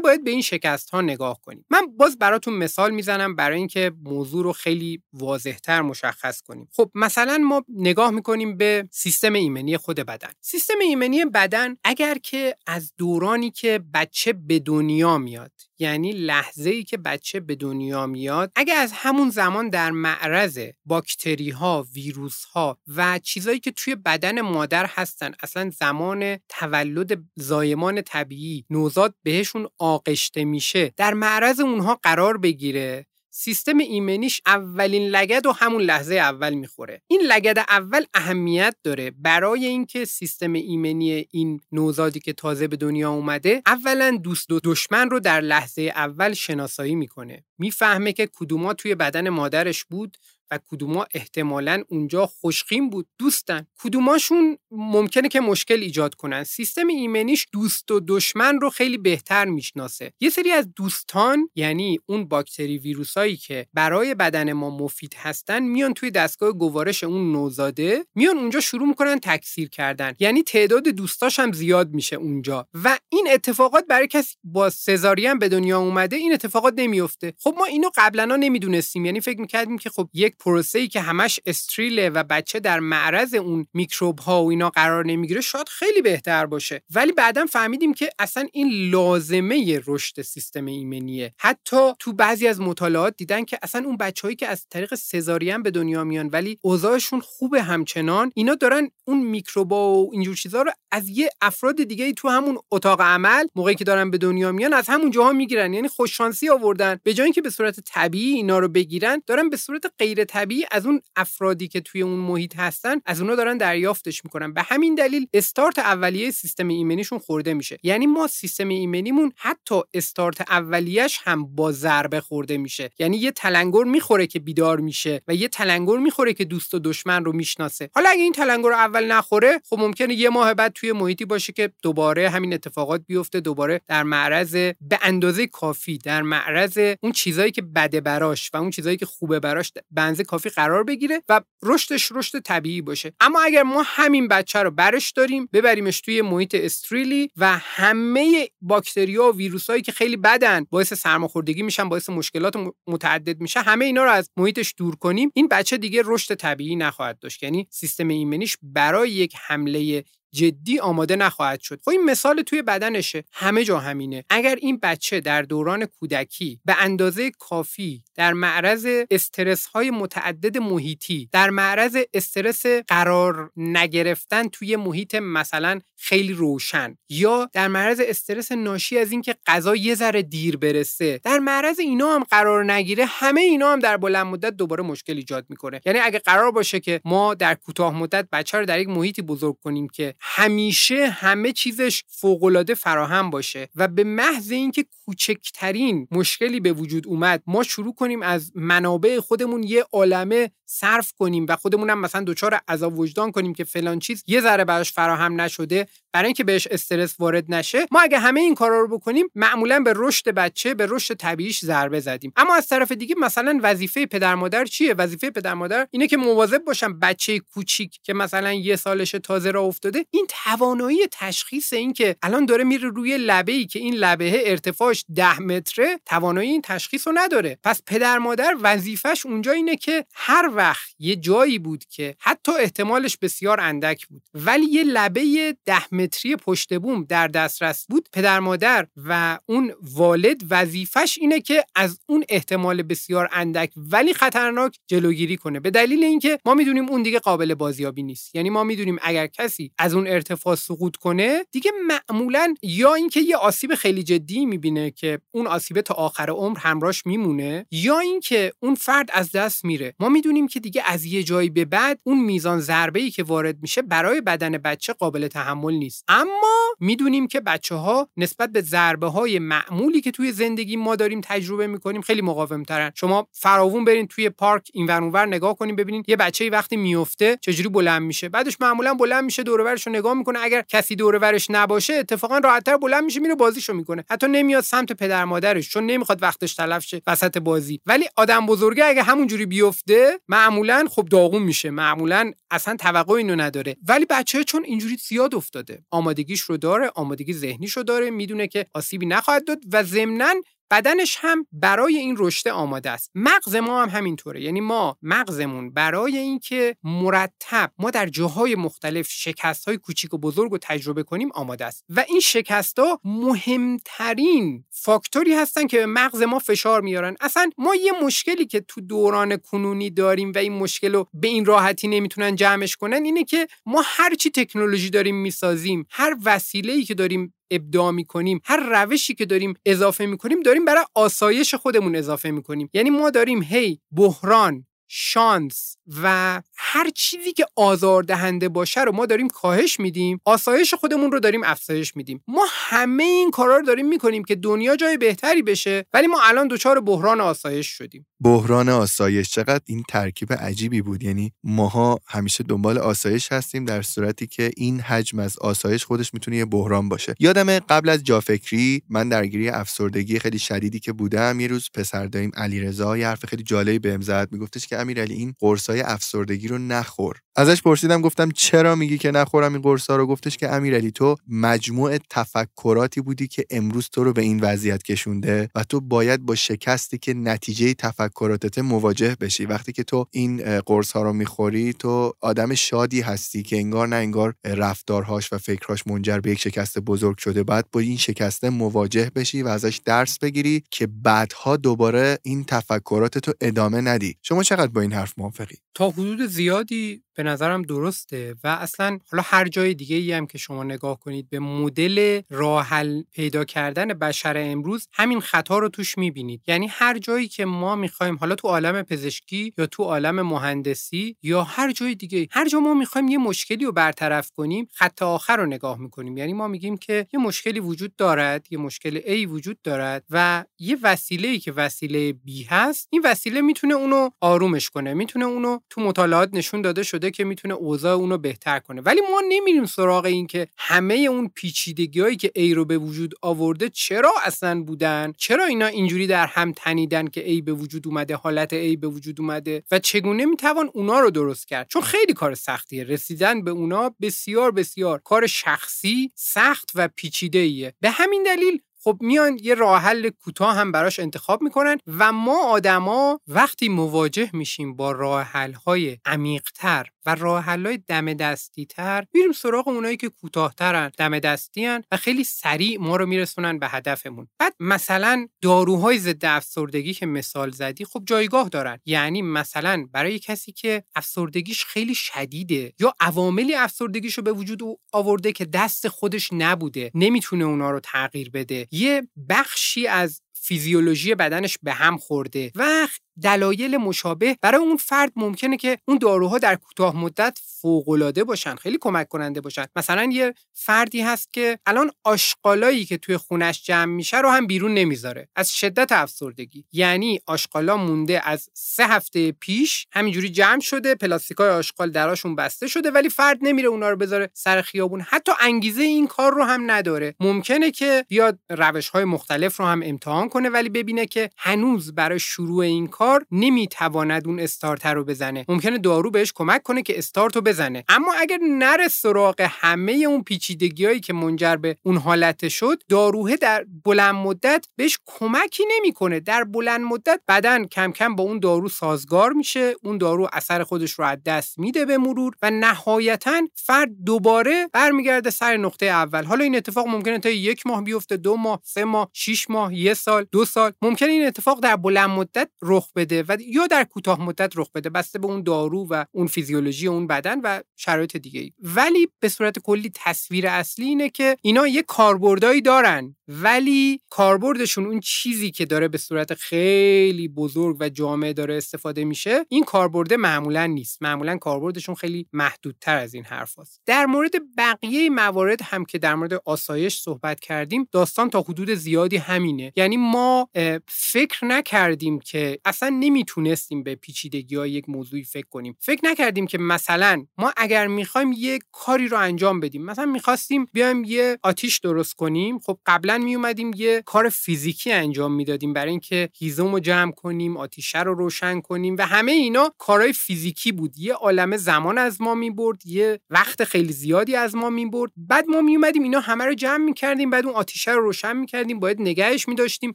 باید 0.00 0.24
به 0.24 0.30
این 0.30 0.42
شکست 0.42 0.90
ها 0.90 1.00
نگاه 1.00 1.40
کنیم. 1.42 1.64
من 1.70 1.86
باز 1.96 2.18
براتون 2.18 2.54
مثال 2.54 2.90
می‌زنم 2.90 3.36
برای 3.36 3.58
اینکه 3.58 3.92
موضوع 4.04 4.44
رو 4.44 4.52
خیلی 4.52 5.02
واضحتر 5.12 5.82
مشخص 5.82 6.42
کنیم. 6.42 6.68
خب 6.72 6.90
مثلا 6.94 7.38
ما 7.38 7.64
نگاه 7.68 8.10
می‌کنیم 8.10 8.56
به 8.56 8.88
سیستم 8.90 9.32
ایمنی 9.32 9.76
خود 9.76 9.96
بدن. 9.96 10.30
سیستم 10.40 10.78
ایمنی 10.80 11.24
بدن 11.24 11.76
اگر 11.84 12.18
که 12.22 12.56
از 12.66 12.92
دورانی 12.98 13.50
که 13.50 13.80
بچه 13.94 14.32
به 14.32 14.58
دنیا 14.58 15.18
میاد 15.18 15.52
یعنی 15.84 16.12
لحظه 16.12 16.70
ای 16.70 16.84
که 16.84 16.96
بچه 16.96 17.40
به 17.40 17.54
دنیا 17.54 18.06
میاد 18.06 18.52
اگه 18.56 18.74
از 18.74 18.92
همون 18.94 19.30
زمان 19.30 19.68
در 19.68 19.90
معرض 19.90 20.60
باکتری 20.84 21.50
ها 21.50 21.86
ویروس 21.94 22.44
ها 22.44 22.78
و 22.96 23.18
چیزایی 23.18 23.60
که 23.60 23.70
توی 23.70 23.94
بدن 23.94 24.40
مادر 24.40 24.86
هستن 24.86 25.32
اصلا 25.42 25.70
زمان 25.70 26.36
تولد 26.48 27.24
زایمان 27.36 28.02
طبیعی 28.02 28.64
نوزاد 28.70 29.14
بهشون 29.22 29.68
آغشته 29.78 30.44
میشه 30.44 30.92
در 30.96 31.14
معرض 31.14 31.60
اونها 31.60 32.00
قرار 32.02 32.38
بگیره. 32.38 33.06
سیستم 33.36 33.78
ایمنیش 33.78 34.40
اولین 34.46 35.08
لگد 35.08 35.46
و 35.46 35.52
همون 35.52 35.82
لحظه 35.82 36.14
اول 36.14 36.54
می‌خوره. 36.54 37.02
این 37.06 37.20
لگد 37.20 37.58
اول 37.68 38.04
اهمیت 38.14 38.76
داره. 38.82 39.10
برای 39.10 39.66
اینکه 39.66 40.04
سیستم 40.04 40.52
ایمنی 40.52 41.26
این 41.30 41.60
نوزادی 41.72 42.20
که 42.20 42.32
تازه 42.32 42.68
به 42.68 42.76
دنیا 42.76 43.10
اومده 43.10 43.62
اولا 43.66 44.18
دوست 44.22 44.52
و 44.52 44.60
دشمن 44.64 45.10
رو 45.10 45.20
در 45.20 45.40
لحظه 45.40 45.82
اول 45.82 46.32
شناسایی 46.32 46.94
می‌کنه. 46.94 47.44
می‌فهمه 47.58 48.12
که 48.12 48.28
کدوما 48.34 48.74
توی 48.74 48.94
بدن 48.94 49.28
مادرش 49.28 49.84
بود 49.84 50.16
و 50.50 50.58
کدوما 50.70 51.06
احتمالا 51.14 51.82
اونجا 51.88 52.26
خوشخیم 52.26 52.90
بود. 52.90 53.06
دوستن 53.18 53.66
کدوماشون 53.82 54.58
ممکنه 54.70 55.28
که 55.28 55.40
مشکل 55.40 55.80
ایجاد 55.80 56.14
کنن؟ 56.14 56.44
سیستم 56.44 56.86
ایمنیش 56.86 57.46
دوست 57.52 57.90
و 57.90 58.00
دشمن 58.08 58.60
رو 58.60 58.70
خیلی 58.70 58.98
بهتر 58.98 59.44
می‌شناسه. 59.44 60.12
یه 60.20 60.30
سری 60.30 60.50
از 60.50 60.74
دوستان 60.74 61.48
یعنی 61.54 61.98
اون 62.06 62.28
باکتری 62.28 62.78
ویروسایی 62.78 63.36
که 63.36 63.66
برای 63.72 64.14
بدن 64.14 64.52
ما 64.52 64.78
مفید 64.78 65.14
هستن 65.18 65.62
میان 65.62 65.94
توی 65.94 66.10
دستگاه 66.10 66.52
گوارش 66.52 67.04
اون 67.04 67.32
نوزاده 67.32 68.04
میان 68.14 68.38
اونجا 68.38 68.60
شروع 68.60 68.88
می‌کنن 68.88 69.18
تکثیر 69.18 69.68
کردن. 69.68 70.14
یعنی 70.18 70.42
تعداد 70.42 70.88
دوستاش 70.88 71.38
هم 71.38 71.52
زیاد 71.52 71.94
میشه 71.94 72.16
اونجا. 72.16 72.68
و 72.84 72.98
این 73.08 73.28
اتفاقات 73.32 73.84
برای 73.86 74.08
کسی 74.08 74.36
با 74.44 74.70
سزارین 74.70 75.38
به 75.38 75.48
دنیا 75.48 75.78
اومده 75.78 76.16
این 76.16 76.32
اتفاقات 76.32 76.74
نمیفته 76.76 77.34
خب 77.38 77.54
ما 77.58 77.64
اینو 77.64 77.90
قبلا 77.96 78.36
نمی‌دونستیم. 78.36 79.04
یعنی 79.04 79.20
فکر 79.20 79.40
می‌کردیم 79.40 79.78
که 79.78 79.90
خب 79.90 80.08
یک 80.12 80.33
یک 80.34 80.38
پروسه‌ای 80.38 80.88
که 80.88 81.00
همش 81.00 81.40
استریله 81.46 82.10
و 82.10 82.22
بچه 82.22 82.60
در 82.60 82.80
معرض 82.80 83.34
اون 83.34 83.66
میکروب 83.74 84.18
ها 84.18 84.44
و 84.44 84.50
اینا 84.50 84.70
قرار 84.70 85.06
نمی‌گیره 85.06 85.40
شاید 85.40 85.68
خیلی 85.68 86.02
بهتر 86.02 86.46
باشه. 86.46 86.82
ولی 86.94 87.12
بعدا 87.12 87.46
فهمیدیم 87.46 87.94
که 87.94 88.10
اصلا 88.18 88.46
این 88.52 88.90
لازمه 88.90 89.80
رشد 89.86 90.22
سیستم 90.22 90.66
ایمنیه. 90.66 91.34
حتی 91.38 91.92
تو 91.98 92.12
بعضی 92.12 92.46
از 92.46 92.60
مطالعات 92.60 93.14
دیدن 93.16 93.44
که 93.44 93.58
اصلا 93.62 93.84
اون 93.86 93.96
بچههایی 93.96 94.36
که 94.36 94.48
از 94.48 94.66
طریق 94.70 94.94
سزارین 94.94 95.62
به 95.62 95.70
دنیا 95.70 96.04
میان 96.04 96.28
ولی 96.28 96.58
اوضاعشون 96.62 97.20
خوبه 97.20 97.62
همچنان 97.62 98.32
اینا 98.34 98.54
دارن 98.54 98.90
اون 99.04 99.20
میکروبا 99.20 99.94
و 99.94 100.10
اینجور 100.12 100.36
چیزا 100.36 100.62
رو 100.62 100.72
از 100.90 101.08
یه 101.08 101.30
افراد 101.40 101.82
دیگه 101.82 102.04
ای 102.04 102.12
تو 102.12 102.28
همون 102.28 102.58
اتاق 102.72 103.00
عمل 103.00 103.46
موقعی 103.54 103.74
که 103.74 103.84
دارن 103.84 104.10
به 104.10 104.18
دنیا 104.18 104.52
میان 104.52 104.72
از 104.72 104.88
همون 104.88 105.10
جاها 105.10 105.32
می‌گیرن. 105.32 105.74
یعنی 105.74 105.88
خوششانسی 105.88 106.48
آوردن. 106.48 106.98
به 107.02 107.14
جای 107.14 107.24
اینکه 107.24 107.42
به 107.42 107.50
صورت 107.50 107.80
طبیعی 107.80 108.34
اینا 108.34 108.58
رو 108.58 108.68
بگیرن 108.68 109.22
دارن 109.26 109.50
به 109.50 109.56
صورت 109.56 109.82
غیر 109.98 110.23
طبیعی 110.24 110.64
از 110.70 110.86
اون 110.86 111.00
افرادی 111.16 111.68
که 111.68 111.80
توی 111.80 112.02
اون 112.02 112.18
محیط 112.18 112.56
هستن 112.56 112.96
از 113.06 113.20
اونا 113.20 113.34
دارن 113.34 113.56
دریافتش 113.56 114.24
می‌کنن. 114.24 114.52
به 114.52 114.62
همین 114.62 114.94
دلیل 114.94 115.26
استارت 115.34 115.78
اولیه 115.78 116.30
سیستم 116.30 116.68
ایمنیشون 116.68 117.18
خورده 117.18 117.54
میشه. 117.54 117.78
یعنی 117.82 118.06
ما 118.06 118.26
سیستم 118.26 118.68
ایمنیمون 118.68 119.32
حتی 119.36 119.80
استارت 119.94 120.40
اولیش 120.40 121.20
هم 121.24 121.54
با 121.54 121.72
ضربه 121.72 122.20
خورده 122.20 122.58
میشه. 122.58 122.90
یعنی 122.98 123.16
یه 123.16 123.30
تلنگر 123.30 123.84
می‌خوره 123.84 124.26
که 124.26 124.38
بیدار 124.38 124.80
میشه 124.80 125.22
و 125.28 125.34
یه 125.34 125.48
تلنگر 125.48 125.96
می‌خوره 125.96 126.34
که 126.34 126.44
دوست 126.44 126.74
و 126.74 126.78
دشمن 126.78 127.24
رو 127.24 127.32
می‌شناسه. 127.32 127.90
حالا 127.94 128.08
اگه 128.08 128.22
این 128.22 128.32
تلنگر 128.32 128.72
اول 128.72 129.12
نخوره 129.12 129.60
خب 129.70 129.78
ممکنه 129.78 130.14
یه 130.14 130.30
ماه 130.30 130.54
بعد 130.54 130.72
توی 130.72 130.92
محیطی 130.92 131.24
باشه 131.24 131.52
که 131.52 131.72
دوباره 131.82 132.30
همین 132.30 132.54
اتفاقات 132.54 133.02
بیفته 133.06 133.40
دوباره 133.40 133.80
در 133.88 134.02
معرض 134.02 134.54
به 134.80 134.98
اندازه 135.02 135.46
کافی 135.46 135.98
در 135.98 136.22
معرض 136.22 136.78
اون 137.00 137.12
چیزایی 137.12 137.52
که 137.52 137.62
بده 137.62 138.00
براش 138.00 138.50
و 138.54 138.56
اون 138.56 138.70
چیزایی 138.70 138.96
که 138.96 139.06
خوبه 139.06 139.40
براش 139.40 139.72
به 140.14 140.24
کافی 140.24 140.48
قرار 140.48 140.84
بگیره 140.84 141.22
و 141.28 141.40
رشدش 141.62 142.12
رشد 142.12 142.40
طبیعی 142.40 142.82
باشه. 142.82 143.12
اما 143.20 143.40
اگر 143.42 143.62
ما 143.62 143.82
همین 143.86 144.28
بچه 144.28 144.58
رو 144.58 144.70
برش 144.70 145.10
داریم 145.10 145.48
ببریمش 145.52 146.00
توی 146.00 146.22
محیط 146.22 146.54
استریلی 146.54 147.30
و 147.36 147.58
همه 147.58 148.48
باکتریا 148.60 149.24
و 149.24 149.36
ویروسایی 149.36 149.82
که 149.82 149.92
خیلی 149.92 150.16
بدن 150.16 150.66
باعث 150.70 150.92
سرماخوردگی 150.92 151.62
میشن 151.62 151.88
باعث 151.88 152.08
مشکلات 152.08 152.54
متعدد 152.86 153.40
میشه 153.40 153.60
همه 153.60 153.84
اینا 153.84 154.04
رو 154.04 154.10
از 154.10 154.30
محیطش 154.36 154.74
دور 154.76 154.96
کنیم 154.96 155.30
این 155.34 155.48
بچه 155.48 155.76
دیگه 155.76 156.02
رشد 156.04 156.34
طبیعی 156.34 156.76
نخواهد 156.76 157.18
داشت. 157.18 157.42
یعنی 157.42 157.66
سیستم 157.70 158.08
ایمنیش 158.08 158.56
برای 158.62 159.10
یک 159.10 159.36
حمله 159.46 160.04
جدی 160.34 160.78
آماده 160.78 161.16
نخواهد 161.16 161.60
شد. 161.60 161.80
خب 161.84 161.90
این 161.90 162.04
مثال 162.04 162.42
توی 162.42 162.62
بدنشه. 162.62 163.24
همه 163.32 163.64
جا 163.64 163.78
همینه. 163.78 164.24
اگر 164.30 164.56
این 164.60 164.78
بچه 164.82 165.20
در 165.20 165.42
دوران 165.42 165.86
کودکی 165.86 166.60
به 166.64 166.76
اندازه 166.78 167.30
کافی 167.30 168.02
در 168.14 168.32
معرض 168.32 168.86
استرس 169.10 169.66
های 169.66 169.90
متعدد 169.90 170.58
محیطی 170.58 171.28
در 171.32 171.50
معرض 171.50 171.96
استرس 172.14 172.66
قرار 172.66 173.50
نگرفتن 173.56 174.48
توی 174.48 174.76
محیط 174.76 175.14
مثلا 175.14 175.80
خیلی 175.96 176.32
روشن 176.32 176.96
یا 177.08 177.50
در 177.52 177.68
معرض 177.68 178.00
استرس 178.04 178.52
ناشی 178.52 178.98
از 178.98 179.12
اینکه 179.12 179.36
غذا 179.46 179.76
یه 179.76 179.94
ذره 179.94 180.22
دیر 180.22 180.56
برسه 180.56 181.20
در 181.24 181.38
معرض 181.38 181.78
اینا 181.78 182.14
هم 182.14 182.22
قرار 182.22 182.72
نگیره 182.72 183.04
همه 183.04 183.40
اینا 183.40 183.72
هم 183.72 183.78
در 183.78 183.96
بلند 183.96 184.26
مدت 184.26 184.56
دوباره 184.56 184.82
مشکل 184.82 185.16
ایجاد 185.16 185.46
می‌کنه. 185.48 185.80
یعنی 185.86 185.98
اگه 185.98 186.18
قرار 186.18 186.50
باشه 186.50 186.80
که 186.80 187.00
ما 187.04 187.34
در 187.34 187.54
کوتاه 187.54 187.98
مدت 187.98 188.28
بچه 188.32 188.58
رو 188.58 188.64
در 188.64 188.80
یک 188.80 188.88
محیطی 188.88 189.22
بزرگ 189.22 189.56
کنیم 189.64 189.88
که 189.88 190.14
همیشه 190.26 191.08
همه 191.08 191.52
چیزش 191.52 192.02
فوقالعاده 192.08 192.74
فراهم 192.74 193.30
باشه 193.30 193.68
و 193.74 193.88
به 193.88 194.04
محض 194.04 194.50
اینکه 194.50 194.84
کوچکترین 195.06 196.08
مشکلی 196.10 196.60
به 196.60 196.72
وجود 196.72 197.06
اومد 197.06 197.42
ما 197.46 197.62
شروع 197.62 197.94
کنیم 197.94 198.22
از 198.22 198.52
منابع 198.54 199.20
خودمون 199.20 199.62
یه 199.62 199.84
عالمه 199.92 200.50
صرف 200.66 201.12
کنیم 201.12 201.46
و 201.48 201.56
خودمون 201.56 201.90
هم 201.90 202.00
مثلا 202.00 202.24
دچار 202.26 202.60
عذاب 202.68 202.98
وجدان 202.98 203.32
کنیم 203.32 203.54
که 203.54 203.64
فلان 203.64 203.98
چیز 203.98 204.24
یه 204.26 204.40
ذره 204.40 204.64
براش 204.64 204.92
فراهم 204.92 205.40
نشده 205.40 205.86
برای 206.12 206.26
اینکه 206.26 206.44
بهش 206.44 206.66
استرس 206.66 207.14
وارد 207.18 207.44
نشه 207.48 207.86
ما 207.90 208.00
اگه 208.00 208.18
همه 208.18 208.40
این 208.40 208.54
کارا 208.54 208.80
رو 208.80 208.98
بکنیم 208.98 209.26
معمولا 209.34 209.80
به 209.80 209.92
رشد 209.96 210.28
بچه 210.28 210.74
به 210.74 210.86
رشد 210.90 211.14
طبیعیش 211.14 211.60
ضربه 211.64 212.00
زدیم. 212.00 212.32
اما 212.36 212.54
از 212.54 212.68
طرف 212.68 212.92
دیگه 212.92 213.14
مثلا 213.18 213.60
وظیفه 213.62 214.06
پدر 214.06 214.34
مادر 214.34 214.64
چیه؟ 214.64 214.94
وظیفه 214.94 215.30
پدر 215.30 215.54
مادر 215.54 215.86
اینه 215.90 216.06
که 216.06 216.16
مواظب 216.16 216.64
باشن 216.64 216.98
بچه 216.98 217.38
کوچیک 217.38 217.98
که 218.02 218.14
مثلا 218.14 218.52
یه 218.52 218.76
سالش 218.76 219.10
تازه 219.10 219.50
را 219.50 219.62
افتاده 219.62 220.06
این 220.10 220.26
توانایی 220.44 220.98
تشخیص 221.12 221.72
این 221.72 221.92
که 221.92 222.16
الان 222.22 222.46
داره 222.46 222.64
میره 222.64 222.88
روی 222.88 223.18
لبه 223.18 223.52
ای 223.52 223.66
که 223.66 223.78
این 223.78 223.94
لبه 223.94 224.50
ارتفاعش 224.50 225.04
ده 225.14 225.40
متره 225.40 226.00
توانایی 226.06 226.50
این 226.50 226.62
تشخیص 226.62 227.06
رو 227.06 227.12
نداره. 227.16 227.58
پس 227.62 227.82
پدر 227.86 228.18
مادر 228.18 228.56
وظیفش 228.62 229.26
اونجا 229.26 229.52
اینه 229.52 229.76
که 229.76 230.04
هر 230.14 230.50
وقت 230.54 230.94
یه 230.98 231.16
جایی 231.16 231.58
بود 231.58 231.84
که 231.84 232.16
حتی 232.18 232.52
احتمالش 232.52 233.16
بسیار 233.16 233.60
اندک 233.60 234.06
بود 234.06 234.22
ولی 234.34 234.66
یه 234.66 234.84
لبه 234.84 235.56
ده 235.64 235.94
متری 235.94 236.36
پشت 236.36 236.74
بوم 236.74 237.04
در 237.04 237.28
دسترس 237.28 237.86
بود. 237.88 238.08
پدر 238.12 238.40
مادر 238.40 238.86
و 238.96 239.38
اون 239.46 239.72
والد 239.82 240.42
وظیفش 240.50 241.18
اینه 241.20 241.40
که 241.40 241.64
از 241.74 242.00
اون 242.06 242.24
احتمال 242.28 242.82
بسیار 242.82 243.28
اندک 243.32 243.72
ولی 243.76 244.14
خطرناک 244.14 244.78
جلوگیری 244.86 245.36
کنه. 245.36 245.60
به 245.60 245.70
دلیل 245.70 246.04
اینکه 246.04 246.38
ما 246.44 246.54
می‌دونیم 246.54 246.88
اون 246.88 247.02
دیگه 247.02 247.18
قابل 247.18 247.54
بازیابی 247.54 248.02
نیست. 248.02 248.34
یعنی 248.34 248.50
ما 248.50 248.64
می‌دونیم 248.64 248.98
اگر 249.02 249.26
کسی 249.26 249.72
از 249.78 249.94
اون 249.94 250.06
ارتفاع 250.06 250.54
سقوط 250.54 250.96
کنه 250.96 251.44
دیگه 251.52 251.70
معمولا 251.88 252.54
یا 252.62 252.94
اینکه 252.94 253.20
یه 253.20 253.36
آسیب 253.36 253.74
خیلی 253.74 254.02
جدی 254.02 254.46
می‌بینه 254.46 254.90
که 254.90 255.20
اون 255.30 255.46
آسیب 255.46 255.80
تا 255.80 255.94
آخر 255.94 256.30
عمر 256.30 256.58
همراش 256.58 257.06
میمونه 257.06 257.66
یا 257.70 257.98
اینکه 257.98 258.52
اون 258.60 258.74
فرد 258.74 259.10
از 259.12 259.32
دست 259.32 259.64
میره. 259.64 259.94
ما 260.00 260.08
می‌دونیم 260.08 260.43
که 260.46 260.60
دیگه 260.60 260.82
از 260.86 261.04
یه 261.04 261.22
جایی 261.22 261.50
به 261.50 261.64
بعد 261.64 262.00
اون 262.02 262.20
میزان 262.20 262.60
ضربه 262.60 263.00
ای 263.00 263.10
که 263.10 263.22
وارد 263.22 263.56
میشه 263.62 263.82
برای 263.82 264.20
بدن 264.20 264.58
بچه 264.58 264.92
قابل 264.92 265.28
تحمل 265.28 265.74
نیست. 265.74 266.04
اما 266.08 266.74
می‌دونیم 266.80 267.26
که 267.28 267.40
بچه 267.40 267.74
ها 267.74 268.08
نسبت 268.16 268.50
به 268.50 268.60
ضربه 268.60 269.06
های 269.06 269.38
معمولی 269.38 270.00
که 270.00 270.10
توی 270.10 270.32
زندگی 270.32 270.76
ما 270.76 270.96
داریم 270.96 271.20
تجربه 271.20 271.66
می‌کنیم 271.66 272.00
خیلی 272.00 272.22
مقاوم 272.22 272.62
ترن 272.62 272.92
شما 272.94 273.28
فراوون 273.32 273.84
برین 273.84 274.06
توی 274.06 274.30
پارک 274.30 274.70
این 274.74 274.86
ور 274.86 275.26
نگاه 275.26 275.56
کنیم 275.56 275.76
ببینین 275.76 276.04
یه 276.08 276.16
بچه 276.16 276.50
وقتی 276.50 276.76
میفته 276.76 277.38
چجوری 277.40 277.68
بلند 277.68 278.02
میشه. 278.02 278.28
بعدش 278.28 278.56
معمولا 278.60 278.94
بلند 278.94 279.24
میشه 279.24 279.42
دور 279.42 279.74
رو 279.86 279.92
نگاه 279.92 280.14
می‌کنه. 280.14 280.38
اگر 280.42 280.62
کسی 280.68 280.96
دور 280.96 281.14
ورش 281.14 281.50
نباشه 281.50 281.94
اتفاقا 281.94 282.38
راحتتر 282.38 282.76
بلند 282.76 283.04
میشه 283.04 283.20
میره 283.20 283.34
بازیشو 283.34 283.72
می‌کنه. 283.72 284.04
حتی 284.10 284.26
نمیاد 284.28 284.64
سمت 284.64 284.92
پدر 284.92 285.24
مادرش 285.24 285.68
چون 285.68 285.86
نمی‌خواد 285.86 286.22
وقتش 286.22 286.54
تلف 286.54 286.84
شه 286.84 287.02
وسط 287.06 287.38
بازی. 287.38 287.80
ولی 287.86 288.04
آدم 288.16 288.46
بزرگه 288.46 288.84
اگه 288.84 289.02
همونجوری 289.02 289.46
بیفته 289.46 290.20
معمولا 290.34 290.84
خب 290.90 291.08
داغون 291.10 291.42
میشه 291.42 291.70
معمولا 291.70 292.32
اصلا 292.50 292.76
توقع 292.76 293.14
اینو 293.14 293.36
نداره. 293.36 293.76
ولی 293.88 294.06
بچه 294.10 294.44
چون 294.44 294.64
اینجوری 294.64 294.96
زیاد 294.96 295.34
افتاده 295.34 295.84
آمادگیش 295.90 296.40
رو 296.40 296.56
داره 296.56 296.90
آمادگی 296.94 297.32
ذهنیش 297.32 297.72
رو 297.72 297.82
داره 297.82 298.10
می‌دونه 298.10 298.48
که 298.48 298.66
آسیبی 298.74 299.06
نخواهد 299.06 299.44
داد 299.46 299.58
و 299.72 299.82
ضمنا 299.82 300.34
بدنش 300.70 301.16
هم 301.20 301.46
برای 301.52 301.96
این 301.96 302.16
رشد 302.18 302.48
آماده 302.48 302.90
است. 302.90 303.10
مغز 303.14 303.56
ما 303.56 303.82
هم 303.82 303.88
همینطوره. 303.88 304.42
یعنی 304.42 304.60
ما 304.60 304.96
مغزمون 305.02 305.70
برای 305.70 306.16
اینکه 306.18 306.76
مرتب 306.82 307.72
ما 307.78 307.90
در 307.90 308.06
جاهای 308.06 308.54
مختلف 308.54 309.08
شکست 309.10 309.68
های 309.68 309.76
کوچیک 309.76 310.14
و 310.14 310.18
بزرگ 310.18 310.50
رو 310.50 310.58
تجربه 310.62 311.02
کنیم 311.02 311.30
آماده 311.34 311.64
است. 311.64 311.84
و 311.88 312.04
این 312.08 312.20
شکست 312.20 312.78
ها 312.78 313.00
مهمترین 313.04 314.64
فاکتوری 314.70 315.34
هستن 315.34 315.66
که 315.66 315.76
به 315.78 315.86
مغز 315.86 316.22
ما 316.22 316.38
فشار 316.38 316.80
میارن. 316.80 317.16
اصلا 317.20 317.50
ما 317.58 317.74
یه 317.74 317.92
مشکلی 318.02 318.46
که 318.46 318.60
تو 318.60 318.80
دوران 318.80 319.36
کنونی 319.36 319.90
داریم 319.90 320.32
و 320.34 320.38
این 320.38 320.52
مشکل 320.52 320.94
رو 320.94 321.08
به 321.14 321.28
این 321.28 321.44
راحتی 321.44 321.88
نمی‌تونن 321.88 322.36
جمعش 322.36 322.76
کنن 322.76 323.04
اینه 323.04 323.24
که 323.24 323.46
ما 323.66 323.82
هرچی 323.84 324.30
تکنولوژی 324.30 324.90
داریم 324.90 325.16
می‌سازیم 325.16 325.86
هر 325.90 326.16
وسیله‌ای 326.24 326.84
که 326.84 326.94
داریم 326.94 327.34
ابداع 327.50 327.90
می‌کنیم 327.90 328.40
هر 328.44 328.84
روشی 328.84 329.14
که 329.14 329.26
داریم 329.26 329.54
اضافه 329.66 330.06
می‌کنیم 330.06 330.40
داریم 330.40 330.64
برای 330.64 330.84
آسایش 330.94 331.54
خودمون 331.54 331.96
اضافه 331.96 332.30
می‌کنیم. 332.30 332.70
یعنی 332.74 332.90
ما 332.90 333.10
داریم 333.10 333.42
هی 333.42 333.80
بحران 333.92 334.66
شانس 334.96 335.76
و 336.02 336.42
هر 336.56 336.90
چیزی 336.94 337.32
که 337.32 337.46
آزاردهنده 337.56 338.48
باشه 338.48 338.80
رو 338.80 338.92
ما 338.92 339.06
داریم 339.06 339.28
کاهش 339.28 339.80
میدیم 339.80 340.20
آسایش 340.24 340.74
خودمون 340.74 341.12
رو 341.12 341.20
داریم 341.20 341.40
افزایش 341.44 341.96
میدیم. 341.96 342.22
ما 342.28 342.46
همه 342.50 343.04
این 343.04 343.30
کارا 343.30 343.56
رو 343.56 343.66
داریم 343.66 343.88
می‌کنیم 343.88 344.24
که 344.24 344.34
دنیا 344.34 344.76
جای 344.76 344.96
بهتری 344.96 345.42
بشه 345.42 345.86
ولی 345.92 346.06
ما 346.06 346.20
الان 346.22 346.48
دچار 346.48 346.80
بحران 346.80 347.20
آسایش 347.20 347.66
شدیم. 347.66 348.06
بحران 348.20 348.68
آسایش 348.68 349.30
چقدر 349.30 349.60
این 349.66 349.84
ترکیب 349.88 350.32
عجیبی 350.32 350.82
بود. 350.82 351.02
یعنی 351.02 351.32
ماها 351.44 351.98
همیشه 352.06 352.44
دنبال 352.44 352.78
آسایش 352.78 353.32
هستیم 353.32 353.64
در 353.64 353.82
صورتی 353.82 354.26
که 354.26 354.50
این 354.56 354.80
حجم 354.80 355.18
از 355.18 355.38
آسایش 355.38 355.84
خودش 355.84 356.14
می‌تونه 356.14 356.36
یه 356.36 356.44
بحران 356.44 356.88
باشه. 356.88 357.14
یادم 357.18 357.58
قبل 357.58 357.88
از 357.88 358.04
جافکری 358.04 358.82
من 358.88 359.08
درگیری 359.08 359.48
افسردگی 359.48 360.18
خیلی 360.18 360.38
شدیدی 360.38 360.80
که 360.80 360.92
بودم 360.92 361.40
یه 361.40 361.46
روز 361.46 361.68
پسر 361.74 362.06
داییم 362.06 362.32
علیرضا 362.36 362.96
یه 362.96 363.06
حرف 363.06 363.26
خیلی 363.26 363.42
جالبی 363.42 363.78
بهم 363.78 364.00
زد 364.00 364.28
میگفتش 364.32 364.66
که 364.66 364.83
امیرعلی 364.84 365.14
این 365.14 365.34
قرصای 365.40 365.80
افسردگی 365.80 366.48
رو 366.48 366.58
نخور. 366.58 367.20
ازش 367.36 367.62
پرسیدم 367.62 368.00
گفتم 368.00 368.30
چرا 368.30 368.74
میگی 368.74 368.98
که 368.98 369.10
نخورم؟ 369.10 369.52
این 369.52 369.62
قرصا 369.62 369.96
رو؟ 369.96 370.06
گفتش 370.06 370.36
که 370.36 370.52
امیرعلی 370.52 370.90
تو 370.90 371.16
مجموع 371.28 371.98
تفکراتی 372.10 373.00
بودی 373.00 373.26
که 373.26 373.44
امروز 373.50 373.88
تو 373.88 374.04
رو 374.04 374.12
به 374.12 374.22
این 374.22 374.40
وضعیت 374.40 374.82
کشونده 374.82 375.48
و 375.54 375.64
تو 375.64 375.80
باید 375.80 376.20
با 376.20 376.34
شکستی 376.34 376.98
که 376.98 377.14
نتیجه 377.14 377.74
تفکراتت 377.74 378.58
مواجه 378.58 379.16
بشی. 379.20 379.46
وقتی 379.46 379.72
که 379.72 379.82
تو 379.82 380.06
این 380.10 380.60
قرص 380.60 380.92
ها 380.92 381.02
رو 381.02 381.12
می‌خوری 381.12 381.72
تو 381.72 382.12
آدم 382.20 382.54
شادی 382.54 383.00
هستی 383.00 383.42
که 383.42 383.56
انگار 383.56 383.88
نه 383.88 383.96
انگار 383.96 384.34
رفتارهاش 384.44 385.32
و 385.32 385.38
فکرهاش 385.38 385.86
منجر 385.86 386.18
به 386.18 386.30
یک 386.30 386.40
شکست 386.40 386.78
بزرگ 386.78 387.18
شده. 387.18 387.42
بعد 387.42 387.66
با 387.72 387.80
این 387.80 387.96
شکسته 387.96 388.50
مواجه 388.50 389.10
بشی 389.14 389.42
و 389.42 389.48
ازش 389.48 389.80
درس 389.84 390.18
بگیری 390.18 390.62
که 390.70 390.86
بعدها 390.86 391.56
دوباره 391.56 392.18
این 392.22 392.44
تفکرات 392.44 393.18
تو 393.18 393.32
ادامه 393.40 393.80
ندی. 393.80 394.16
شما 394.22 394.42
چقدر 394.42 394.66
با 394.72 394.80
این 394.80 394.92
حرف 394.92 395.14
موافقی؟ 395.16 395.56
تا 395.74 395.90
حدود 395.90 396.26
زیادی 396.26 397.02
به 397.16 397.23
نظرم 397.24 397.62
درسته 397.62 398.34
و 398.44 398.48
اصلا 398.48 398.98
حالا 399.10 399.22
هر 399.26 399.48
جای 399.48 399.74
دیگه 399.74 399.96
ای 399.96 400.12
هم 400.12 400.26
که 400.26 400.38
شما 400.38 400.64
نگاه 400.64 401.00
کنید 401.00 401.30
به 401.30 401.38
مدل 401.38 402.20
راه 402.30 402.64
حل 402.66 403.02
پیدا 403.12 403.44
کردن 403.44 403.88
بشر 403.88 404.34
امروز 404.36 404.88
همین 404.92 405.20
خطا 405.20 405.58
رو 405.58 405.68
توش 405.68 405.98
می‌بینید. 405.98 406.42
یعنی 406.46 406.66
هر 406.70 406.98
جایی 406.98 407.28
که 407.28 407.44
ما 407.44 407.76
می‌خوایم 407.76 408.16
حالا 408.16 408.34
تو 408.34 408.48
عالم 408.48 408.82
پزشکی 408.82 409.52
یا 409.58 409.66
تو 409.66 409.82
عالم 409.82 410.22
مهندسی 410.22 411.16
یا 411.22 411.42
هر 411.42 411.72
جای 411.72 411.94
دیگه 411.94 412.28
هر 412.30 412.48
جا 412.48 412.60
ما 412.60 412.74
می‌خوایم 412.74 413.08
یه 413.08 413.18
مشکلی 413.18 413.64
رو 413.64 413.72
برطرف 413.72 414.30
کنیم 414.30 414.68
خط 414.72 415.02
آخر 415.02 415.36
رو 415.36 415.46
نگاه 415.46 415.78
می‌کنیم. 415.78 416.16
یعنی 416.16 416.32
ما 416.32 416.48
میگیم 416.48 416.76
که 416.76 417.06
یه 417.12 417.20
مشکلی 417.20 417.60
وجود 417.60 417.96
دارد 417.96 418.46
یه 418.50 418.58
مشکل 418.58 419.00
A 419.00 419.28
وجود 419.28 419.62
دارد 419.62 420.04
و 420.10 420.44
یه 420.58 420.78
وسیله 420.82 421.38
که 421.38 421.52
وسیله 421.52 422.12
B 422.12 422.30
هست 422.48 422.88
این 422.90 423.02
وسیله 423.04 423.40
می‌تونه 423.40 423.74
اونو 423.74 424.10
آرومش 424.20 424.70
کنه 424.70 424.94
می‌تونه 424.94 425.24
اونو 425.24 425.58
تو 425.70 425.80
مطالعات 425.80 426.30
نشون 426.32 426.62
داده 426.62 426.82
شده 426.82 427.10
که 427.14 427.24
می‌تونه 427.24 427.54
اوضاع 427.54 427.94
اونو 427.96 428.18
بهتر 428.18 428.58
کنه. 428.58 428.80
ولی 428.80 429.00
ما 429.00 429.22
نمیریم 429.28 429.66
سراغ 429.66 430.04
این 430.04 430.26
که 430.26 430.48
همه 430.58 430.94
اون 430.94 431.30
پیچیدگیهایی 431.34 432.16
که 432.16 432.30
ای 432.34 432.54
رو 432.54 432.64
به 432.64 432.78
وجود 432.78 433.14
آورده 433.22 433.68
چرا 433.68 434.12
اصلا 434.24 434.62
بودن؟ 434.62 435.12
چرا 435.18 435.44
اینا 435.44 435.66
اینجوری 435.66 436.06
در 436.06 436.26
هم 436.26 436.52
تنیدن 436.52 437.06
که 437.06 437.28
ای 437.28 437.40
به 437.40 437.52
وجود 437.52 437.88
اومده 437.88 438.16
حالت 438.16 438.52
ای 438.52 438.76
به 438.76 438.88
وجود 438.88 439.20
اومده؟ 439.20 439.62
و 439.70 439.78
چگونه 439.78 440.24
می‌توان 440.24 440.70
اونا 440.74 441.00
رو 441.00 441.10
درست 441.10 441.48
کرد؟ 441.48 441.66
چون 441.68 441.82
خیلی 441.82 442.12
کار 442.12 442.34
سختیه. 442.34 442.84
رسیدن 442.84 443.44
به 443.44 443.50
اونا 443.50 443.94
بسیار 444.00 444.50
بسیار. 444.50 445.00
کار 445.04 445.26
شخصی 445.26 446.10
سخت 446.14 446.70
و 446.74 446.88
پیچیده 446.96 447.38
ایه 447.38 447.74
به 447.80 447.90
همین 447.90 448.22
دلیل 448.22 448.60
خب 448.84 448.98
میان 449.00 449.38
یه 449.42 449.54
راه 449.54 449.82
حل 449.82 450.08
کوتاه 450.08 450.54
هم 450.54 450.72
براش 450.72 451.00
انتخاب 451.00 451.42
می‌کنن 451.42 451.78
و 451.98 452.12
ما 452.12 452.46
آدما 452.46 453.20
وقتی 453.26 453.68
مواجه 453.68 454.30
میشیم 454.32 454.76
با 454.76 454.92
راه 454.92 455.22
حل 455.22 455.52
های 455.52 455.98
عمیقتر 456.04 456.86
و 457.06 457.14
راه 457.14 457.44
های 457.44 457.78
دم 457.88 458.14
دستی 458.14 458.66
تر 458.66 459.04
میریم 459.14 459.32
سراغ 459.32 459.68
اونایی 459.68 459.96
که 459.96 460.08
کوتاهترن 460.08 460.90
دم 460.98 461.18
دستی 461.18 461.64
هن 461.64 461.82
و 461.92 461.96
خیلی 461.96 462.24
سریع 462.24 462.80
ما 462.80 462.96
رو 462.96 463.06
میرسونن 463.06 463.58
به 463.58 463.68
هدفمون. 463.68 464.28
بعد 464.38 464.54
مثلا 464.60 465.26
داروهای 465.42 465.98
ضد 465.98 466.24
افسردگی 466.24 466.94
که 466.94 467.06
مثال 467.06 467.50
زدی 467.50 467.84
خب 467.84 468.02
جایگاه 468.06 468.48
دارن. 468.48 468.78
یعنی 468.86 469.22
مثلا 469.22 469.86
برای 469.92 470.18
کسی 470.18 470.52
که 470.52 470.84
افسردگیش 470.94 471.64
خیلی 471.64 471.94
شدیده 471.94 472.72
یا 472.80 472.94
عواملی 473.00 473.54
افسردگیشو 473.54 474.22
به 474.22 474.32
وجود 474.32 474.62
آورده 474.92 475.32
که 475.32 475.44
دست 475.44 475.88
خودش 475.88 476.28
نبوده 476.32 476.90
نمی‌تونه 476.94 477.44
اونا 477.44 477.70
رو 477.70 477.80
تغییر 477.80 478.30
بده. 478.30 478.68
یه 478.70 479.08
بخشی 479.28 479.86
از 479.86 480.20
فیزیولوژی 480.34 481.14
بدنش 481.14 481.58
به 481.62 481.72
هم 481.72 481.98
خورده 481.98 482.52
و 482.54 482.86
دلایل 483.22 483.76
مشابه 483.76 484.36
برای 484.40 484.60
اون 484.60 484.76
فرد 484.76 485.12
ممکنه 485.16 485.56
که 485.56 485.78
اون 485.84 485.98
داروها 485.98 486.38
در 486.38 486.56
کوتاه 486.56 486.96
مدت 486.96 487.38
فوقالعاده 487.60 488.24
باشن 488.24 488.54
خیلی 488.54 488.78
کمک 488.80 489.08
کننده 489.08 489.40
باشن. 489.40 489.64
مثلا 489.76 490.10
یه 490.12 490.34
فردی 490.52 491.00
هست 491.00 491.32
که 491.32 491.58
الان 491.66 491.90
آشغالایی 492.04 492.84
که 492.84 492.98
توی 492.98 493.16
خونش 493.16 493.62
جمع 493.62 493.84
میشه 493.84 494.18
رو 494.20 494.30
هم 494.30 494.46
بیرون 494.46 494.74
نمی‌ذاره. 494.74 495.28
از 495.36 495.52
شدت 495.52 495.92
افسردگی. 495.92 496.64
یعنی 496.72 497.20
آشغالا 497.26 497.76
مونده 497.76 498.28
از 498.28 498.48
سه 498.52 498.86
هفته 498.86 499.32
پیش 499.32 499.86
همینجوری 499.92 500.28
جمع 500.28 500.60
شده 500.60 500.94
پلاستیکای 500.94 501.50
آشغال 501.50 501.90
دراشون 501.90 502.36
بسته 502.36 502.66
شده 502.66 502.90
ولی 502.90 503.08
فرد 503.08 503.38
نمیره 503.42 503.68
اونا 503.68 503.90
رو 503.90 503.96
بذاره 503.96 504.30
سر 504.34 504.62
خیابون. 504.62 505.00
حتی 505.00 505.32
انگیزه 505.40 505.82
این 505.82 506.06
کار 506.06 506.34
رو 506.34 506.44
هم 506.44 506.70
نداره. 506.70 507.14
ممکنه 507.20 507.70
که 507.70 508.04
بیاد 508.08 508.38
روش 508.50 508.88
های 508.88 509.04
مختلف 509.04 509.56
رو 509.56 509.66
هم 509.66 509.82
امتحان 509.84 510.28
کنه 510.28 510.48
ولی 510.48 510.68
ببینه 510.68 511.06
که 511.06 511.30
هنوز 511.36 511.94
برای 511.94 512.18
شروع 512.18 512.64
این 512.64 512.86
کار 512.86 513.03
کار 513.04 513.26
نمی‌تواند 513.30 514.26
اون 514.26 514.40
استارتر 514.40 514.94
رو 514.94 515.04
بزنه. 515.04 515.44
ممکنه 515.48 515.78
دارو 515.78 516.10
بهش 516.10 516.32
کمک 516.34 516.62
کنه 516.62 516.82
که 516.82 516.98
استارت 516.98 517.36
رو 517.36 517.42
بزنه. 517.42 517.84
اما 517.88 518.14
اگر 518.18 518.38
نره 518.42 518.88
سراغ 518.88 519.48
همه 519.50 519.92
اون 519.92 520.22
پیچیدگیایی 520.22 521.00
که 521.00 521.12
منجر 521.12 521.56
به 521.56 521.76
اون 521.82 521.96
حالت 521.96 522.48
شد 522.48 522.82
داروه 522.88 523.36
در 523.36 523.64
بلند 523.84 524.14
مدت 524.14 524.66
بهش 524.76 524.98
کمکی 525.06 525.62
نمی‌کنه. 525.76 526.20
در 526.20 526.44
بلند 526.44 526.80
مدت 526.80 527.20
بدن 527.28 527.64
کم 527.64 527.92
کم 527.92 528.16
با 528.16 528.24
اون 528.24 528.38
دارو 528.38 528.68
سازگار 528.68 529.32
میشه 529.32 529.74
اون 529.82 529.98
دارو 529.98 530.28
اثر 530.32 530.62
خودش 530.62 530.92
رو 530.92 531.04
از 531.04 531.18
دست 531.26 531.58
میده 531.58 531.84
به 531.84 531.98
مرور 531.98 532.34
و 532.42 532.50
نهایتا 532.50 533.42
فرد 533.54 533.88
دوباره 534.06 534.68
برمیگرده 534.72 535.30
سر 535.30 535.56
نقطه 535.56 535.86
اول. 535.86 536.24
حالا 536.24 536.44
این 536.44 536.56
اتفاق 536.56 536.86
ممکنه 536.86 537.18
تا 537.18 537.28
یک 537.28 537.66
ماه 537.66 537.84
بیفته 537.84 538.16
دو 538.16 538.36
ماه 538.36 538.60
سه 538.64 538.84
ماه 538.84 539.10
شش 539.12 539.50
ماه 539.50 539.74
یه 539.74 539.94
سال 539.94 540.26
دو 540.32 540.44
سال. 540.44 540.72
ممکنه 540.82 541.08
این 541.08 541.26
اتفاق 541.26 541.60
در 541.60 541.76
بلند 541.76 542.10
مدت 542.10 542.50
رخ 542.62 542.93
بده 542.96 543.22
و 543.28 543.36
یا 543.40 543.66
در 543.66 543.84
کوتاه 543.84 544.20
مدت 544.20 544.52
رخ 544.56 544.70
بده 544.74 544.90
بسته 544.90 545.18
به 545.18 545.26
اون 545.26 545.42
دارو 545.42 545.86
و 545.90 546.04
اون 546.12 546.26
فیزیولوژی 546.26 546.86
اون 546.86 547.06
بدن 547.06 547.40
و 547.40 547.60
شرایط 547.76 548.16
دیگه. 548.16 548.50
ولی 548.62 549.08
به 549.20 549.28
صورت 549.28 549.58
کلی 549.58 549.90
تصویر 549.94 550.46
اصلی 550.46 550.84
اینه 550.84 551.10
که 551.10 551.36
اینا 551.42 551.66
یه 551.66 551.82
کاربردایی 551.82 552.60
دارن 552.60 553.16
ولی 553.28 554.00
کاربردشون 554.10 554.86
اون 554.86 555.00
چیزی 555.00 555.50
که 555.50 555.64
داره 555.64 555.88
به 555.88 555.98
صورت 555.98 556.34
خیلی 556.34 557.28
بزرگ 557.28 557.76
و 557.80 557.88
جامع 557.88 558.32
داره 558.32 558.56
استفاده 558.56 559.04
میشه 559.04 559.46
این 559.48 559.64
کاربرده 559.64 560.16
معمولا 560.16 560.66
نیست 560.66 561.02
معمولا 561.02 561.36
کاربردشون 561.36 561.94
خیلی 561.94 562.26
محدودتر 562.32 562.96
از 562.96 563.14
این 563.14 563.24
حرف 563.24 563.58
هست. 563.58 563.80
در 563.86 564.06
مورد 564.06 564.32
بقیه 564.58 565.10
موارد 565.10 565.62
هم 565.62 565.84
که 565.84 565.98
در 565.98 566.14
مورد 566.14 566.32
آسایش 566.44 566.98
صحبت 566.98 567.40
کردیم 567.40 567.88
داستان 567.92 568.30
تا 568.30 568.40
حدود 568.40 568.74
زیادی 568.74 569.16
همینه 569.16 569.72
یعنی 569.76 569.96
ما 569.96 570.48
فکر 570.88 571.44
نکردیم 571.44 572.18
که 572.18 572.58
اصلا 572.64 572.83
نمی‌تونستیم 572.90 573.82
به 573.82 573.94
پیچیدگی 573.94 574.56
های 574.56 574.70
یک 574.70 574.88
موضوعی 574.88 575.24
فکر 575.24 575.46
کنیم. 575.50 575.76
فکر 575.80 576.00
نکردیم 576.04 576.46
که 576.46 576.58
مثلا 576.58 577.26
ما 577.38 577.52
اگر 577.56 577.86
می‌خوایم 577.86 578.34
یک 578.36 578.62
کاری 578.72 579.08
رو 579.08 579.18
انجام 579.18 579.60
بدیم 579.60 579.84
مثلا 579.84 580.06
می‌خواستیم 580.06 580.66
بیایم 580.72 581.04
یه 581.04 581.38
آتیش 581.42 581.78
درست 581.78 582.14
کنیم. 582.14 582.58
خب 582.58 582.78
قبلا 582.86 583.18
میومدیم 583.18 583.70
یه 583.76 584.02
کار 584.06 584.28
فیزیکی 584.28 584.92
انجام 584.92 585.32
می‌دادیم 585.32 585.72
برای 585.72 585.90
اینکه 585.90 586.28
هیزم 586.38 586.72
رو 586.72 586.80
جمع 586.80 587.12
کنیم 587.12 587.56
آتیشه 587.56 588.02
رو 588.02 588.14
روشن 588.14 588.60
کنیم 588.60 588.96
و 588.98 589.06
همه 589.06 589.32
اینا 589.32 589.74
کارهای 589.78 590.12
فیزیکی 590.12 590.72
بود. 590.72 590.98
یه 590.98 591.14
عالم 591.14 591.56
زمان 591.56 591.98
از 591.98 592.20
ما 592.20 592.34
می‌برد 592.34 592.86
یه 592.86 593.20
وقت 593.30 593.64
خیلی 593.64 593.92
زیادی 593.92 594.36
از 594.36 594.54
ما 594.54 594.70
می‌برد. 594.70 595.12
بعد 595.16 595.48
ما 595.48 595.60
میومدیم 595.60 596.02
اینا 596.02 596.20
همه 596.20 596.44
رو 596.44 596.54
جمع 596.54 596.84
می‌کردیم 596.84 597.30
بعد 597.30 597.46
اون 597.46 597.54
آتیشه 597.54 597.92
رو 597.92 598.00
روشن 598.00 598.36
می‌کردیم 598.36 598.80
باید 598.80 599.00
نگهش 599.00 599.48
میداشتیم 599.48 599.92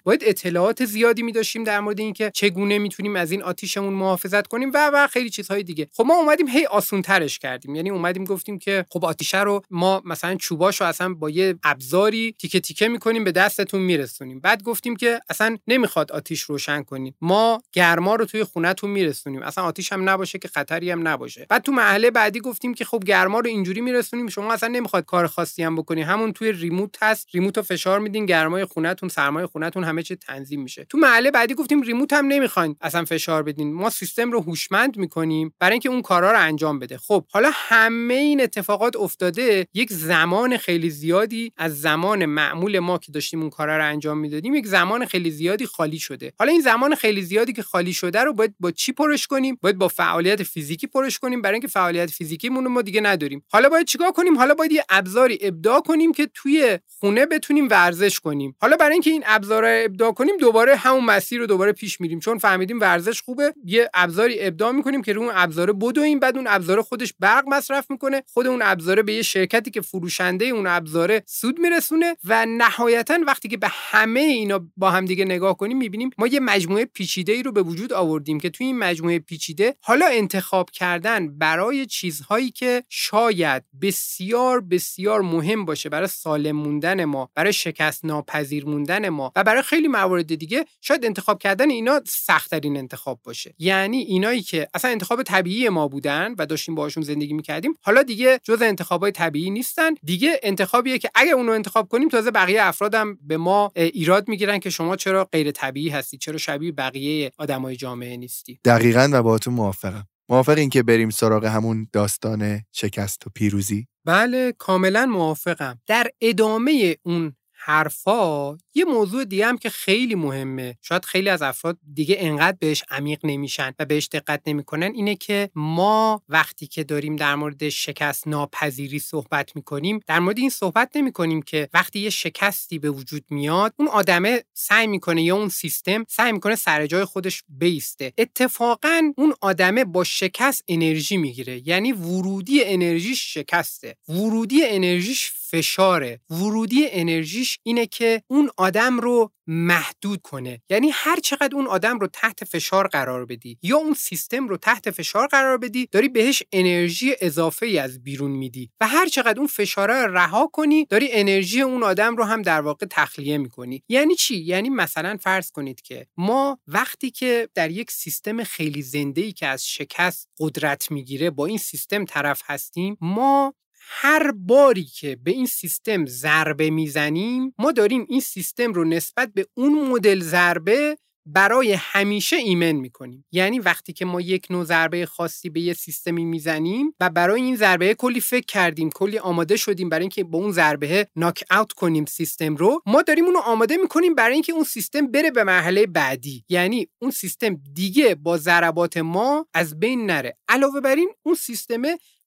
باید 0.04 0.24
اطلاعات 0.26 0.86
زیادی 0.86 1.24
میداشتیم 1.24 1.64
در 1.64 1.80
مورد 1.80 2.00
اینکه 2.00 2.32
چگونه 2.34 2.79
می‌تونیم 2.80 3.16
از 3.16 3.32
این 3.32 3.44
آتیشمون 3.44 3.94
محافظت 3.94 4.48
کنیم 4.48 4.72
و 4.74 4.92
و 4.94 5.08
خیلی 5.08 5.30
چیزهای 5.30 5.64
دیگه. 5.64 5.90
خب 5.94 6.06
ما 6.06 6.14
اومدیم 6.14 6.48
هی 6.48 6.66
آسون 6.66 7.02
ترش 7.02 7.40
کردیم. 7.40 7.76
یعنی 7.76 7.90
اومدیم 7.90 8.24
گفتیم 8.24 8.60
که 8.60 8.86
خب 8.90 9.06
آتیشه 9.06 9.42
رو 9.42 9.62
ما 9.70 10.02
مثلا 10.06 10.36
چوباشو 10.36 10.86
اصلا 10.86 11.14
با 11.14 11.30
یه 11.30 11.56
ابزاری 11.64 12.36
تیکه 12.40 12.60
تیکه 12.60 12.88
می‌کنیم 12.88 13.24
به 13.24 13.32
دستتون 13.32 13.82
میرسونیم. 13.82 14.40
بعد 14.40 14.64
گفتیم 14.64 14.96
که 14.96 15.20
اصلا 15.30 15.58
نمی‌خواد 15.68 16.12
آتیش 16.12 16.42
روشن 16.42 16.84
کنیم. 16.84 17.16
ما 17.22 17.62
گرما 17.72 18.16
رو 18.16 18.26
توی 18.26 18.44
خونهتون 18.44 18.90
میرسونیم. 18.90 19.42
اصلا 19.42 19.64
آتیش 19.64 19.94
هم 19.94 20.10
نباشه 20.10 20.40
که 20.40 20.48
خطری 20.48 20.92
هم 20.92 21.08
نباشه. 21.08 21.46
بعد 21.50 21.62
تو 21.62 21.72
محله 21.72 22.12
بعدی 22.12 22.40
گفتیم 22.40 22.74
که 22.74 22.86
خب 22.86 23.04
گرما 23.06 23.40
رو 23.40 23.48
اینجوری 23.48 23.82
میرسونیم 23.82 24.28
شما 24.28 24.54
اصلا 24.54 24.70
نمی‌خواد 24.70 25.06
کار 25.06 25.28
خاصی 25.28 25.64
هم 25.64 25.76
بکنی. 25.76 26.02
همون 26.02 26.34
توی 26.34 26.52
ریموت 26.52 26.96
هست. 27.02 27.28
ریموت 27.34 27.58
رو 27.58 27.64
فشار 27.64 28.00
میدین 28.00 28.26
گرمای 28.26 28.66
خونهتون 28.66 29.10
سرمای 29.10 29.46
خونهتون 29.46 29.84
همه 29.84 30.04
چی 30.04 30.16
تنظیم 30.16 30.62
میشه. 30.62 30.86
تو 30.90 30.98
محله 30.98 31.32
بعدی 31.32 31.54
گفتیم 31.54 31.82
ریموت 31.82 32.14
هم 32.14 32.26
نمی‌خواین 32.26 32.69
اصلا 32.82 33.06
فشار 33.06 33.44
بدین. 33.44 33.74
ما 33.74 33.90
سیستم 33.90 34.32
رو 34.32 34.42
هوشمند 34.42 34.98
می‌کنیم 34.98 35.54
برای 35.60 35.72
اینکه 35.72 35.90
اون 35.90 36.02
کارا 36.02 36.32
رو 36.32 36.40
انجام 36.40 36.80
بده. 36.80 36.98
خب 36.98 37.26
حالا 37.32 37.52
همه 37.54 38.14
این 38.14 38.42
اتفاقات 38.42 38.96
افتاده 38.96 39.68
یک 39.74 39.94
زمان 39.94 40.58
خیلی 40.58 40.90
زیادی 40.90 41.52
از 41.58 41.82
زمان 41.82 42.26
معمول 42.26 42.80
ما 42.80 42.98
که 42.98 43.12
داشتیم 43.12 43.42
اون 43.42 43.50
کارا 43.50 43.78
رو 43.78 43.86
انجام 43.86 44.18
می‌دادیم 44.18 44.56
یک 44.56 44.68
زمان 44.68 45.06
خیلی 45.06 45.32
زیادی 45.32 45.66
خالی 45.66 46.00
شده. 46.00 46.34
حالا 46.40 46.52
این 46.52 46.62
زمان 46.62 46.96
خیلی 46.96 47.22
زیادی 47.22 47.54
که 47.54 47.64
خالی 47.64 47.94
شده 47.94 48.20
رو 48.20 48.34
باید 48.34 48.56
با 48.60 48.72
چی 48.72 48.92
پرش 48.92 49.28
کنیم؟ 49.28 49.58
باید 49.62 49.78
با 49.78 49.88
فعالیت 49.88 50.44
فیزیکی 50.44 50.88
پرش 50.88 51.20
کنیم 51.20 51.42
برای 51.42 51.54
اینکه 51.54 51.68
فعالیت 51.68 52.12
فیزیکیمون 52.12 52.64
رو 52.64 52.70
ما 52.70 52.82
دیگه 52.82 53.02
نداریم. 53.02 53.44
حالا 53.52 53.70
باید 53.70 53.88
چیکار 53.88 54.12
کنیم؟ 54.12 54.38
حالا 54.38 54.54
باید 54.54 54.72
یه 54.72 54.84
ابزاری 54.90 55.38
ابداع 55.42 55.82
کنیم 55.82 56.12
که 56.12 56.30
توی 56.34 56.80
خونه 57.00 57.26
بتونیم 57.26 57.68
ورزش 57.70 58.20
کنیم. 58.20 58.56
حالا 58.62 58.78
برای 58.78 58.94
اینکه 58.94 59.10
این 59.10 59.24
ابزار 59.26 59.66
ابداع 59.68 60.12
کنیم 60.12 60.38
دوباره 60.38 60.76
همون 60.76 61.06
مسیر 61.06 61.40
رو 61.40 61.48
دوباره 61.48 61.72
پیش 61.72 62.02
میریم. 62.02 62.20
چون 62.20 62.38
فهمیدیم 62.60 62.80
ورزش 62.80 63.22
خوبه. 63.22 63.54
یه 63.66 63.90
ابزاری 63.94 64.36
ابداع 64.40 64.72
می‌کنیم 64.72 65.02
که 65.02 65.14
رو 65.14 65.22
اون 65.22 65.32
ابزار 65.36 65.74
بدویم 65.74 66.20
بعد 66.20 66.38
اون 66.38 66.48
ابزار 66.50 66.82
خودش 66.82 67.14
برق 67.20 67.44
مصرف 67.48 67.92
می‌کنه. 67.92 68.24
خود 68.34 68.48
اون 68.48 68.62
ابزاره 68.62 69.04
به 69.04 69.14
یه 69.14 69.22
شرکتی 69.22 69.72
که 69.72 69.82
فروشنده 69.82 70.46
اون 70.46 70.68
ابزاره 70.68 71.24
سود 71.26 71.60
میرسونه 71.60 72.16
و 72.24 72.46
نهایتا 72.46 73.20
وقتی 73.28 73.48
که 73.48 73.58
به 73.58 73.68
همه 73.72 74.20
اینا 74.20 74.70
با 74.78 74.92
هم 74.92 75.06
دیگه 75.06 75.26
نگاه 75.26 75.58
کنیم 75.58 75.78
می‌بینیم 75.78 76.10
ما 76.18 76.28
یه 76.28 76.40
مجموعه 76.40 76.86
پیچیده 76.86 77.32
ای 77.34 77.44
رو 77.44 77.52
به 77.52 77.62
وجود 77.64 77.94
آوردیم 77.94 78.40
که 78.40 78.50
توی 78.50 78.66
این 78.66 78.80
مجموعه 78.80 79.20
پیچیده 79.20 79.76
حالا 79.82 80.06
انتخاب 80.06 80.70
کردن 80.70 81.38
برای 81.38 81.86
چیزهایی 81.86 82.52
که 82.52 82.84
شاید 82.90 83.64
بسیار 83.82 84.62
بسیار 84.62 85.22
مهم 85.22 85.66
باشه 85.66 85.90
برای 85.90 86.08
سالم 86.08 86.56
موندن 86.56 87.06
ما 87.06 87.30
برای 87.36 87.54
شکست 87.54 88.06
ناپذیر 88.06 88.66
موندن 88.66 89.10
ما 89.10 89.32
و 89.36 89.44
برای 89.44 89.62
خیلی 89.62 89.88
موارد 89.88 90.36
دیگه 90.36 90.66
شاید 90.82 91.06
انتخاب 91.06 91.40
کردن 91.40 91.70
اینا 91.70 92.02
سختترین 92.40 92.78
انتخاب 92.78 93.20
باشه. 93.24 93.54
یعنی 93.58 93.98
اینایی 93.98 94.42
که 94.42 94.68
اصلا 94.74 94.92
انتخاب 94.92 95.24
طبیعی 95.24 95.70
ما 95.70 95.88
بودن 95.88 96.36
و 96.38 96.46
داشتیم 96.46 96.76
باهاشون 96.76 97.04
زندگی 97.04 97.34
می‌کردیم 97.34 97.74
حالا 97.82 98.04
دیگه 98.04 98.40
جز 98.44 98.62
انتخابای 98.62 99.12
طبیعی 99.12 99.50
نیستن. 99.50 99.94
دیگه 100.04 100.40
انتخابیه 100.44 100.98
که 100.98 101.10
اگه 101.16 101.32
اونو 101.32 101.52
انتخاب 101.52 101.88
کنیم 101.88 102.10
تازه 102.10 102.32
بقیه 102.32 102.64
افرادم 102.64 103.18
به 103.22 103.38
ما 103.38 103.72
ایراد 103.76 104.28
می‌گیرن 104.28 104.60
که 104.60 104.70
شما 104.70 104.96
چرا 104.96 105.26
غیر 105.32 105.52
طبیعی 105.52 105.90
هستی 105.90 106.18
چرا 106.18 106.38
شبیه 106.38 106.72
بقیه 106.72 107.32
آدمای 107.38 107.76
جامعه 107.76 108.18
نیستی. 108.18 108.60
دقیقا 108.66 109.10
و 109.14 109.24
باهاتون 109.24 109.54
موافقم. 109.54 110.08
موافق 110.30 110.58
این 110.58 110.70
که 110.70 110.84
بریم 110.84 111.10
سراغ 111.10 111.46
همون 111.46 111.88
داستان 111.94 112.62
شکست 112.72 113.28
و 113.28 113.30
پیروزی؟ 113.36 113.88
بله 114.06 114.54
کاملا 114.58 115.06
موافقم. 115.06 115.80
در 115.88 116.08
ادامه 116.22 116.96
اون 117.04 117.36
حرفا 117.62 118.58
یه 118.74 118.86
موضوع 118.86 119.26
دیگه 119.26 119.46
هم 119.46 119.58
که 119.58 119.70
خیلی 119.70 120.16
مهمه. 120.16 120.78
شاید 120.82 121.06
خیلی 121.06 121.30
از 121.30 121.42
افراد 121.42 121.78
دیگه 121.94 122.16
انقدر 122.20 122.58
بهش 122.60 122.84
عمیق 122.90 123.20
نمیشن 123.24 123.74
و 123.80 123.86
بهش 123.86 124.08
دقت 124.12 124.42
نمی‌کنن 124.48 124.92
اینه 124.96 125.16
که 125.16 125.50
ما 125.56 126.22
وقتی 126.30 126.68
که 126.68 126.84
داریم 126.84 127.16
در 127.16 127.36
مورد 127.36 127.70
شکست 127.70 128.28
ناپذیری 128.28 129.00
صحبت 129.00 129.56
می‌کنیم 129.56 130.00
در 130.08 130.20
مورد 130.20 130.38
این 130.38 130.50
صحبت 130.50 130.92
نمی‌کنیم 130.96 131.42
که 131.42 131.70
وقتی 131.74 132.00
یه 132.00 132.10
شکستی 132.10 132.80
به 132.80 132.90
وجود 132.90 133.26
میاد 133.30 133.74
اون 133.78 133.88
آدمه 133.88 134.44
سعی 134.54 134.88
می‌کنه 134.88 135.24
یا 135.24 135.36
اون 135.36 135.50
سیستم 135.50 136.06
سعی 136.08 136.32
می‌کنه 136.32 136.56
سر 136.56 136.88
جای 136.88 137.06
خودش 137.06 137.44
بیسته. 137.50 138.14
اتفاقا 138.18 139.12
اون 139.18 139.34
آدمه 139.42 139.86
با 139.86 140.04
شکست 140.04 140.64
انرژی 140.68 141.18
می‌گیره. 141.18 141.68
یعنی 141.68 141.92
ورودی 141.92 142.64
انرژیش 142.64 143.34
شکسته. 143.34 143.96
ورودی 144.10 144.66
انرژیش 144.66 145.32
فشاره 145.52 146.22
ورودی 146.30 146.88
انرژیش 146.92 147.60
اینه 147.64 147.88
که 147.88 148.22
اون 148.28 148.50
آدم 148.58 149.00
رو 149.00 149.32
محدود 149.48 150.22
کنه. 150.22 150.62
یعنی 150.70 150.90
هر 150.94 151.20
چقدر 151.20 151.56
اون 151.56 151.68
آدم 151.68 152.00
رو 152.00 152.08
تحت 152.08 152.44
فشار 152.44 152.88
قرار 152.88 153.26
بدی 153.26 153.58
یا 153.62 153.78
اون 153.78 153.94
سیستم 153.94 154.48
رو 154.48 154.58
تحت 154.58 154.92
فشار 154.92 155.28
قرار 155.28 155.58
بدی 155.58 155.88
داری 155.92 156.10
بهش 156.10 156.44
انرژی 156.52 157.16
اضافه 157.22 157.66
ای 157.66 157.80
از 157.80 158.04
بیرون 158.04 158.32
میدی 158.32 158.70
و 158.82 158.88
هر 158.88 159.08
چقدر 159.08 159.40
اون 159.40 159.48
فشاره 159.48 160.06
رو 160.06 160.18
رها 160.18 160.48
کنی 160.48 160.86
داری 160.86 161.10
انرژی 161.12 161.62
اون 161.62 161.84
آدم 161.84 162.16
رو 162.16 162.24
هم 162.24 162.42
در 162.42 162.62
واقع 162.62 162.86
تخلیه 162.90 163.38
می‌کنی. 163.38 163.84
یعنی 163.90 164.16
چی؟ 164.16 164.38
یعنی 164.38 164.70
مثلا 164.70 165.18
فرض 165.22 165.52
کنید 165.52 165.82
که 165.82 166.08
ما 166.18 166.60
وقتی 166.68 167.12
که 167.12 167.50
در 167.54 167.72
یک 167.72 167.92
سیستم 167.92 168.44
خیلی 168.44 168.82
زنده 168.82 169.22
ای 169.22 169.32
که 169.32 169.48
از 169.48 169.68
شکست 169.68 170.28
قدرت 170.40 170.92
می‌گیره 170.92 171.30
با 171.30 171.46
این 171.46 171.58
سیستم 171.58 172.06
طرف 172.06 172.42
هستیم 172.46 172.98
ما 173.02 173.54
هر 173.80 174.32
باری 174.32 174.84
که 174.84 175.16
به 175.16 175.32
این 175.32 175.46
سیستم 175.46 176.06
ضربه 176.06 176.70
می‌زنیم 176.70 177.54
ما 177.58 177.72
داریم 177.72 178.06
این 178.10 178.20
سیستم 178.22 178.74
رو 178.74 178.84
نسبت 178.84 179.34
به 179.34 179.48
اون 179.54 179.88
مدل 179.88 180.20
ضربه 180.20 180.98
برای 181.34 181.74
همیشه 181.74 182.36
ایمن 182.36 182.72
می‌کنیم. 182.72 183.26
یعنی 183.32 183.60
وقتی 183.60 183.94
که 183.94 184.06
ما 184.06 184.22
یک 184.22 184.48
نوع 184.50 184.64
ضربه 184.64 185.06
خاصی 185.06 185.50
به 185.50 185.62
یه 185.62 185.74
سیستمی 185.74 186.26
می‌زنیم 186.26 186.94
و 187.00 187.10
برای 187.10 187.42
این 187.42 187.56
ضربه 187.56 187.94
کلی 187.94 188.22
فکر 188.22 188.46
کردیم 188.46 188.90
کلی 188.90 189.18
آماده 189.18 189.58
شدیم 189.58 189.90
برای 189.90 190.04
اینکه 190.04 190.24
با 190.24 190.40
اون 190.40 190.52
ضربه 190.52 191.08
ناک 191.16 191.44
اوت 191.52 191.72
کنیم 191.72 192.06
سیستم 192.06 192.56
رو 192.56 192.82
ما 192.86 193.02
داریم 193.02 193.26
اونو 193.26 193.40
آماده 193.40 193.78
می‌کنیم 193.78 194.16
برای 194.16 194.34
اینکه 194.34 194.54
اون 194.54 194.64
سیستم 194.64 195.08
بره 195.08 195.32
به 195.32 195.44
مرحله 195.44 195.86
بعدی. 195.86 196.44
یعنی 196.50 196.88
اون 197.02 197.12
سیستم 197.12 197.58
دیگه 197.74 198.16
با 198.16 198.38
ضربات 198.38 198.98
ما 198.98 199.48
از 199.54 199.80
بین 199.80 200.06
نره. 200.06 200.38
علاوه 200.48 200.82
بر 200.82 200.96
این 200.96 201.10
اون 201.24 201.36
سیستم 201.36 201.82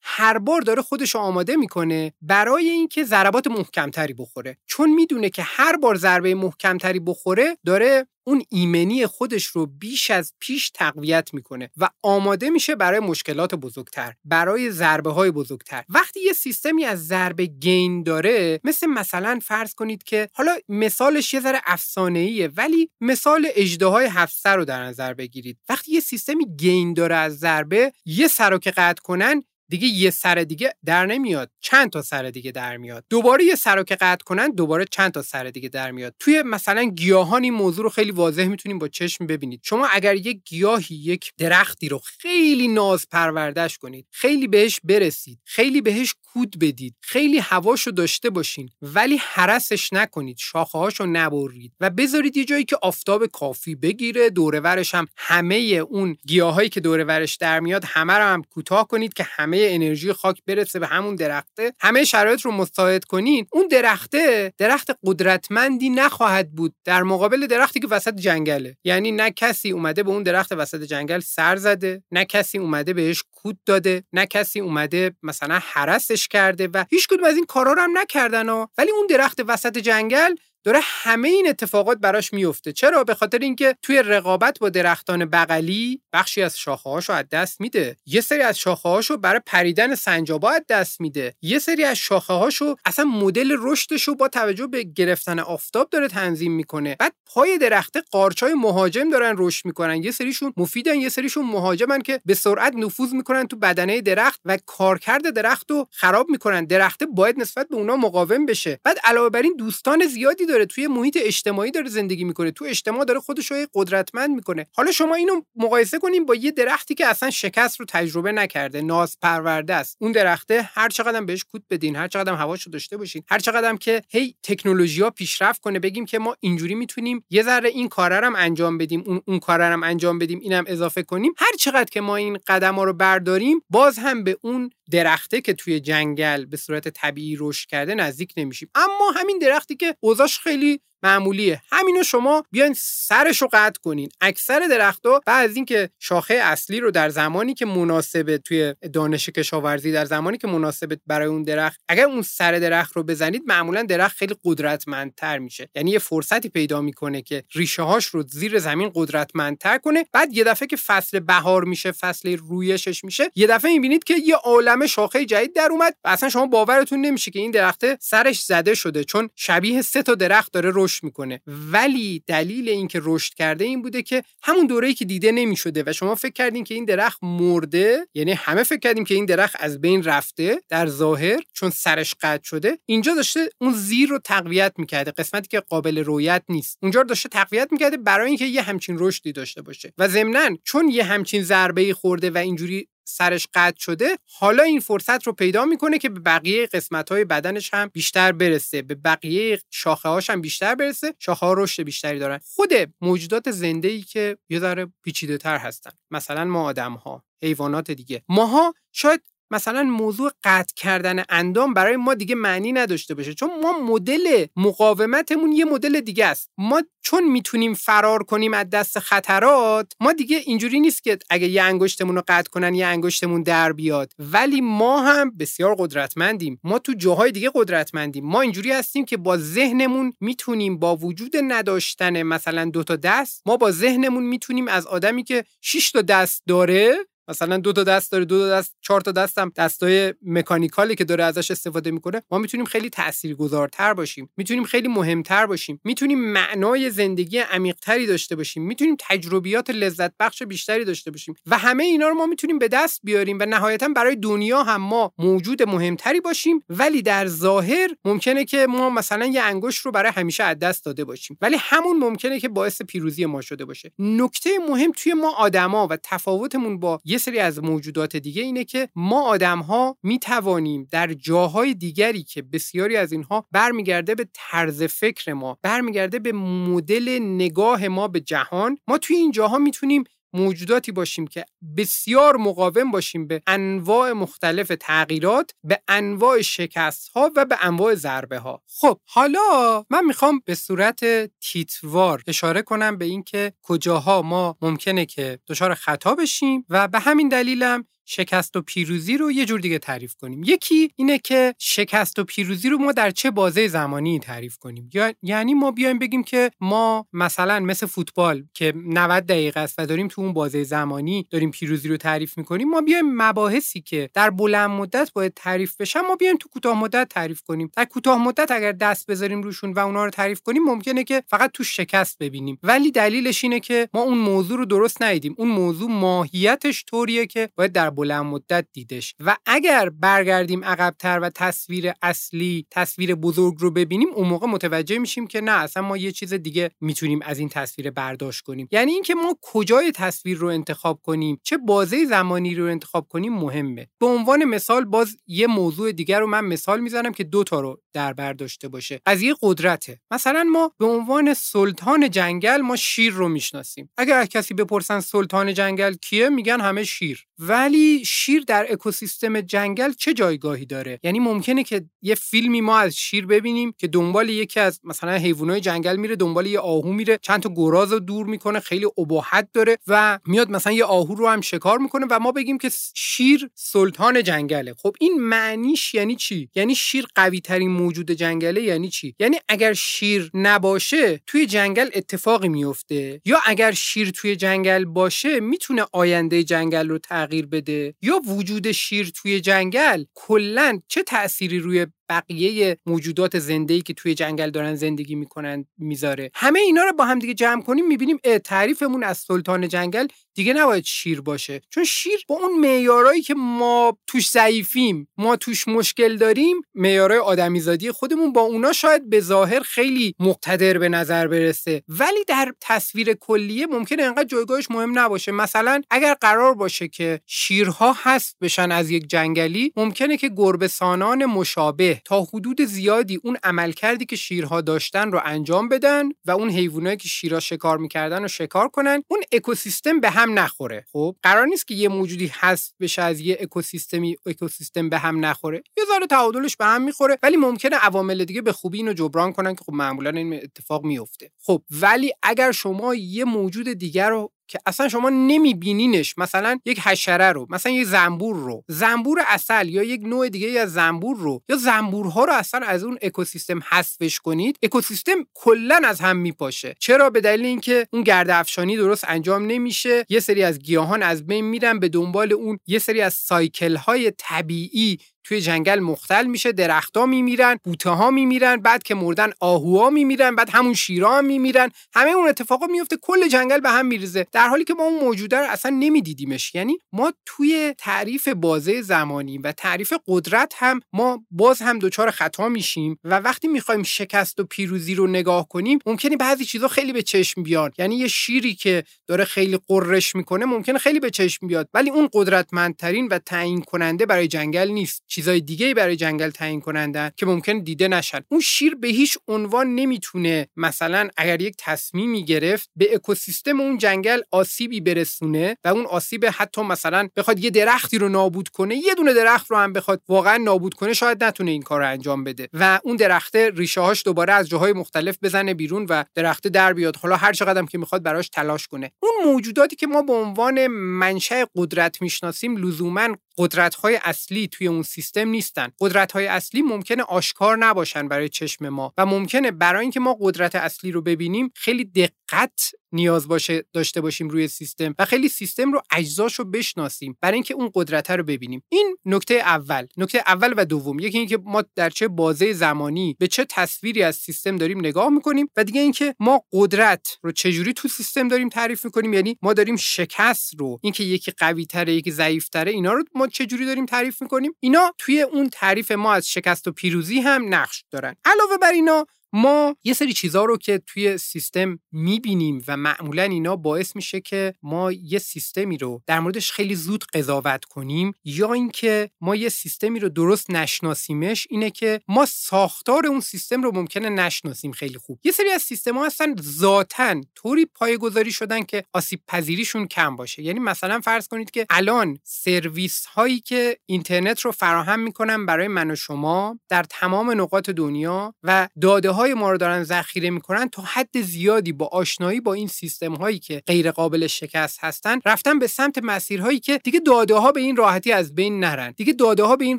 هر 0.04 0.38
بار 0.38 0.60
داره 0.60 0.82
خودش 0.82 1.16
آماده 1.16 1.56
می‌کنه 1.56 2.12
برای 2.22 2.68
اینکه 2.68 3.04
ضربات 3.04 3.46
محکمتری 3.46 4.12
بخوره. 4.12 4.58
چون 4.66 4.90
می‌دونه 4.90 5.30
که 5.30 5.42
هر 5.42 5.76
بار 5.76 5.94
ضربه 5.94 6.34
محکمتری 6.34 7.00
بخوره 7.00 7.58
داره 7.66 8.06
اون 8.24 8.42
ایمنی 8.48 9.06
خودش 9.06 9.46
رو 9.46 9.66
بیش 9.66 10.10
از 10.10 10.34
پیش 10.40 10.70
تقویت 10.70 11.34
می‌کنه 11.34 11.70
و 11.76 11.88
آماده 12.02 12.50
میشه 12.50 12.74
برای 12.74 13.00
مشکلات 13.00 13.54
بزرگتر 13.54 14.14
برای 14.24 14.70
ضربه 14.70 15.12
های 15.12 15.30
بزرگتر. 15.30 15.84
وقتی 15.88 16.20
یه 16.20 16.32
سیستمی 16.32 16.84
از 16.84 17.06
ضربه 17.06 17.46
گین 17.46 18.02
داره 18.02 18.60
مثل 18.64 18.86
مثلا 18.86 19.38
فرض 19.42 19.74
کنید 19.74 20.02
که 20.02 20.28
حالا 20.32 20.56
مثالش 20.68 21.34
یه 21.34 21.40
ذره 21.40 21.60
افسانه 21.66 22.48
ولی 22.48 22.90
مثال 23.00 23.46
های 23.82 24.06
هفت 24.06 24.46
رو 24.46 24.64
در 24.64 24.84
نظر 24.84 25.14
بگیرید. 25.14 25.58
وقتی 25.68 25.92
یه 25.92 26.00
سیستمی 26.00 26.56
گین 26.56 26.94
داره 26.94 27.16
از 27.16 27.38
ضربه 27.38 27.92
یه 28.04 28.28
سر 28.28 28.58
که 28.58 28.70
قطع 28.70 29.02
کنن 29.02 29.42
دیگه 29.68 29.86
یه 29.86 30.10
سر 30.10 30.34
دیگه 30.34 30.74
در 30.84 31.06
نمیاد 31.06 31.50
چند 31.60 31.90
تا 31.90 32.02
سر 32.02 32.22
دیگه 32.30 32.50
در 32.52 32.76
میاد. 32.76 33.04
دوباره 33.10 33.44
یه 33.44 33.54
سر 33.54 33.82
که 33.82 33.94
قطع 33.94 34.24
کنن 34.24 34.48
دوباره 34.48 34.84
چند 34.90 35.12
تا 35.12 35.22
سر 35.22 35.44
دیگه 35.44 35.68
در 35.68 35.90
میاد. 35.90 36.14
توی 36.18 36.42
مثلا 36.42 36.82
گیاهان 36.82 37.42
این 37.42 37.54
موضوع 37.54 37.84
رو 37.84 37.90
خیلی 37.90 38.10
واضح 38.10 38.44
می‌تونیم 38.44 38.78
با 38.78 38.88
چشم 38.88 39.26
ببینید. 39.26 39.60
شما 39.64 39.86
اگر 39.86 40.14
یک 40.14 40.40
گیاهی 40.44 40.96
یک 40.96 41.32
درختی 41.38 41.88
رو 41.88 41.98
خیلی 41.98 42.68
ناز 42.68 43.08
پروردش 43.10 43.78
کنید 43.78 44.06
خیلی 44.10 44.46
بهش 44.46 44.80
برسید 44.84 45.38
خیلی 45.44 45.80
بهش 45.80 46.14
کود 46.32 46.58
بدید 46.60 46.94
خیلی 47.00 47.38
هواشو 47.38 47.90
داشته 47.90 48.30
باشین 48.30 48.68
ولی 48.82 49.16
حرسش 49.16 49.92
نکنید 49.92 50.36
شاخه 50.38 50.78
هاشو 50.78 51.06
نبرید 51.06 51.72
و 51.80 51.90
بذارید 51.90 52.36
یه 52.36 52.44
جایی 52.44 52.64
که 52.64 52.78
آفتاب 52.82 53.26
کافی 53.26 53.74
بگیره 53.74 54.30
دورورش 54.30 54.94
هم 54.94 55.06
همه 55.16 55.56
اون 55.88 56.16
گیاهایی 56.26 56.68
که 56.68 56.80
دورورش 56.80 57.36
در 57.36 57.60
میاد 57.60 57.84
همه 57.84 58.12
رو 58.12 58.24
هم 58.24 58.42
کوتاه 58.42 58.88
کنید 58.88 59.14
که 59.14 59.22
همه 59.22 59.51
انرژی 59.58 60.12
خاک 60.12 60.42
برسه 60.46 60.78
به 60.78 60.86
همون 60.86 61.16
درخته 61.16 61.72
همه 61.80 62.04
شرایط 62.04 62.40
رو 62.40 62.52
مساعد 62.52 63.04
کنین 63.04 63.46
اون 63.52 63.68
درخته 63.68 64.52
درخت 64.58 64.90
قدرتمندی 65.06 65.90
نخواهد 65.90 66.52
بود 66.52 66.74
در 66.84 67.02
مقابل 67.02 67.46
درختی 67.46 67.80
که 67.80 67.88
وسط 67.88 68.14
جنگله. 68.14 68.76
یعنی 68.84 69.12
نه 69.12 69.30
کسی 69.30 69.70
اومده 69.70 70.02
به 70.02 70.10
اون 70.10 70.22
درخت 70.22 70.52
وسط 70.52 70.82
جنگل 70.82 71.20
سر 71.20 71.56
زده 71.56 72.02
نه 72.12 72.24
کسی 72.24 72.58
اومده 72.58 72.92
بهش 72.92 73.24
کود 73.32 73.58
داده 73.66 74.04
نه 74.12 74.26
کسی 74.26 74.60
اومده 74.60 75.14
مثلا 75.22 75.58
حرسش 75.62 76.28
کرده 76.28 76.68
و 76.74 76.84
هیچ 76.90 77.08
کدوم 77.08 77.24
از 77.24 77.36
این 77.36 77.46
کارا 77.46 77.72
رو 77.72 77.82
هم 77.82 77.98
نکردن 77.98 78.48
ها. 78.48 78.70
ولی 78.78 78.90
اون 78.90 79.06
درخت 79.06 79.40
وسط 79.48 79.78
جنگل 79.78 80.34
داره 80.64 80.80
همه 80.82 81.28
این 81.28 81.48
اتفاقات 81.48 81.98
براش 81.98 82.32
میفته 82.32 82.72
چرا؟ 82.72 83.04
به 83.04 83.14
خاطر 83.14 83.38
اینکه 83.38 83.76
توی 83.82 84.02
رقابت 84.02 84.58
با 84.58 84.68
درختان 84.68 85.24
بغلی 85.24 86.00
بخشی 86.12 86.42
از 86.42 86.58
شاخه 86.58 86.90
هاشو 86.90 87.12
از 87.12 87.24
دست 87.32 87.60
میده. 87.60 87.96
یه 88.06 88.20
سری 88.20 88.42
از 88.42 88.58
شاخه 88.58 88.88
هاشو 88.88 89.16
برای 89.16 89.40
پریدن 89.46 89.94
سنجابا 89.94 90.50
از 90.50 90.62
دست 90.68 91.00
میده. 91.00 91.34
یه 91.42 91.58
سری 91.58 91.84
از 91.84 91.96
شاخه 91.96 92.32
هاشو 92.32 92.76
اصلا 92.84 93.04
مدل 93.04 93.56
رشدشو 93.58 94.14
با 94.14 94.28
توجه 94.28 94.66
به 94.66 94.82
گرفتن 94.82 95.38
آفتاب 95.38 95.90
داره 95.90 96.08
تنظیم 96.08 96.52
می‌کنه. 96.52 96.96
بعد 96.98 97.12
پای 97.26 97.58
درخته 97.58 98.02
قارچای 98.10 98.54
مهاجم 98.54 99.10
دارن 99.10 99.34
رشد 99.38 99.66
می‌کنن. 99.66 100.02
یه 100.02 100.10
سریشون 100.10 100.52
مفیدن 100.56 100.94
یه 100.94 101.08
سریشون 101.08 101.44
مهاجمن 101.44 102.00
که 102.00 102.20
به 102.26 102.34
سرعت 102.34 102.74
نفوذ 102.76 103.12
می‌کنن 103.12 103.46
تو 103.46 103.56
بدنه 103.56 104.00
درخت 104.00 104.40
و 104.44 104.58
کارکرد 104.66 105.30
درخت 105.30 105.70
رو 105.70 105.88
خراب 105.90 106.30
می‌کنن. 106.30 106.64
درخته 106.64 107.06
باید 107.06 107.40
نسبت 107.40 107.68
به 107.68 107.76
اونا 107.76 107.96
مقاوم 107.96 108.46
بشه. 108.46 108.80
بعد 108.84 108.98
علاوه 109.04 109.30
بر 109.30 109.42
این 109.42 109.56
دوستان 109.56 110.06
زیادی 110.06 110.46
داره 110.52 110.66
توی 110.66 110.86
محیط 110.86 111.18
اجتماعی 111.20 111.70
داره 111.70 111.88
زندگی 111.88 112.24
می‌کنه 112.24 112.50
تو 112.50 112.64
اجتماع 112.64 113.04
داره 113.04 113.20
خودش 113.20 113.50
رو 113.50 113.56
قدرتمند 113.74 114.30
می‌کنه. 114.30 114.66
حالا 114.76 114.92
شما 114.92 115.14
اینو 115.14 115.40
مقایسه 115.56 115.98
کنیم 115.98 116.26
با 116.26 116.34
یه 116.34 116.50
درختی 116.50 116.94
که 116.94 117.06
اصلا 117.06 117.30
شکست 117.30 117.80
رو 117.80 117.86
تجربه 117.88 118.32
نکرده 118.32 118.82
ناز 118.82 119.18
پرورده 119.22 119.74
است. 119.74 119.96
اون 120.00 120.12
درخته 120.12 120.70
هر 120.74 120.88
چقدر 120.88 121.20
بهش 121.20 121.44
کود 121.44 121.64
بدین 121.70 121.96
هر 121.96 122.08
چقدر 122.08 122.34
هواشو 122.34 122.70
داشته 122.70 122.96
باشین 122.96 123.22
هر 123.28 123.38
چقدر 123.38 123.76
که 123.76 124.02
هی 124.08 124.34
تکنولوژی 124.42 125.02
ها 125.02 125.10
پیشرفت 125.10 125.60
کنه 125.60 125.78
بگیم 125.78 126.06
که 126.06 126.18
ما 126.18 126.36
اینجوری 126.40 126.74
می‌تونیم 126.74 127.24
یه 127.30 127.42
ذره 127.42 127.68
این 127.68 127.88
کارا 127.88 128.32
انجام 128.36 128.78
بدیم 128.78 129.02
اون 129.06 129.20
اون 129.26 129.38
کارا 129.38 129.80
انجام 129.84 130.18
بدیم 130.18 130.38
اینم 130.38 130.64
اضافه 130.66 131.02
کنیم. 131.02 131.32
هر 131.36 131.52
چقدر 131.58 131.90
که 131.90 132.00
ما 132.00 132.16
این 132.16 132.38
قدم 132.46 132.74
ها 132.74 132.84
رو 132.84 132.92
برداریم 132.92 133.62
باز 133.70 133.98
هم 133.98 134.24
به 134.24 134.36
اون 134.42 134.70
درخته 134.92 135.40
که 135.40 135.54
توی 135.54 135.80
جنگل 135.80 136.44
به 136.44 136.56
صورت 136.56 136.88
طبیعی 136.88 137.36
رشد 137.40 137.68
کرده 137.68 137.94
نزدیک 137.94 138.34
نمیشیم. 138.36 138.70
اما 138.74 139.10
همین 139.16 139.38
درختی 139.38 139.76
که 139.76 139.96
اوضاش 140.00 140.38
خیلی 140.38 140.80
معمولیه. 141.02 141.62
همینو 141.72 142.02
شما 142.02 142.44
بیاین 142.50 142.74
سرش 142.78 143.42
رو 143.42 143.48
قطع 143.52 143.80
کنین. 143.84 144.08
اکثر 144.20 144.66
درختها 144.70 145.20
بعد 145.26 145.50
از 145.50 145.56
اینکه 145.56 145.90
شاخه 145.98 146.34
اصلی 146.34 146.80
رو 146.80 146.90
در 146.90 147.08
زمانی 147.08 147.54
که 147.54 147.66
مناسبه 147.66 148.38
توی 148.38 148.74
دانش 148.92 149.28
کشاورزی 149.28 149.92
در 149.92 150.04
زمانی 150.04 150.38
که 150.38 150.48
مناسبه 150.48 150.98
برای 151.06 151.28
اون 151.28 151.42
درخت 151.42 151.80
اگر 151.88 152.04
اون 152.04 152.22
سر 152.22 152.52
درخت 152.52 152.96
رو 152.96 153.02
بزنید 153.02 153.42
معمولا 153.46 153.82
درخت 153.82 154.16
خیلی 154.16 154.36
قدرتمندتر 154.44 155.38
میشه. 155.38 155.68
یعنی 155.74 155.90
یه 155.90 155.98
فرصتی 155.98 156.48
پیدا 156.48 156.80
می‌کنه 156.80 157.22
که 157.22 157.44
ریشه 157.54 157.82
هاش 157.82 158.06
رو 158.06 158.22
زیر 158.22 158.58
زمین 158.58 158.90
قدرتمندتر 158.94 159.78
کنه. 159.78 160.06
بعد 160.12 160.36
یه 160.36 160.44
دفعه 160.44 160.68
که 160.68 160.76
فصل 160.76 161.18
بهار 161.18 161.64
میشه 161.64 161.92
فصل 161.92 162.36
رویشش 162.36 163.04
میشه 163.04 163.30
یه 163.34 163.46
دفعه 163.46 163.72
می‌بینید 163.72 164.04
که 164.04 164.14
یه 164.14 164.34
عالمه 164.34 164.86
شاخه 164.86 165.24
جدید 165.24 165.54
در 165.54 165.68
اومد 165.70 165.96
و 166.04 166.08
اصلا 166.08 166.28
شما 166.28 166.46
باورتون 166.46 167.00
نمیشه 167.00 167.30
که 167.30 167.38
این 167.38 167.50
درخته 167.50 167.98
سرش 168.00 168.44
زده 168.44 168.74
شده 168.74 169.04
چون 169.04 169.30
شبیه 169.36 169.82
سه 169.82 170.02
تا 170.02 170.14
درخت 170.14 170.52
داره 170.52 170.70
رشد 170.92 171.04
می‌کنه. 171.04 171.40
ولی 171.46 172.22
دلیل 172.26 172.68
اینکه 172.68 173.00
رشد 173.02 173.34
کرده 173.34 173.64
این 173.64 173.82
بوده 173.82 174.02
که 174.02 174.22
همون 174.42 174.66
دوره‌ای 174.66 174.94
که 174.94 175.04
دیده 175.04 175.32
نمی‌شده 175.32 175.84
و 175.86 175.92
شما 175.92 176.14
فکر 176.14 176.32
کردین 176.32 176.64
که 176.64 176.74
این 176.74 176.84
درخت 176.84 177.18
مرده 177.22 178.06
یعنی 178.14 178.32
همه 178.32 178.62
فکر 178.62 178.78
کردیم 178.78 179.04
که 179.04 179.14
این 179.14 179.26
درخت 179.26 179.56
از 179.58 179.80
بین 179.80 180.02
رفته 180.02 180.60
در 180.68 180.86
ظاهر 180.86 181.40
چون 181.52 181.70
سرش 181.70 182.14
قطع 182.20 182.44
شده 182.44 182.78
اینجا 182.86 183.14
داشته 183.14 183.50
اون 183.60 183.72
زیر 183.72 184.08
رو 184.08 184.18
تقویت 184.18 184.72
می‌کرده 184.78 185.10
قسمتی 185.10 185.48
که 185.48 185.60
قابل 185.60 185.98
رویت 185.98 186.42
نیست. 186.48 186.78
اونجا 186.82 187.02
داشته 187.02 187.28
تقویت 187.28 187.68
می‌کرده 187.70 187.96
برای 187.96 188.28
اینکه 188.28 188.44
یه 188.44 188.62
همچین 188.62 188.96
رشدی 188.98 189.32
داشته 189.32 189.62
باشه. 189.62 189.92
و 189.98 190.08
ضمنا 190.08 190.56
چون 190.64 190.88
یه 190.88 191.04
همچین 191.04 191.42
ضربه 191.42 191.94
خورده 191.94 192.30
و 192.30 192.38
اینجوری 192.38 192.88
سرش 193.04 193.48
قطع 193.54 193.78
شده 193.78 194.18
حالا 194.38 194.62
این 194.62 194.80
فرصت 194.80 195.26
رو 195.26 195.32
پیدا 195.32 195.64
می‌کنه 195.64 195.98
که 195.98 196.08
به 196.08 196.20
بقیه 196.20 196.66
قسمت 196.66 197.12
های 197.12 197.24
بدنش 197.24 197.74
هم 197.74 197.90
بیشتر 197.92 198.32
برسه 198.32 198.82
به 198.82 198.94
بقیه 198.94 199.60
شاخه 199.70 200.08
هاش 200.08 200.30
هم 200.30 200.40
بیشتر 200.40 200.74
برسه 200.74 201.14
شاخه 201.18 201.46
ها 201.46 201.52
رشد 201.52 201.82
بیشتری 201.82 202.18
دارن. 202.18 202.40
خود 202.44 202.72
موجودات 203.00 203.50
زنده 203.50 203.88
ای 203.88 204.02
که 204.02 204.36
یه 204.48 204.58
ذره 204.58 204.86
پیچیده 205.02 205.38
تر 205.38 205.58
هستن 205.58 205.90
مثلا 206.10 206.44
ما 206.44 206.62
آدم 206.64 206.92
ها 206.92 207.24
حیوانات 207.42 207.90
دیگه. 207.90 208.22
ماها 208.28 208.74
شاید 208.92 209.20
مثلا 209.52 209.82
موضوع 209.82 210.30
قطع 210.44 210.74
کردن 210.76 211.24
اندام 211.28 211.74
برای 211.74 211.96
ما 211.96 212.14
دیگه 212.14 212.34
معنی 212.34 212.72
نداشته 212.72 213.14
باشه. 213.14 213.34
چون 213.34 213.50
ما 213.62 213.78
مدل 213.78 214.46
مقاومتمون 214.56 215.52
یه 215.52 215.64
مدل 215.64 216.00
دیگه 216.00 216.26
است. 216.26 216.50
ما 216.58 216.82
چون 217.02 217.28
می‌تونیم 217.28 217.74
فرار 217.74 218.22
کنیم 218.22 218.54
از 218.54 218.70
دست 218.70 218.98
خطرات 218.98 219.92
ما 220.00 220.12
دیگه 220.12 220.36
اینجوری 220.36 220.80
نیست 220.80 221.02
که 221.04 221.18
اگه 221.30 221.48
یه 221.48 221.62
انگشتمون 221.62 222.16
رو 222.16 222.22
قطع 222.28 222.50
کنن 222.50 222.74
یه 222.74 222.86
انگشتمون 222.86 223.42
در 223.42 223.72
بیاد. 223.72 224.12
ولی 224.18 224.60
ما 224.60 225.02
هم 225.02 225.36
بسیار 225.36 225.74
قدرتمندیم. 225.78 226.60
ما 226.64 226.78
تو 226.78 226.92
جاهای 226.92 227.32
دیگه 227.32 227.50
قدرتمندیم. 227.54 228.24
ما 228.24 228.40
اینجوری 228.40 228.72
هستیم 228.72 229.04
که 229.04 229.16
با 229.16 229.36
ذهنمون 229.36 230.12
می‌تونیم 230.20 230.78
با 230.78 230.96
وجود 230.96 231.36
نداشتن 231.36 232.22
مثلا 232.22 232.64
دو 232.64 232.84
تا 232.84 232.96
دست 232.96 233.42
ما 233.46 233.56
با 233.56 233.70
ذهنمون 233.70 234.24
می‌تونیم 234.24 234.68
از 234.68 234.86
آدمی 234.86 235.24
که 235.24 235.44
6 235.60 235.90
تا 235.90 236.02
دست 236.02 236.42
داره 236.46 236.96
مثلا 237.28 237.56
دو 237.56 237.72
تا 237.72 237.84
دست 237.84 238.12
داره 238.12 238.24
دو 238.24 238.38
تا 238.38 238.48
دست 238.48 238.76
چهار 238.80 239.00
تا 239.00 239.12
دست 239.12 239.38
دستای 239.38 240.14
مکانیکالی 240.22 240.94
که 240.94 241.04
داره 241.04 241.24
ازش 241.24 241.50
استفاده 241.50 241.90
می‌کنه 241.90 242.22
ما 242.30 242.38
می‌تونیم 242.38 242.66
خیلی 242.66 242.90
تاثیرگذارتر 242.90 243.94
باشیم. 243.94 244.30
می‌تونیم 244.36 244.64
خیلی 244.64 244.88
مهمتر 244.88 245.46
باشیم. 245.46 245.80
می‌تونیم 245.84 246.18
معنای 246.32 246.90
زندگی 246.90 247.38
عمیقتری 247.38 248.06
داشته 248.06 248.36
باشیم. 248.36 248.62
می‌تونیم 248.62 248.96
تجربیات 248.98 249.70
لذت 249.70 250.12
بخش 250.20 250.42
بیشتری 250.42 250.84
داشته 250.84 251.10
باشیم. 251.10 251.34
و 251.46 251.58
همه 251.58 251.84
اینا 251.84 252.08
رو 252.08 252.14
ما 252.14 252.26
می‌تونیم 252.26 252.58
به 252.58 252.68
دست 252.68 253.00
بیاریم 253.04 253.38
و 253.40 253.46
نهایتا 253.46 253.88
برای 253.88 254.16
دنیا 254.16 254.62
هم 254.62 254.80
ما 254.80 255.12
موجود 255.18 255.62
مهمتری 255.62 256.20
باشیم. 256.20 256.64
ولی 256.68 257.02
در 257.02 257.26
ظاهر 257.26 257.88
ممکنه 258.04 258.44
که 258.44 258.66
ما 258.66 258.90
مثلا 258.90 259.26
یه 259.26 259.42
انگشت 259.42 259.80
رو 259.80 259.90
برای 259.90 260.12
همیشه 260.12 260.44
از 260.44 260.58
دست 260.58 260.84
داده 260.84 261.04
باشیم. 261.04 261.38
ولی 261.40 261.56
همون 261.58 261.96
ممکنه 261.96 262.40
که 262.40 262.48
باعث 262.48 262.82
پیروزی 262.82 263.26
ما 263.26 263.40
شده 263.40 263.64
باشه. 263.64 263.92
نکته 263.98 264.50
مهم 264.68 264.92
توی 264.96 265.14
ما 265.14 265.34
آدما 265.34 265.86
و 265.90 265.96
تفاوتمون 266.02 266.80
با 266.80 267.00
یه 267.12 267.18
سری 267.18 267.38
از 267.38 267.64
موجودات 267.64 268.16
دیگه 268.16 268.42
اینه 268.42 268.64
که 268.64 268.88
ما 268.96 269.22
آدم 269.22 269.58
ها 269.58 269.96
می 270.02 270.18
توانیم 270.18 270.88
در 270.90 271.12
جاهای 271.12 271.74
دیگری 271.74 272.22
که 272.22 272.42
بسیاری 272.42 272.96
از 272.96 273.12
اینها 273.12 273.46
برمیگرده 273.50 274.14
به 274.14 274.28
طرز 274.34 274.82
فکر 274.82 275.32
ما 275.32 275.58
برمیگرده 275.62 276.18
به 276.18 276.32
مدل 276.32 277.18
نگاه 277.22 277.88
ما 277.88 278.08
به 278.08 278.20
جهان 278.20 278.78
ما 278.88 278.98
توی 278.98 279.16
این 279.16 279.30
جاها 279.30 279.58
می‌تونیم 279.58 280.04
موجوداتی 280.32 280.92
باشیم 280.92 281.26
که 281.26 281.44
بسیار 281.76 282.36
مقاوم 282.36 282.90
باشیم 282.90 283.26
به 283.26 283.42
انواع 283.46 284.12
مختلف 284.12 284.72
تغییرات 284.80 285.50
به 285.64 285.82
انواع 285.88 286.42
شکست 286.42 287.08
ها 287.08 287.30
و 287.36 287.44
به 287.44 287.58
انواع 287.60 287.94
ضربه 287.94 288.38
ها 288.38 288.62
خب 288.66 289.00
حالا 289.04 289.84
من 289.90 290.04
می‌خوام 290.04 290.42
به 290.44 290.54
صورت 290.54 291.00
تیتوار 291.40 292.22
اشاره 292.26 292.62
کنم 292.62 292.98
به 292.98 293.04
اینکه 293.04 293.52
کجاها 293.62 294.22
ما 294.22 294.56
ممکنه 294.62 295.06
که 295.06 295.38
دچار 295.48 295.74
خطا 295.74 296.14
بشیم 296.14 296.64
و 296.68 296.88
به 296.88 296.98
همین 296.98 297.28
دلیلم 297.28 297.84
شکست 298.04 298.56
و 298.56 298.62
پیروزی 298.62 299.16
رو 299.16 299.32
یه 299.32 299.44
جور 299.44 299.60
دیگه 299.60 299.78
تعریف 299.78 300.14
کنیم. 300.14 300.42
یکی 300.44 300.90
اینه 300.96 301.18
که 301.18 301.54
شکست 301.58 302.18
و 302.18 302.24
پیروزی 302.24 302.68
رو 302.68 302.78
ما 302.78 302.92
در 302.92 303.10
چه 303.10 303.30
بازه 303.30 303.68
زمانی 303.68 304.18
تعریف 304.18 304.56
کنیم؟ 304.56 304.90
یعنی 305.22 305.54
ما 305.54 305.70
بیایم 305.70 305.98
بگیم 305.98 306.22
که 306.22 306.50
ما 306.60 307.06
مثلا 307.12 307.60
مثل 307.60 307.86
فوتبال 307.86 308.44
که 308.54 308.72
90 308.76 309.26
دقیقه 309.26 309.60
است 309.60 309.74
و 309.78 309.86
داریم 309.86 310.08
تو 310.08 310.22
اون 310.22 310.32
بازه 310.32 310.64
زمانی 310.64 311.26
داریم 311.30 311.50
پیروزی 311.50 311.88
رو 311.88 311.96
تعریف 311.96 312.38
می‌کنیم 312.38 312.68
ما 312.68 312.80
بیایم 312.80 313.16
مباحثی 313.16 313.80
که 313.80 314.10
در 314.14 314.30
بلند 314.30 314.70
مدت 314.70 315.10
باید 315.14 315.32
تعریف 315.36 315.76
بشن 315.80 316.00
ما 316.00 316.16
بیایم 316.16 316.36
تو 316.36 316.48
کوتاه 316.48 316.78
مدت 316.78 317.08
تعریف 317.08 317.42
کنیم. 317.42 317.70
در 317.76 317.84
کوتاه 317.84 318.18
مدت 318.24 318.50
اگر 318.50 318.72
دست 318.72 319.06
بذاریم 319.06 319.42
روشون 319.42 319.72
و 319.72 319.78
اونا 319.78 320.04
رو 320.04 320.10
تعریف 320.10 320.40
کنیم 320.40 320.62
ممکنه 320.62 321.04
که 321.04 321.22
فقط 321.28 321.50
تو 321.54 321.64
شکست 321.64 322.18
ببینیم. 322.18 322.58
ولی 322.62 322.90
دلیلش 322.90 323.44
اینه 323.44 323.60
که 323.60 323.88
ما 323.94 324.00
اون 324.00 324.18
موضوع 324.18 324.58
رو 324.58 324.64
درست 324.64 325.02
ندیدیم. 325.02 325.34
اون 325.38 325.48
موضوع 325.48 325.90
ماهیتش 325.90 326.84
طوریه 326.84 327.26
که 327.26 327.48
باید 327.56 327.72
در 327.72 327.90
بلند 327.92 328.24
مدت 328.24 328.66
دیدش. 328.72 329.14
و 329.20 329.36
اگر 329.46 329.88
برگردیم 329.88 330.64
عقبتر 330.64 331.20
و 331.20 331.30
تصویر 331.30 331.92
اصلی 332.02 332.66
تصویر 332.70 333.14
بزرگ 333.14 333.54
رو 333.58 333.70
ببینیم 333.70 334.08
اون 334.14 334.28
موقع 334.28 334.46
متوجه 334.46 334.98
میشیم 334.98 335.26
که 335.26 335.40
نه 335.40 335.52
اصلا 335.52 335.82
ما 335.82 335.96
یه 335.96 336.12
چیز 336.12 336.34
دیگه 336.34 336.70
می‌تونیم 336.80 337.20
از 337.22 337.38
این 337.38 337.48
تصویر 337.48 337.90
برداشت 337.90 338.40
کنیم. 338.40 338.68
یعنی 338.70 338.92
اینکه 338.92 339.14
ما 339.14 339.38
کجای 339.42 339.92
تصویر 339.92 340.38
رو 340.38 340.48
انتخاب 340.48 341.00
کنیم 341.02 341.40
چه 341.42 341.56
بازه 341.56 342.04
زمانی 342.04 342.54
رو 342.54 342.66
انتخاب 342.66 343.08
کنیم 343.08 343.32
مهمه. 343.32 343.88
به 344.00 344.06
عنوان 344.06 344.44
مثال 344.44 344.84
باز 344.84 345.16
یه 345.26 345.46
موضوع 345.46 345.92
دیگر 345.92 346.20
رو 346.20 346.26
من 346.26 346.44
مثال 346.44 346.80
می‌زنم 346.80 347.12
که 347.12 347.24
دو 347.24 347.44
تا 347.44 347.60
رو 347.60 347.80
در 347.92 348.12
برداشته 348.12 348.68
باشه. 348.68 349.00
از 349.06 349.22
یه 349.22 349.34
قدرته. 349.42 350.00
مثلا 350.10 350.44
ما 350.52 350.72
به 350.78 350.86
عنوان 350.86 351.34
سلطان 351.34 352.10
جنگل 352.10 352.60
ما 352.60 352.76
شیر 352.76 353.12
رو 353.12 353.28
می‌شناسیم. 353.28 353.90
اگر 353.98 354.26
کسی 354.26 354.54
بپرسن 354.54 355.00
سلطان 355.00 355.54
جنگل 355.54 355.94
کیه 355.94 356.28
میگن 356.28 356.60
همه 356.60 356.84
شیر. 356.84 357.26
ولی 357.48 358.04
شیر 358.04 358.44
در 358.46 358.66
اکوسیستم 358.72 359.40
جنگل 359.40 359.92
چه 359.92 360.14
جایگاهی 360.14 360.66
داره؟ 360.66 361.00
یعنی 361.02 361.18
ممکنه 361.18 361.64
که 361.64 361.84
یه 362.02 362.14
فیلمی 362.14 362.60
ما 362.60 362.78
از 362.78 362.96
شیر 362.96 363.26
ببینیم 363.26 363.74
که 363.78 363.86
دنبال 363.86 364.28
یکی 364.28 364.60
از 364.60 364.80
مثلا 364.84 365.12
حیوانات 365.12 365.58
جنگل 365.58 365.96
میره 365.96 366.16
دنبال 366.16 366.46
یه 366.46 366.60
آهو 366.60 366.92
میره 366.92 367.18
چند 367.22 367.40
تا 367.42 367.50
گراز 367.56 367.92
رو 367.92 367.98
دور 367.98 368.26
می‌کنه 368.26 368.60
خیلی 368.60 368.86
ابهت 368.98 369.48
داره 369.52 369.78
و 369.86 370.18
میاد 370.26 370.50
مثلا 370.50 370.72
یه 370.72 370.84
آهو 370.84 371.14
رو 371.14 371.28
هم 371.28 371.40
شکار 371.40 371.78
می‌کنه 371.78 372.06
و 372.10 372.18
ما 372.18 372.32
بگیم 372.32 372.58
که 372.58 372.70
شیر 372.94 373.50
سلطان 373.54 374.22
جنگله. 374.22 374.74
خب 374.74 374.96
این 375.00 375.20
معنیش 375.20 375.94
یعنی 375.94 376.16
چی؟ 376.16 376.48
یعنی 376.54 376.74
شیر 376.74 377.06
قوی 377.14 377.40
ترین 377.40 377.70
موجود 377.70 378.10
جنگله 378.10 378.62
یعنی 378.62 378.88
چی؟ 378.88 379.14
یعنی 379.18 379.36
اگر 379.48 379.72
شیر 379.72 380.30
نباشه 380.34 381.20
توی 381.26 381.46
جنگل 381.46 381.88
اتفاقی 381.94 382.48
میفته 382.48 383.20
یا 383.24 383.38
اگر 383.46 383.72
شیر 383.72 384.10
توی 384.10 384.36
جنگل 384.36 384.84
باشه 384.84 385.40
می‌تونه 385.40 385.86
آینده 385.92 386.44
جنگل 386.44 386.88
رو 386.88 386.98
تغییر 386.98 387.31
بده 387.40 387.94
یا 388.02 388.20
وجود 388.28 388.72
شیر 388.72 389.10
توی 389.14 389.40
جنگل 389.40 390.04
کلا 390.14 390.80
چه 390.88 391.02
تأثیری 391.02 391.58
روی 391.58 391.86
بقیه 392.08 392.78
موجودات 392.86 393.38
زنده 393.38 393.80
که 393.80 393.94
توی 393.94 394.14
جنگل 394.14 394.50
دارن 394.50 394.74
زندگی 394.74 395.14
می‌کنن 395.14 395.66
می‌ذاره. 395.78 396.30
همه 396.34 396.58
اینا 396.58 396.84
رو 396.84 396.92
با 396.92 397.04
هم 397.04 397.18
دیگه 397.18 397.34
جمع 397.34 397.62
کنیم 397.62 397.86
می‌بینیم 397.86 398.18
تعریفمون 398.44 399.02
از 399.04 399.18
سلطان 399.18 399.68
جنگل 399.68 400.06
دیگه 400.34 400.52
نباید 400.52 400.84
شیر 400.84 401.20
باشه. 401.20 401.60
چون 401.70 401.84
شیر 401.84 402.24
با 402.28 402.34
اون 402.34 402.60
معیارایی 402.60 403.22
که 403.22 403.34
ما 403.34 403.98
توش 404.06 404.30
ضعیفیم 404.30 405.08
ما 405.18 405.36
توش 405.36 405.68
مشکل 405.68 406.16
داریم 406.16 406.56
معیارای 406.74 407.18
آدمیزادی 407.18 407.90
خودمون 407.90 408.32
با 408.32 408.40
اونا 408.40 408.72
شاید 408.72 409.10
به 409.10 409.20
ظاهر 409.20 409.60
خیلی 409.60 410.14
مقتدر 410.20 410.78
به 410.78 410.88
نظر 410.88 411.26
برسه. 411.26 411.82
ولی 411.88 412.24
در 412.28 412.54
تصویر 412.60 413.12
کلیه 413.12 413.66
ممکنه 413.66 414.02
انقدر 414.02 414.24
جایگاهش 414.24 414.70
مهم 414.70 414.98
نباشه. 414.98 415.32
مثلا 415.32 415.82
اگر 415.90 416.14
قرار 416.14 416.54
باشه 416.54 416.88
که 416.88 417.20
شیرها 417.26 417.96
هست 418.02 418.36
بشن 418.40 418.72
از 418.72 418.90
یک 418.90 419.06
جنگلی 419.06 419.72
ممکنه 419.76 420.16
که 420.16 420.28
گربه 420.36 420.68
سانان 420.68 421.24
مشابه 421.24 421.91
تا 422.04 422.22
حدود 422.22 422.62
زیادی 422.62 423.20
اون 423.22 423.36
عملکردی 423.42 424.06
که 424.06 424.16
شیرها 424.16 424.60
داشتن 424.60 425.12
رو 425.12 425.20
انجام 425.24 425.68
بدن 425.68 426.08
و 426.24 426.30
اون 426.30 426.50
حیوانایی 426.50 426.96
که 426.96 427.08
شیرها 427.08 427.40
شکار 427.40 427.78
می‌کردن 427.78 428.22
رو 428.22 428.28
شکار 428.28 428.68
کنن 428.68 429.02
اون 429.08 429.22
اکوسیستم 429.32 430.00
به 430.00 430.10
هم 430.10 430.38
نخوره. 430.38 430.86
خب 430.92 431.16
قرار 431.22 431.46
نیست 431.46 431.66
که 431.66 431.74
یه 431.74 431.88
موجودی 431.88 432.30
هست 432.34 432.74
بشه 432.80 433.02
از 433.02 433.20
یه 433.20 433.38
اکوسیستمی 433.40 434.16
اکوسیستم 434.26 434.88
به 434.88 434.98
هم 434.98 435.24
نخوره. 435.24 435.62
یه 435.76 435.84
ذره 435.94 436.06
تعادلش 436.06 436.56
به 436.56 436.64
هم 436.64 436.82
می‌خوره 436.82 437.18
ولی 437.22 437.36
ممکنه 437.36 437.76
عوامل 437.76 438.24
دیگه 438.24 438.42
به 438.42 438.52
خوبی 438.52 438.78
اینو 438.78 438.92
جبران 438.92 439.32
کنن 439.32 439.54
که 439.54 439.64
خب 439.64 439.72
معمولا 439.72 440.10
این 440.10 440.34
اتفاق 440.34 440.84
میفته 440.84 441.30
خب 441.42 441.62
ولی 441.70 442.12
اگر 442.22 442.52
شما 442.52 442.94
یه 442.94 443.24
موجود 443.24 443.68
دیگر 443.72 444.10
رو 444.10 444.32
که 444.52 444.58
اصلا 444.66 444.88
شما 444.88 445.10
نمیبینینش 445.10 446.18
مثلا 446.18 446.58
یک 446.64 446.80
حشره 446.80 447.32
رو 447.32 447.46
مثلا 447.50 447.72
یک 447.72 447.86
زنبور 447.86 448.36
رو. 448.36 448.64
زنبور 448.68 449.18
اصل 449.26 449.68
یا 449.68 449.82
یک 449.82 450.00
نوع 450.04 450.28
دیگه 450.28 450.60
از 450.60 450.72
زنبور 450.72 451.16
رو 451.16 451.42
یا 451.48 451.56
زنبورها 451.56 452.24
رو 452.24 452.32
اصلا 452.32 452.66
از 452.66 452.84
اون 452.84 452.98
اکوسیستم 453.02 453.60
حذفش 453.68 454.18
کنید. 454.18 454.58
اکوسیستم 454.62 455.14
کلا 455.34 455.80
از 455.84 456.00
هم 456.00 456.16
میپاشه. 456.16 456.74
چرا؟ 456.80 457.10
به 457.10 457.20
دلیل 457.20 457.46
اینکه 457.46 457.86
اون 457.92 458.02
گرد 458.02 458.30
افشانی 458.30 458.76
درست 458.76 459.04
انجام 459.08 459.46
نمیشه. 459.46 460.06
یه 460.08 460.20
سری 460.20 460.42
از 460.42 460.58
گیاهان 460.58 461.02
از 461.02 461.26
بین 461.26 461.44
میرن 461.44 461.78
به 461.78 461.88
دنبال 461.88 462.32
اون 462.32 462.58
یه 462.66 462.78
سری 462.78 463.00
از 463.00 463.14
سایکل 463.14 463.76
های 463.76 464.12
طبیعی 464.18 464.98
توی 465.24 465.40
جنگل 465.40 465.80
مختل 465.80 466.26
میشه 466.26 466.52
درختها 466.52 467.06
میمیرن 467.06 467.58
بوته 467.64 467.90
ها 467.90 468.10
میمیرن 468.10 468.56
بعد 468.56 468.82
که 468.82 468.94
مردن 468.94 469.32
آهوها 469.40 469.90
میمیرن 469.90 470.34
بعد 470.36 470.50
همون 470.50 470.74
شیرا 470.74 471.16
هم 471.16 471.24
میمیرن. 471.24 471.70
همه 471.94 472.10
اون 472.10 472.28
اتفاقا 472.28 472.66
میفته 472.66 472.96
کل 473.02 473.28
جنگل 473.28 473.60
به 473.60 473.70
هم 473.70 473.86
میریزه. 473.86 474.26
در 474.32 474.48
حالی 474.48 474.64
که 474.64 474.74
ما 474.74 474.82
اون 474.82 475.04
موجوده 475.04 475.36
رو 475.36 475.46
اصلا 475.50 475.76
نمیدیدیمش. 475.80 476.54
یعنی 476.54 476.78
ما 476.92 477.12
توی 477.26 477.74
تعریف 477.78 478.28
بازه 478.28 478.82
زمانی 478.82 479.38
و 479.38 479.52
تعریف 479.52 479.92
قدرت 480.06 480.52
هم 480.56 480.80
ما 480.92 481.24
باز 481.30 481.62
هم 481.62 481.78
دچار 481.78 482.10
خطا 482.10 482.48
میشیم 482.48 482.98
و 483.04 483.18
وقتی 483.18 483.48
می‌خوایم 483.48 483.82
شکست 483.82 484.40
و 484.40 484.44
پیروزی 484.44 484.94
رو 484.94 485.06
نگاه 485.06 485.48
کنیم 485.48 485.78
ممکنه 485.86 486.16
بعضی 486.16 486.44
چیزا 486.44 486.68
خیلی 486.68 486.92
به 486.92 487.02
چشم 487.02 487.42
بیان. 487.42 487.70
یعنی 487.78 487.96
یه 487.96 488.08
شیری 488.08 488.54
که 488.54 488.84
داره 489.06 489.24
خیلی 489.24 489.58
قررش 489.66 490.16
می‌کنه 490.16 490.44
ممکنه 490.44 490.78
خیلی 490.78 491.00
به 491.00 491.10
چشم 491.10 491.46
بیاد. 491.46 491.68
ولی 491.74 491.90
اون 491.90 492.08
قدرتمندترین 492.12 493.08
و 493.08 493.18
تعیین 493.18 493.62
کننده 493.62 494.06
برای 494.06 494.28
جنگل 494.28 494.68
نیست. 494.68 495.02
چیزای 495.12 495.40
دیگه 495.40 495.74
برای 495.74 495.96
جنگل 495.96 496.30
تعیین 496.30 496.60
کنندن 496.60 497.10
که 497.16 497.26
ممکن 497.26 497.58
دیده 497.58 497.88
نشن. 497.88 498.20
اون 498.28 498.40
شیر 498.40 498.74
به 498.74 498.88
هیچ 498.88 499.18
عنوان 499.28 499.74
نمی‌تونه 499.74 500.48
مثلا 500.56 501.08
اگر 501.16 501.42
یک 501.42 501.54
تصمیمی 501.58 502.24
گرفت 502.24 502.70
به 502.76 502.94
اکوسیستم 502.94 503.60
اون 503.60 503.78
جنگل 503.78 504.20
آسیبی 504.30 504.80
برسونه 504.80 505.56
و 505.64 505.68
اون 505.68 505.86
آسیب 505.86 506.26
حتی 506.26 506.62
مثلا 506.62 507.08
بخواد 507.16 507.44
یه 507.44 507.50
درختی 507.50 507.98
رو 507.98 508.08
نابود 508.08 508.48
کنه 508.48 508.76
یه 508.76 508.94
دونه 508.94 509.14
درخت 509.14 509.50
رو 509.50 509.56
هم 509.56 509.72
بخواد 509.72 510.02
واقعا 510.08 510.36
نابود 510.36 510.74
کنه 510.74 510.92
شاید 510.92 511.24
نتونه 511.24 511.50
این 511.50 511.62
کار 511.62 511.80
رو 511.80 511.88
انجام 511.88 512.24
بده. 512.24 512.48
و 512.52 512.80
اون 512.84 512.96
درخته 512.96 513.50
ریشه 513.56 513.80
هاش 513.80 514.04
دوباره 514.04 514.32
از 514.32 514.48
جاهای 514.48 514.72
مختلف 514.72 515.18
بزنه 515.22 515.54
بیرون 515.54 515.86
و 515.88 516.04
درخته 516.14 516.48
در 516.48 516.72
بیاد. 516.72 516.96
حالا 516.96 517.16
هر 517.16 517.32
چقدر 517.32 517.64
که 517.64 517.78
می‌خواد 517.78 518.02
براش 518.02 518.28
تلاش 518.28 518.66
کنه. 518.66 518.92
اون 519.00 519.32
موجوداتی 519.32 519.76
که 519.76 519.86
ما 519.86 520.02
به 520.02 520.12
عنوان 520.12 520.66
منشأ 520.66 521.44
قدرت 521.56 522.02
می‌شناسیم 522.02 522.56
لزوما 522.56 523.16
قدرت 523.38 523.74
های 523.74 523.98
اصلی 524.04 524.48
توی 524.48 524.66
اون 524.66 524.82
سیستم 524.82 525.28
نیستن. 525.28 525.68
قدرت 525.80 526.12
های 526.12 526.26
اصلی 526.26 526.62
ممکنه 526.62 527.02
آشکار 527.02 527.56
نباشن 527.56 528.08
برای 528.08 528.28
چشم 528.28 528.68
ما 528.68 528.94
و 528.98 529.06
ممکنه 529.06 529.50
برای 529.50 529.82
اینکه 529.82 530.00
ما 530.00 530.16
قدرت 530.20 530.54
اصلی 530.54 530.92
رو 530.92 531.02
ببینیم 531.02 531.52
خیلی 531.54 531.84
دقت 532.32 532.70
نیاز 532.92 533.28
باشه 533.28 533.64
داشته 533.72 534.00
باشیم 534.00 534.28
روی 534.28 534.48
سیستم 534.48 534.94
و 534.98 535.04
خیلی 535.04 535.28
سیستم 535.28 535.72
رو 535.72 535.82
اجزاش 535.90 536.34
رو 536.34 536.44
بشناسیم 536.44 537.16
برای 537.20 537.34
اینکه 537.34 537.54
اون 537.54 537.70
قدرت 537.74 538.10
رو 538.10 538.22
ببینیم. 538.24 538.62
این 538.68 538.96
نکته 539.04 539.34
اول. 539.34 539.86
نکته 539.96 540.22
اول 540.26 540.54
و 540.56 540.64
دوم. 540.64 540.98
یکی 540.98 541.18
اینکه 541.18 541.38
ما 541.44 541.64
در 541.74 541.90
چه 541.90 542.08
بازه 542.08 542.52
زمانی 542.52 543.16
به 543.18 543.26
چه 543.26 543.44
تصویری 543.44 544.02
از 544.02 544.16
سیستم 544.16 544.56
داریم 544.56 544.78
نگاه 544.78 545.08
می‌کنیم 545.08 545.48
و 545.56 545.64
دیگه 545.64 545.80
اینکه 545.80 546.14
ما 546.20 546.42
قدرت 546.52 547.18
رو 547.22 547.32
چجوری 547.32 547.72
تو 547.72 547.88
سیستم 547.88 548.28
داریم 548.28 548.48
تعریف 548.48 548.84
می‌کنیم. 548.84 549.14
یعنی 549.14 549.38
ما 549.42 549.52
داریم 549.52 549.76
شکست 549.76 550.54
رو 550.58 550.80
اینکه 550.82 551.04
یکی 551.04 551.30
قوی 551.30 551.66
تره 551.66 551.94
یکی 551.94 552.10
ضعیف 552.10 552.48
تره 552.48 552.72
اینا 552.72 552.92
رو 552.92 553.04
ما 553.14 553.26
چجوری 553.26 553.66
داریم 553.66 553.86
تعریف 553.86 554.22
می‌کنیم؟ 554.22 554.52
اینا 554.60 554.94
توی 554.98 555.22
اون 555.22 555.48
تعریف 555.48 555.90
ما 555.90 556.14
از 556.14 556.28
شکست 556.28 556.68
و 556.68 556.72
پیروزی 556.72 557.20
هم 557.20 557.54
نقش 557.54 557.84
دارن. 557.90 558.14
علاوه 558.24 558.58
بر 558.58 558.72
اینا 558.72 559.06
ما 559.32 559.76
یه 559.84 559.92
سری 559.92 560.12
چیزها 560.12 560.44
رو 560.44 560.56
که 560.56 560.82
توی 560.86 561.18
سیستم 561.18 561.78
می‌بینیم 561.92 562.64
و 562.68 562.76
معمولا 562.76 563.22
اینا 563.22 563.56
باعث 563.56 563.96
میشه 563.96 564.20
که 564.20 564.54
ما 564.62 564.92
یه 564.92 565.18
سیستمی 565.18 565.78
رو 565.78 566.02
در 566.06 566.20
موردش 566.20 566.52
خیلی 566.52 566.74
زود 566.74 567.04
قضاوت 567.14 567.64
کنیم 567.64 568.12
یا 568.24 568.52
اینکه 568.52 569.10
ما 569.20 569.36
یه 569.36 569.48
سیستمی 569.48 569.98
رو 570.00 570.08
درست 570.08 570.50
نشناسیمش 570.50 571.46
اینه 571.50 571.70
که 571.70 572.00
ما 572.08 572.26
ساختار 572.26 573.06
اون 573.06 573.20
سیستم 573.20 573.62
رو 573.62 573.74
ممکنه 573.74 574.08
نشناسیم 574.08 574.72
خیلی 574.72 574.98
خوب. 574.98 575.18
یه 575.24 575.32
سری 575.32 575.50
از 575.50 575.62
سیستم 575.62 575.98
ها 575.98 576.06
هستن 576.06 576.34
ذاتا 576.42 577.20
طوری 577.34 577.66
پایه‌گذاری 577.66 578.32
شدن 578.32 578.62
که 578.62 578.84
آسیب 578.92 579.20
پذیریشون 579.28 579.86
کم 579.86 580.16
باشه. 580.16 580.42
یعنی 580.42 580.60
مثلا 580.60 581.00
فرض 581.00 581.28
کنید 581.28 581.50
که 581.50 581.66
الان 581.70 582.18
سرویس 582.24 583.06
هایی 583.06 583.40
که 583.40 583.78
اینترنت 583.86 584.40
رو 584.40 584.52
فراهم 584.52 585.00
می‌کنن 585.00 585.46
برای 585.46 585.68
من 585.68 585.90
و 585.90 585.96
شما 585.96 586.58
در 586.68 586.82
تمام 586.82 587.40
نقاط 587.40 587.70
دنیا 587.70 588.34
و 588.42 588.68
داده 588.80 589.10
های 589.22 589.34
ما 589.34 589.50
رو 589.50 589.56
دارن 589.56 589.84
ذخیره 589.84 590.30
می‌کنن 590.30 590.68
تا 590.68 590.82
حد 590.82 591.20
زیادی 591.20 591.72
با 591.72 591.86
آشنایی 591.86 592.40
با 592.40 592.54
این 592.54 592.68
سیستم 592.68 593.14
هایی 593.14 593.38
که 593.38 593.62
غیر 593.66 593.90
قابل 593.90 594.26
شکست 594.26 594.84
هستن 594.84 595.18
رفتن 595.24 595.58
به 595.58 595.66
سمت 595.66 595.98
مسیرهایی 596.02 596.60
که 596.60 596.78
دیگه 596.78 597.00
داده 597.00 597.34
ها 597.34 597.52
به 597.52 597.60
این 597.60 597.76
راحتی 597.76 598.12
از 598.12 598.34
بین 598.34 598.60
نرن 598.60 598.94
دیگه 598.96 599.12
داده 599.12 599.42
ها 599.42 599.56
به 599.56 599.64
این 599.64 599.78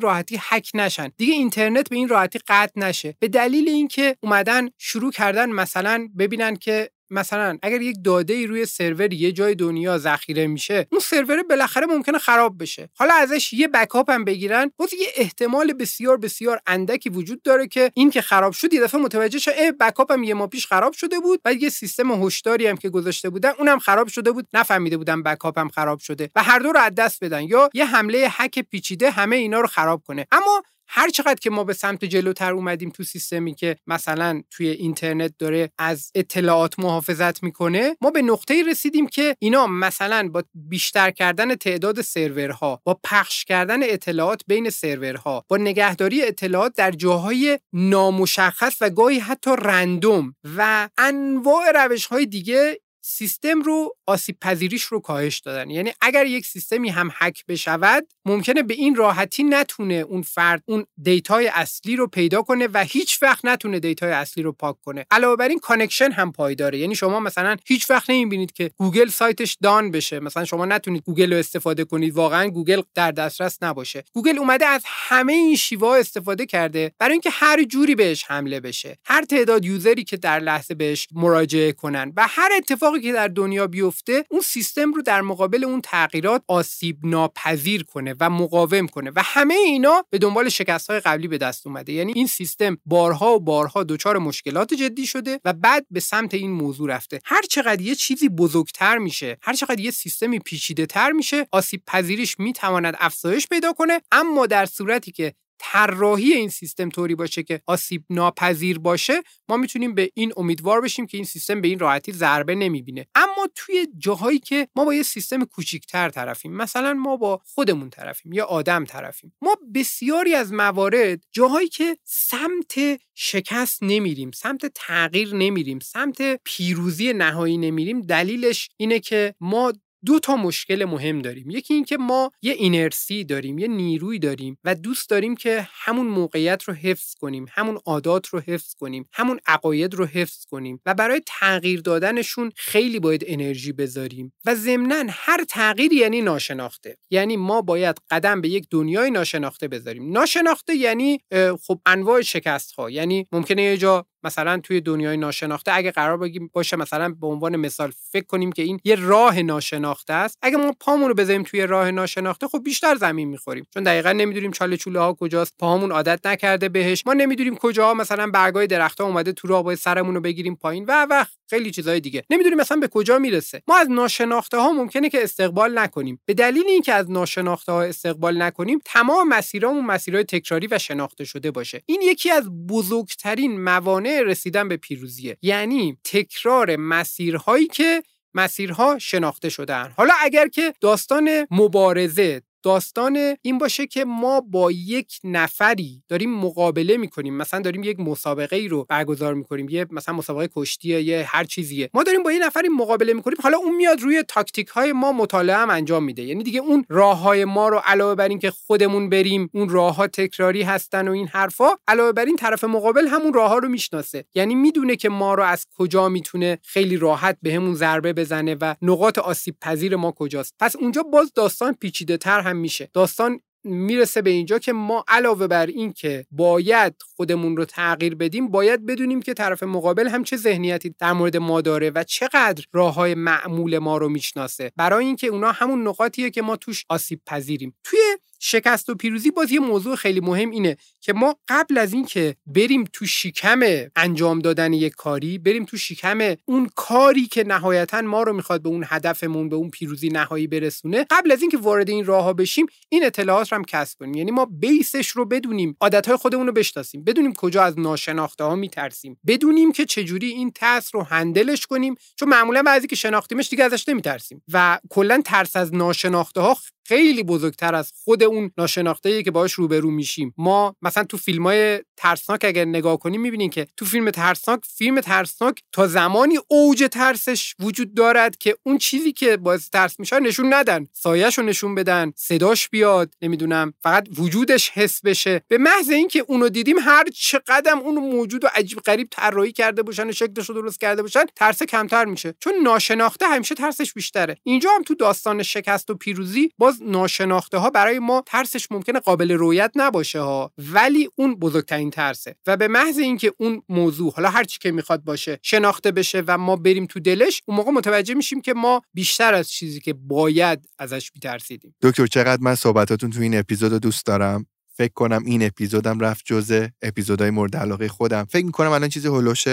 راحتی 0.00 0.36
هک 0.40 0.70
نشن 0.74 1.12
دیگه 1.16 1.32
اینترنت 1.32 1.88
به 1.88 1.96
این 1.96 2.08
راحتی 2.08 2.38
قطع 2.48 2.80
نشه. 2.80 3.16
به 3.18 3.28
دلیل 3.28 3.68
اینکه 3.68 4.16
اومدن 4.22 4.68
شروع 4.78 5.12
کردن 5.12 5.50
مثلا 5.50 6.08
ببینن 6.18 6.56
که 6.56 6.90
مثلا 7.14 7.58
اگر 7.62 7.82
یک 7.82 7.96
داده 8.04 8.34
ای 8.34 8.46
روی 8.46 8.66
سرور 8.66 9.12
یه 9.12 9.32
جای 9.32 9.54
دنیا 9.54 9.98
ذخیره 9.98 10.46
میشه 10.46 10.86
اون 10.92 11.00
سرور 11.00 11.42
بالاخره 11.42 11.86
ممکنه 11.86 12.18
خراب 12.18 12.62
بشه. 12.62 12.88
حالا 12.94 13.14
ازش 13.14 13.52
یه 13.52 13.68
بکاپ 13.68 14.10
هم 14.10 14.24
بگیرن 14.24 14.70
باز 14.76 14.94
یه 14.94 15.06
احتمال 15.16 15.72
بسیار 15.72 16.16
بسیار 16.16 16.60
اندکی 16.66 17.10
وجود 17.10 17.42
داره 17.42 17.66
که 17.66 17.90
این 17.94 18.10
که 18.10 18.20
خراب 18.20 18.52
شد 18.52 18.74
یه 18.74 18.80
دفعه 18.80 19.00
متوجه 19.00 19.38
شه 19.38 19.52
اه 19.56 19.72
بکاپ 19.72 20.12
هم 20.12 20.22
یه 20.22 20.34
ماه 20.34 20.48
پیش 20.48 20.66
خراب 20.66 20.92
شده 20.92 21.20
بود 21.20 21.40
و 21.44 21.52
یه 21.52 21.68
سیستم 21.68 22.24
هشداری 22.24 22.66
هم 22.66 22.76
که 22.76 22.88
گذاشته 22.88 23.30
بودن 23.30 23.52
اونم 23.58 23.78
خراب 23.78 24.08
شده 24.08 24.32
بود. 24.32 24.48
نفهمیده 24.52 24.96
بودن 24.96 25.22
بکاپ 25.22 25.58
هم 25.58 25.68
خراب 25.68 25.98
شده. 25.98 26.30
و 26.36 26.42
هر 26.42 26.58
دو 26.58 26.72
رو 26.72 26.80
از 26.80 26.94
دست 26.94 27.24
بدن. 27.24 27.42
یا 27.42 27.70
یه 27.74 27.86
حمله 27.86 28.26
هک 28.30 28.58
پیچیده 28.58 29.10
همه 29.10 29.36
اینا 29.36 29.60
رو 29.60 29.66
خراب 29.66 30.02
کنه. 30.06 30.26
اما 30.32 30.62
هر 30.88 31.08
چقدر 31.08 31.34
که 31.34 31.50
ما 31.50 31.64
به 31.64 31.72
سمت 31.72 32.04
جلوتر 32.04 32.52
اومدیم 32.52 32.90
تو 32.90 33.02
سیستمی 33.02 33.54
که 33.54 33.76
مثلا 33.86 34.42
توی 34.50 34.68
اینترنت 34.68 35.34
داره 35.38 35.70
از 35.78 36.10
اطلاعات 36.14 36.78
محافظت 36.78 37.42
می‌کنه 37.42 37.96
ما 38.00 38.10
به 38.10 38.22
نقطه‌ای 38.22 38.62
رسیدیم 38.62 39.06
که 39.06 39.36
اینا 39.38 39.66
مثلا 39.66 40.28
با 40.28 40.42
بیشتر 40.54 41.10
کردن 41.10 41.54
تعداد 41.54 42.00
سرورها 42.00 42.80
با 42.84 43.00
پخش 43.04 43.44
کردن 43.44 43.82
اطلاعات 43.82 44.42
بین 44.46 44.70
سرورها 44.70 45.44
با 45.48 45.56
نگهداری 45.56 46.22
اطلاعات 46.22 46.72
در 46.76 46.90
جاهای 46.90 47.58
نامشخص 47.72 48.76
و 48.80 48.90
گاهی 48.90 49.18
حتی 49.18 49.50
random 49.58 50.34
و 50.56 50.88
انواع 50.98 51.72
روش‌های 51.74 52.26
دیگه 52.26 52.80
سیستم 53.06 53.62
رو 53.62 53.96
آسیب 54.06 54.36
پذیریش 54.40 54.82
رو 54.82 55.00
کاهش 55.00 55.38
دادن. 55.38 55.70
یعنی 55.70 55.92
اگر 56.00 56.26
یک 56.26 56.46
سیستمی 56.46 56.88
هم 56.88 57.10
هک 57.14 57.46
بشود 57.46 58.06
ممکنه 58.24 58.62
به 58.62 58.74
این 58.74 58.94
راحتی 58.94 59.42
نتونه 59.42 59.94
اون 59.94 60.22
فرد 60.22 60.62
اون 60.66 60.86
data 61.02 61.40
ی 61.40 61.50
اصلی 61.54 61.96
رو 61.96 62.06
پیدا 62.06 62.42
کنه 62.42 62.68
و 62.72 62.84
هیچ 62.84 63.22
وقت 63.22 63.44
نتونه 63.44 63.80
data 63.80 64.06
ی 64.06 64.12
اصلی 64.12 64.42
رو 64.42 64.52
پاک 64.52 64.76
کنه. 64.84 65.06
علاوه 65.10 65.36
بر 65.36 65.48
این 65.48 65.58
connection 65.58 66.12
هم 66.12 66.32
پایداره. 66.32 66.78
یعنی 66.78 66.94
شما 66.94 67.20
مثلا 67.20 67.56
هیچ 67.66 67.90
وقت 67.90 68.10
نمی‌بینید 68.10 68.52
که 68.52 68.70
گوگل 68.76 69.08
سایتش 69.08 69.56
down 69.62 69.90
بشه. 69.90 70.20
مثلا 70.20 70.44
شما 70.44 70.66
نتونید 70.66 71.02
گوگل 71.02 71.32
رو 71.32 71.38
استفاده 71.38 71.84
کنید. 71.84 72.14
واقعا 72.14 72.48
گوگل 72.48 72.82
در 72.94 73.10
دسترس 73.10 73.58
نباشه. 73.62 74.04
گوگل 74.12 74.38
اومده 74.38 74.66
از 74.66 74.82
همه 74.86 75.32
این 75.32 75.56
شیوه 75.56 75.88
استفاده 75.88 76.46
کرده 76.46 76.92
برای 76.98 77.12
اینکه 77.12 77.30
هر 77.30 77.64
جوری 77.64 77.94
بهش 77.94 78.24
حمله 78.28 78.60
بشه. 78.60 78.98
هر 79.04 79.24
تعداد 79.24 79.64
user 79.64 79.96
ی 79.96 80.04
که 80.04 80.16
در 80.16 80.40
لحظه 80.40 80.74
بهش 80.74 81.08
مراجعه 81.12 81.72
کنن 81.72 82.12
و 82.16 82.26
هر 82.28 82.50
اتفاق 82.56 82.93
اتفاقی 82.94 83.08
که 83.08 83.12
در 83.12 83.28
دنیا 83.28 83.66
بیفته 83.66 84.24
اون 84.30 84.40
سیستم 84.40 84.92
رو 84.92 85.02
در 85.02 85.22
مقابل 85.22 85.64
اون 85.64 85.80
تغییرات 85.80 86.42
آسیب 86.48 86.98
ناپذیر 87.02 87.84
کنه 87.84 88.14
و 88.20 88.30
مقاوم 88.30 88.86
کنه 88.86 89.10
و 89.16 89.22
همه 89.24 89.54
اینا 89.54 90.04
به 90.10 90.18
دنبال 90.18 90.48
شکست 90.48 90.90
های 90.90 91.00
قبلی 91.00 91.28
به 91.28 91.38
دست 91.38 91.66
اومده. 91.66 91.92
یعنی 91.92 92.12
این 92.16 92.26
سیستم 92.26 92.78
بارها 92.86 93.34
و 93.34 93.40
بارها 93.40 93.84
دچار 93.84 94.18
مشکلات 94.18 94.74
جدی 94.74 95.06
شده 95.06 95.40
و 95.44 95.52
بعد 95.52 95.86
به 95.90 96.00
سمت 96.00 96.34
این 96.34 96.50
موضوع 96.50 96.90
رفته. 96.90 97.20
هر 97.24 97.42
چقدر 97.42 97.80
یه 97.80 97.94
چیزی 97.94 98.28
بزرگتر 98.28 98.98
میشه 98.98 99.38
هر 99.42 99.52
چقدر 99.52 99.80
یه 99.80 99.90
سیستمی 99.90 100.38
پیچیده 100.38 100.86
تر 100.86 101.12
میشه 101.12 101.46
آسیب 101.52 101.82
پذیریش 101.86 102.38
می‌تواند 102.38 102.96
افزایش 102.98 103.48
پیدا 103.48 103.72
کنه 103.72 104.00
اما 104.12 104.46
در 104.46 104.66
صورتی 104.66 105.12
که 105.12 105.34
طراحی 105.72 106.32
این 106.32 106.48
سیستم 106.48 106.88
طوری 106.88 107.14
باشه 107.14 107.42
که 107.42 107.60
آسیب 107.66 108.04
ناپذیر 108.10 108.78
باشه 108.78 109.22
ما 109.48 109.56
می‌تونیم 109.56 109.94
به 109.94 110.10
این 110.14 110.32
امیدوار 110.36 110.80
بشیم 110.80 111.06
که 111.06 111.16
این 111.16 111.24
سیستم 111.24 111.60
به 111.60 111.68
این 111.68 111.78
راحتی 111.78 112.12
ضربه 112.12 112.54
نمی‌بینه. 112.54 113.06
اما 113.14 113.48
توی 113.54 113.86
جاهایی 113.98 114.38
که 114.38 114.68
ما 114.76 114.84
با 114.84 114.94
یه 114.94 115.02
سیستم 115.02 115.44
کوچیکتر 115.44 116.08
طرفیم 116.08 116.52
مثلا 116.52 116.94
ما 116.94 117.16
با 117.16 117.40
خودمون 117.44 117.90
طرفیم 117.90 118.32
یا 118.32 118.44
آدم 118.44 118.84
طرفیم 118.84 119.32
ما 119.42 119.56
بسیاری 119.74 120.34
از 120.34 120.52
موارد 120.52 121.24
جاهایی 121.32 121.68
که 121.68 121.96
سمت 122.04 123.00
شکست 123.14 123.82
نمیریم 123.82 124.30
سمت 124.30 124.66
تغییر 124.74 125.34
نمیریم 125.34 125.78
سمت 125.78 126.40
پیروزی 126.44 127.12
نهایی 127.12 127.58
نمیریم 127.58 128.00
دلیلش 128.00 128.68
اینه 128.76 129.00
که 129.00 129.34
ما 129.40 129.72
دو 130.06 130.18
تا 130.18 130.36
مشکل 130.36 130.84
مهم 130.84 131.22
داریم. 131.22 131.50
یکی 131.50 131.74
اینکه 131.74 131.96
ما 131.96 132.30
یه 132.42 132.52
اینرسی 132.52 133.24
داریم 133.24 133.58
یه 133.58 133.68
نیروی 133.68 134.18
داریم 134.18 134.58
و 134.64 134.74
دوست 134.74 135.10
داریم 135.10 135.36
که 135.36 135.68
همون 135.70 136.06
موقعیت 136.06 136.62
رو 136.62 136.74
حفظ 136.74 137.14
کنیم 137.14 137.46
همون 137.52 137.80
عادات 137.86 138.26
رو 138.26 138.40
حفظ 138.40 138.74
کنیم 138.74 139.08
همون 139.12 139.40
عقاید 139.46 139.94
رو 139.94 140.06
حفظ 140.06 140.44
کنیم 140.44 140.80
و 140.86 140.94
برای 140.94 141.20
تغییر 141.26 141.80
دادنشون 141.80 142.52
خیلی 142.56 143.00
باید 143.00 143.24
انرژی 143.26 143.72
بذاریم. 143.72 144.32
و 144.44 144.54
ضمنا 144.54 145.04
هر 145.08 145.44
تغییری 145.48 145.96
یعنی 145.96 146.22
ناشناخته. 146.22 146.96
یعنی 147.10 147.36
ما 147.36 147.62
باید 147.62 147.96
قدم 148.10 148.40
به 148.40 148.48
یک 148.48 148.66
دنیای 148.70 149.10
ناشناخته 149.10 149.68
بذاریم. 149.68 150.12
ناشناخته 150.12 150.74
یعنی 150.74 151.20
خب 151.66 151.80
انواع 151.86 152.22
شکست 152.22 152.72
ها 152.72 152.90
یعنی 152.90 153.26
ممکنه 153.32 153.62
یه 153.62 153.76
جا 153.76 154.06
مثلا 154.24 154.58
توی 154.58 154.80
دنیای 154.80 155.16
ناشناخته 155.16 155.72
اگه 155.74 155.90
قرار 155.90 156.16
بگیم 156.16 156.50
باشه 156.52 156.76
مثلا 156.76 157.14
به 157.20 157.26
عنوان 157.26 157.56
مثال 157.56 157.92
فکر 158.10 158.26
کنیم 158.26 158.52
که 158.52 158.62
این 158.62 158.80
یه 158.84 158.94
راه 158.94 159.42
ناشناخته 159.42 160.12
است 160.12 160.38
اگه 160.42 160.56
ما 160.56 160.72
پامون 160.80 161.08
رو 161.08 161.14
بذاریم 161.14 161.42
توی 161.42 161.66
راه 161.66 161.90
ناشناخته 161.90 162.48
خب 162.48 162.62
بیشتر 162.64 162.94
زمین 162.94 163.28
می‌خوریم. 163.28 163.66
چون 163.74 163.82
دقیقا 163.82 164.12
نمی‌دونیم 164.12 164.50
چاله 164.50 164.76
چوله 164.76 165.00
ها 165.00 165.12
کجاست 165.12 165.54
پاهامون 165.58 165.92
عادت 165.92 166.26
نکرده 166.26 166.68
بهش. 166.68 167.02
ما 167.06 167.12
نمی‌دونیم 167.12 167.56
کجا 167.56 167.94
مثلا 167.94 168.26
برگای 168.26 168.66
درختها 168.66 169.06
اومده 169.06 169.32
تو 169.32 169.48
راه 169.48 169.62
باید 169.62 169.78
سرمون 169.78 170.14
رو 170.14 170.20
بگیریم 170.20 170.54
پایین. 170.54 170.84
و 170.88 171.06
و 171.10 171.24
خیلی 171.50 171.70
چیزهای 171.70 172.00
دیگه. 172.00 172.24
نمی‌دونیم 172.30 172.58
مثلا 172.58 172.76
به 172.76 172.88
کجا 172.88 173.18
می‌رسه. 173.18 173.62
ما 173.68 173.78
از 173.78 173.90
ناشناخته 173.90 174.56
ها 174.56 174.72
ممکنه 174.72 175.08
که 175.08 175.22
استقبال 175.22 175.78
نکنیم. 175.78 176.20
به 176.26 176.34
دلیل 176.34 176.64
اینکه 176.66 176.92
از 176.92 177.10
ناشناخته 177.10 177.72
ها 177.72 177.82
استقبال 177.82 178.42
نکنیم 178.42 178.78
تمام 178.84 179.28
مسیرامون 179.28 179.86
مسیرهای 179.86 180.24
تکراری 180.24 180.66
و 180.70 180.78
شناخته 180.78 181.24
شده 181.24 181.50
باشه. 181.50 181.82
این 181.86 182.02
یکی 182.02 182.30
از 182.30 182.66
بزرگترین 182.66 183.60
موانع 183.60 184.13
رسیدن 184.22 184.68
به 184.68 184.76
پیروزیه. 184.76 185.36
یعنی 185.42 185.98
تکرار 186.04 186.76
مسیرهایی 186.76 187.66
که 187.66 188.02
مسیرها 188.34 188.98
شناخته 188.98 189.48
شدن. 189.48 189.94
حالا 189.96 190.14
اگر 190.20 190.48
که 190.48 190.74
داستان 190.80 191.46
مبارزه 191.50 192.42
داستان 192.64 193.36
این 193.42 193.58
باشه 193.58 193.86
که 193.86 194.04
ما 194.04 194.40
با 194.40 194.70
یک 194.72 195.18
نفری 195.24 196.02
داریم 196.08 196.34
مقابله 196.34 196.96
می‌کنیم. 196.96 197.36
مثلا 197.36 197.60
داریم 197.60 197.82
یک 197.82 198.00
مسابقه 198.00 198.56
ای 198.56 198.68
رو 198.68 198.86
برگزار 198.88 199.34
می‌کنیم. 199.34 199.68
یه 199.68 199.86
مثلا 199.90 200.14
مسابقه 200.14 200.48
کشتیه 200.56 201.02
یه 201.02 201.24
هر 201.28 201.44
چیزیه. 201.44 201.90
ما 201.94 202.02
داریم 202.02 202.22
با 202.22 202.32
یه 202.32 202.38
نفری 202.46 202.68
مقابله 202.68 203.12
می‌کنیم. 203.12 203.36
حالا 203.42 203.56
اون 203.56 203.76
میاد 203.76 204.00
روی 204.00 204.22
تاکتیک 204.28 204.68
های 204.68 204.92
ما 204.92 205.12
مطالعه 205.12 205.56
هم 205.56 205.70
انجام 205.70 206.04
میده. 206.04 206.22
یعنی 206.22 206.42
دیگه 206.42 206.60
اون 206.60 206.84
راه 206.88 207.18
های 207.18 207.44
ما 207.44 207.68
رو 207.68 207.80
علاوه 207.84 208.14
بر 208.14 208.28
اینکه 208.28 208.50
خودمون 208.50 209.08
بریم 209.08 209.50
اون 209.54 209.68
راه 209.68 209.96
ها 209.96 210.06
تکراری 210.06 210.62
هستن 210.62 211.08
و 211.08 211.12
این 211.12 211.28
حرفا 211.28 211.68
علاوه 211.88 212.12
بر 212.12 212.24
این 212.24 212.36
طرف 212.36 212.64
مقابل 212.64 213.06
همون 213.06 213.32
راه 213.32 213.50
ها 213.50 213.58
رو 213.58 213.68
می‌شناسه. 213.68 214.24
یعنی 214.34 214.54
می‌دونه 214.54 214.96
که 214.96 215.08
ما 215.08 215.34
رو 215.34 215.42
از 215.42 215.66
کجا 215.78 216.08
می‌تونه 216.08 216.58
خیلی 216.62 216.96
راحت 216.96 217.38
بهمون 217.42 217.70
به 217.70 217.76
ضربه 217.76 218.12
بزنه 218.12 218.56
و 218.60 218.74
نقاط 218.82 219.18
آسیب 219.18 219.56
پذیر 219.60 219.96
ما 219.96 220.12
کجاست. 220.12 220.54
پس 220.60 220.76
اونجا 220.76 221.02
باز 221.02 221.32
داستان 221.34 221.76
پیچیده 221.80 222.16
تر 222.16 222.40
میشه. 222.56 222.90
داستان 222.92 223.40
می‌رسه 223.64 224.22
به 224.22 224.30
اینجا 224.30 224.58
که 224.58 224.72
ما 224.72 225.04
علاوه 225.08 225.46
بر 225.46 225.66
این 225.66 225.92
که 225.92 226.26
باید 226.30 226.94
خودمون 227.16 227.56
رو 227.56 227.64
تغییر 227.64 228.14
بدیم 228.14 228.48
باید 228.48 228.86
بدونیم 228.86 229.22
که 229.22 229.34
طرف 229.34 229.62
مقابل 229.62 230.08
هم 230.08 230.24
چه 230.24 230.36
ذهنیتی 230.36 230.94
در 230.98 231.12
مورد 231.12 231.36
ما 231.36 231.60
داره 231.60 231.90
و 231.90 232.04
چقدر 232.04 232.64
راه 232.72 232.94
های 232.94 233.14
معمول 233.14 233.78
ما 233.78 233.96
رو 233.96 234.08
می‌شناسه. 234.08 234.72
برای 234.76 235.06
اینکه 235.06 235.26
اونا 235.26 235.52
همون 235.52 235.88
نقاطیه 235.88 236.30
که 236.30 236.42
ما 236.42 236.56
توش 236.56 236.84
آسیب 236.88 237.20
پذیریم. 237.26 237.76
توی 237.84 237.98
شکست 238.46 238.88
و 238.88 238.94
پیروزی 238.94 239.30
باز 239.30 239.52
یه 239.52 239.60
موضوع 239.60 239.96
خیلی 239.96 240.20
مهم 240.20 240.50
اینه 240.50 240.76
که 241.00 241.12
ما 241.12 241.36
قبل 241.48 241.78
از 241.78 241.92
اینکه 241.92 242.36
بریم 242.46 242.84
تو 242.92 243.06
شکم 243.06 243.60
انجام 243.96 244.38
دادن 244.38 244.72
یک 244.72 244.92
کاری 244.92 245.38
بریم 245.38 245.64
تو 245.64 245.76
شکم 245.76 246.34
اون 246.44 246.70
کاری 246.76 247.26
که 247.26 247.44
نهایتا 247.44 248.02
ما 248.02 248.22
رو 248.22 248.32
می‌خواد 248.32 248.62
به 248.62 248.68
اون 248.68 248.84
هدفمون 248.88 249.48
به 249.48 249.56
اون 249.56 249.70
پیروزی 249.70 250.08
نهایی 250.08 250.46
برسونه 250.46 251.06
قبل 251.10 251.32
از 251.32 251.40
اینکه 251.42 251.56
وارد 251.56 251.90
این 251.90 252.04
راه 252.04 252.24
ها 252.24 252.32
بشیم 252.32 252.66
این 252.88 253.04
اطلاعات 253.04 253.52
رو 253.52 253.58
هم 253.58 253.64
کسب 253.64 253.98
کنیم. 253.98 254.14
یعنی 254.14 254.30
ما 254.30 254.44
بیسش 254.44 255.08
رو 255.08 255.24
بدونیم 255.24 255.76
عادت 255.80 256.16
خودمون 256.16 256.46
رو 256.46 256.52
بشناسیم 256.52 257.04
بدونیم 257.04 257.32
کجا 257.32 257.62
از 257.62 257.78
ناشناخته 257.78 258.44
ها 258.44 258.54
میترسیم 258.54 259.18
بدونیم 259.26 259.72
که 259.72 259.84
چجوری 259.84 260.26
این 260.26 260.50
ترس 260.50 260.94
رو 260.94 261.02
هندلش 261.02 261.66
کنیم 261.66 261.94
چون 262.16 262.28
معمولا 262.28 262.62
بعضی 262.62 262.86
که 262.86 262.96
شناختیمش 262.96 263.48
دیگه 263.48 263.64
ازش 263.64 263.88
نمیترسیم 263.88 264.42
و 264.52 264.78
کلا 264.90 265.22
ترس 265.24 265.56
از 265.56 265.74
ناشناخته 265.74 266.40
ها 266.40 266.56
خیلی 266.86 267.22
بزرگتر 267.22 267.74
از 267.74 267.92
خود 268.04 268.22
اون 268.22 268.50
ناشناخته 268.58 269.22
که 269.22 269.30
باش 269.30 269.52
روبرو 269.52 269.90
میشیم. 269.90 270.34
ما 270.36 270.76
مثلا 270.82 271.04
تو 271.04 271.16
فیلم 271.16 271.46
های 271.46 271.80
ترسناک 271.96 272.44
اگر 272.44 272.64
نگاه 272.64 272.98
کنیم 272.98 273.20
می‌بینیم 273.20 273.50
که 273.50 273.66
تو 273.76 273.84
فیلم 273.84 274.10
ترسناک 274.10 274.60
فیلم 274.76 275.00
ترسناک 275.00 275.62
تا 275.72 275.86
زمانی 275.86 276.38
اوج 276.48 276.88
ترسش 276.92 277.54
وجود 277.60 277.94
دارد 277.94 278.38
که 278.38 278.56
اون 278.62 278.78
چیزی 278.78 279.12
که 279.12 279.36
باعث 279.36 279.70
ترس 279.70 280.00
میشه 280.00 280.20
نشون 280.20 280.54
ندن. 280.54 280.88
سایهش 280.92 281.38
رو 281.38 281.44
نشون 281.44 281.74
بدن 281.74 282.12
صداش 282.16 282.68
بیاد 282.68 283.14
نمی‌دونم 283.22 283.74
فقط 283.82 284.08
وجودش 284.18 284.70
حس 284.70 285.00
بشه. 285.00 285.42
به 285.48 285.58
محض 285.58 285.90
اینکه 285.90 286.24
اونو 286.28 286.48
دیدیم 286.48 286.78
هر 286.78 287.04
چقدر 287.14 287.72
اونو 287.72 288.00
موجود 288.00 288.44
و 288.44 288.48
عجیب 288.54 288.78
غریب 288.78 289.08
طراحی 289.10 289.52
کرده 289.52 289.82
باشن 289.82 290.08
و 290.08 290.12
شکلش 290.12 290.48
رو 290.48 290.54
درست 290.54 290.80
کرده 290.80 291.02
باشن 291.02 291.24
ترس 291.36 291.62
کمتر 291.62 292.04
میشه. 292.04 292.34
چون 292.40 292.54
ناشناخته 292.62 293.26
همیشه 293.26 293.54
ترسش 293.54 293.92
بیشتره. 293.92 294.36
اینجا 294.42 294.70
هم 294.70 294.82
تو 294.82 294.94
داستان 294.94 295.42
شکست 295.42 295.90
و 295.90 295.94
پیروزی 295.94 296.50
باز 296.58 296.73
ناشناخته 296.82 297.58
ها 297.58 297.70
برای 297.70 297.98
ما 297.98 298.22
ترسش 298.26 298.72
ممکنه 298.72 299.00
قابل 299.00 299.32
رویت 299.32 299.72
نباشه 299.74 300.20
ها 300.20 300.52
ولی 300.58 301.08
اون 301.16 301.34
بزرگترین 301.34 301.90
ترسه. 301.90 302.36
و 302.46 302.56
به 302.56 302.68
محض 302.68 302.98
اینکه 302.98 303.32
اون 303.38 303.62
موضوع 303.68 304.12
حالا 304.12 304.30
هر 304.30 304.44
چی 304.44 304.58
که 304.58 304.72
می‌خواد 304.72 305.04
باشه 305.04 305.38
شناخته 305.42 305.92
بشه 305.92 306.22
و 306.26 306.38
ما 306.38 306.56
بریم 306.56 306.86
تو 306.86 307.00
دلش 307.00 307.42
اون 307.46 307.56
موقع 307.56 307.70
متوجه 307.70 308.14
میشیم 308.14 308.40
که 308.40 308.54
ما 308.54 308.82
بیشتر 308.94 309.34
از 309.34 309.50
چیزی 309.50 309.80
که 309.80 309.92
باید 309.92 310.68
ازش 310.78 311.10
میترسیدیم. 311.14 311.74
دکتر 311.82 312.06
چقدر 312.06 312.42
من 312.42 312.54
صحبتاتون 312.54 313.10
تو 313.10 313.20
این 313.20 313.38
اپیزود 313.38 313.72
دوست 313.72 314.06
دارم؟ 314.06 314.46
فکر 314.76 314.92
کنم 314.92 315.22
این 315.24 315.46
اپیزودم 315.46 316.00
رفت 316.00 316.24
جزء 316.26 316.66
اپیزودهای 316.82 317.30
مورد 317.30 317.56
علاقه 317.56 317.88
خودم. 317.88 318.24
فکر 318.24 318.46
می‌کنم 318.46 318.70
الان 318.70 318.88
چیزی 318.88 319.08
هلوش 319.08 319.48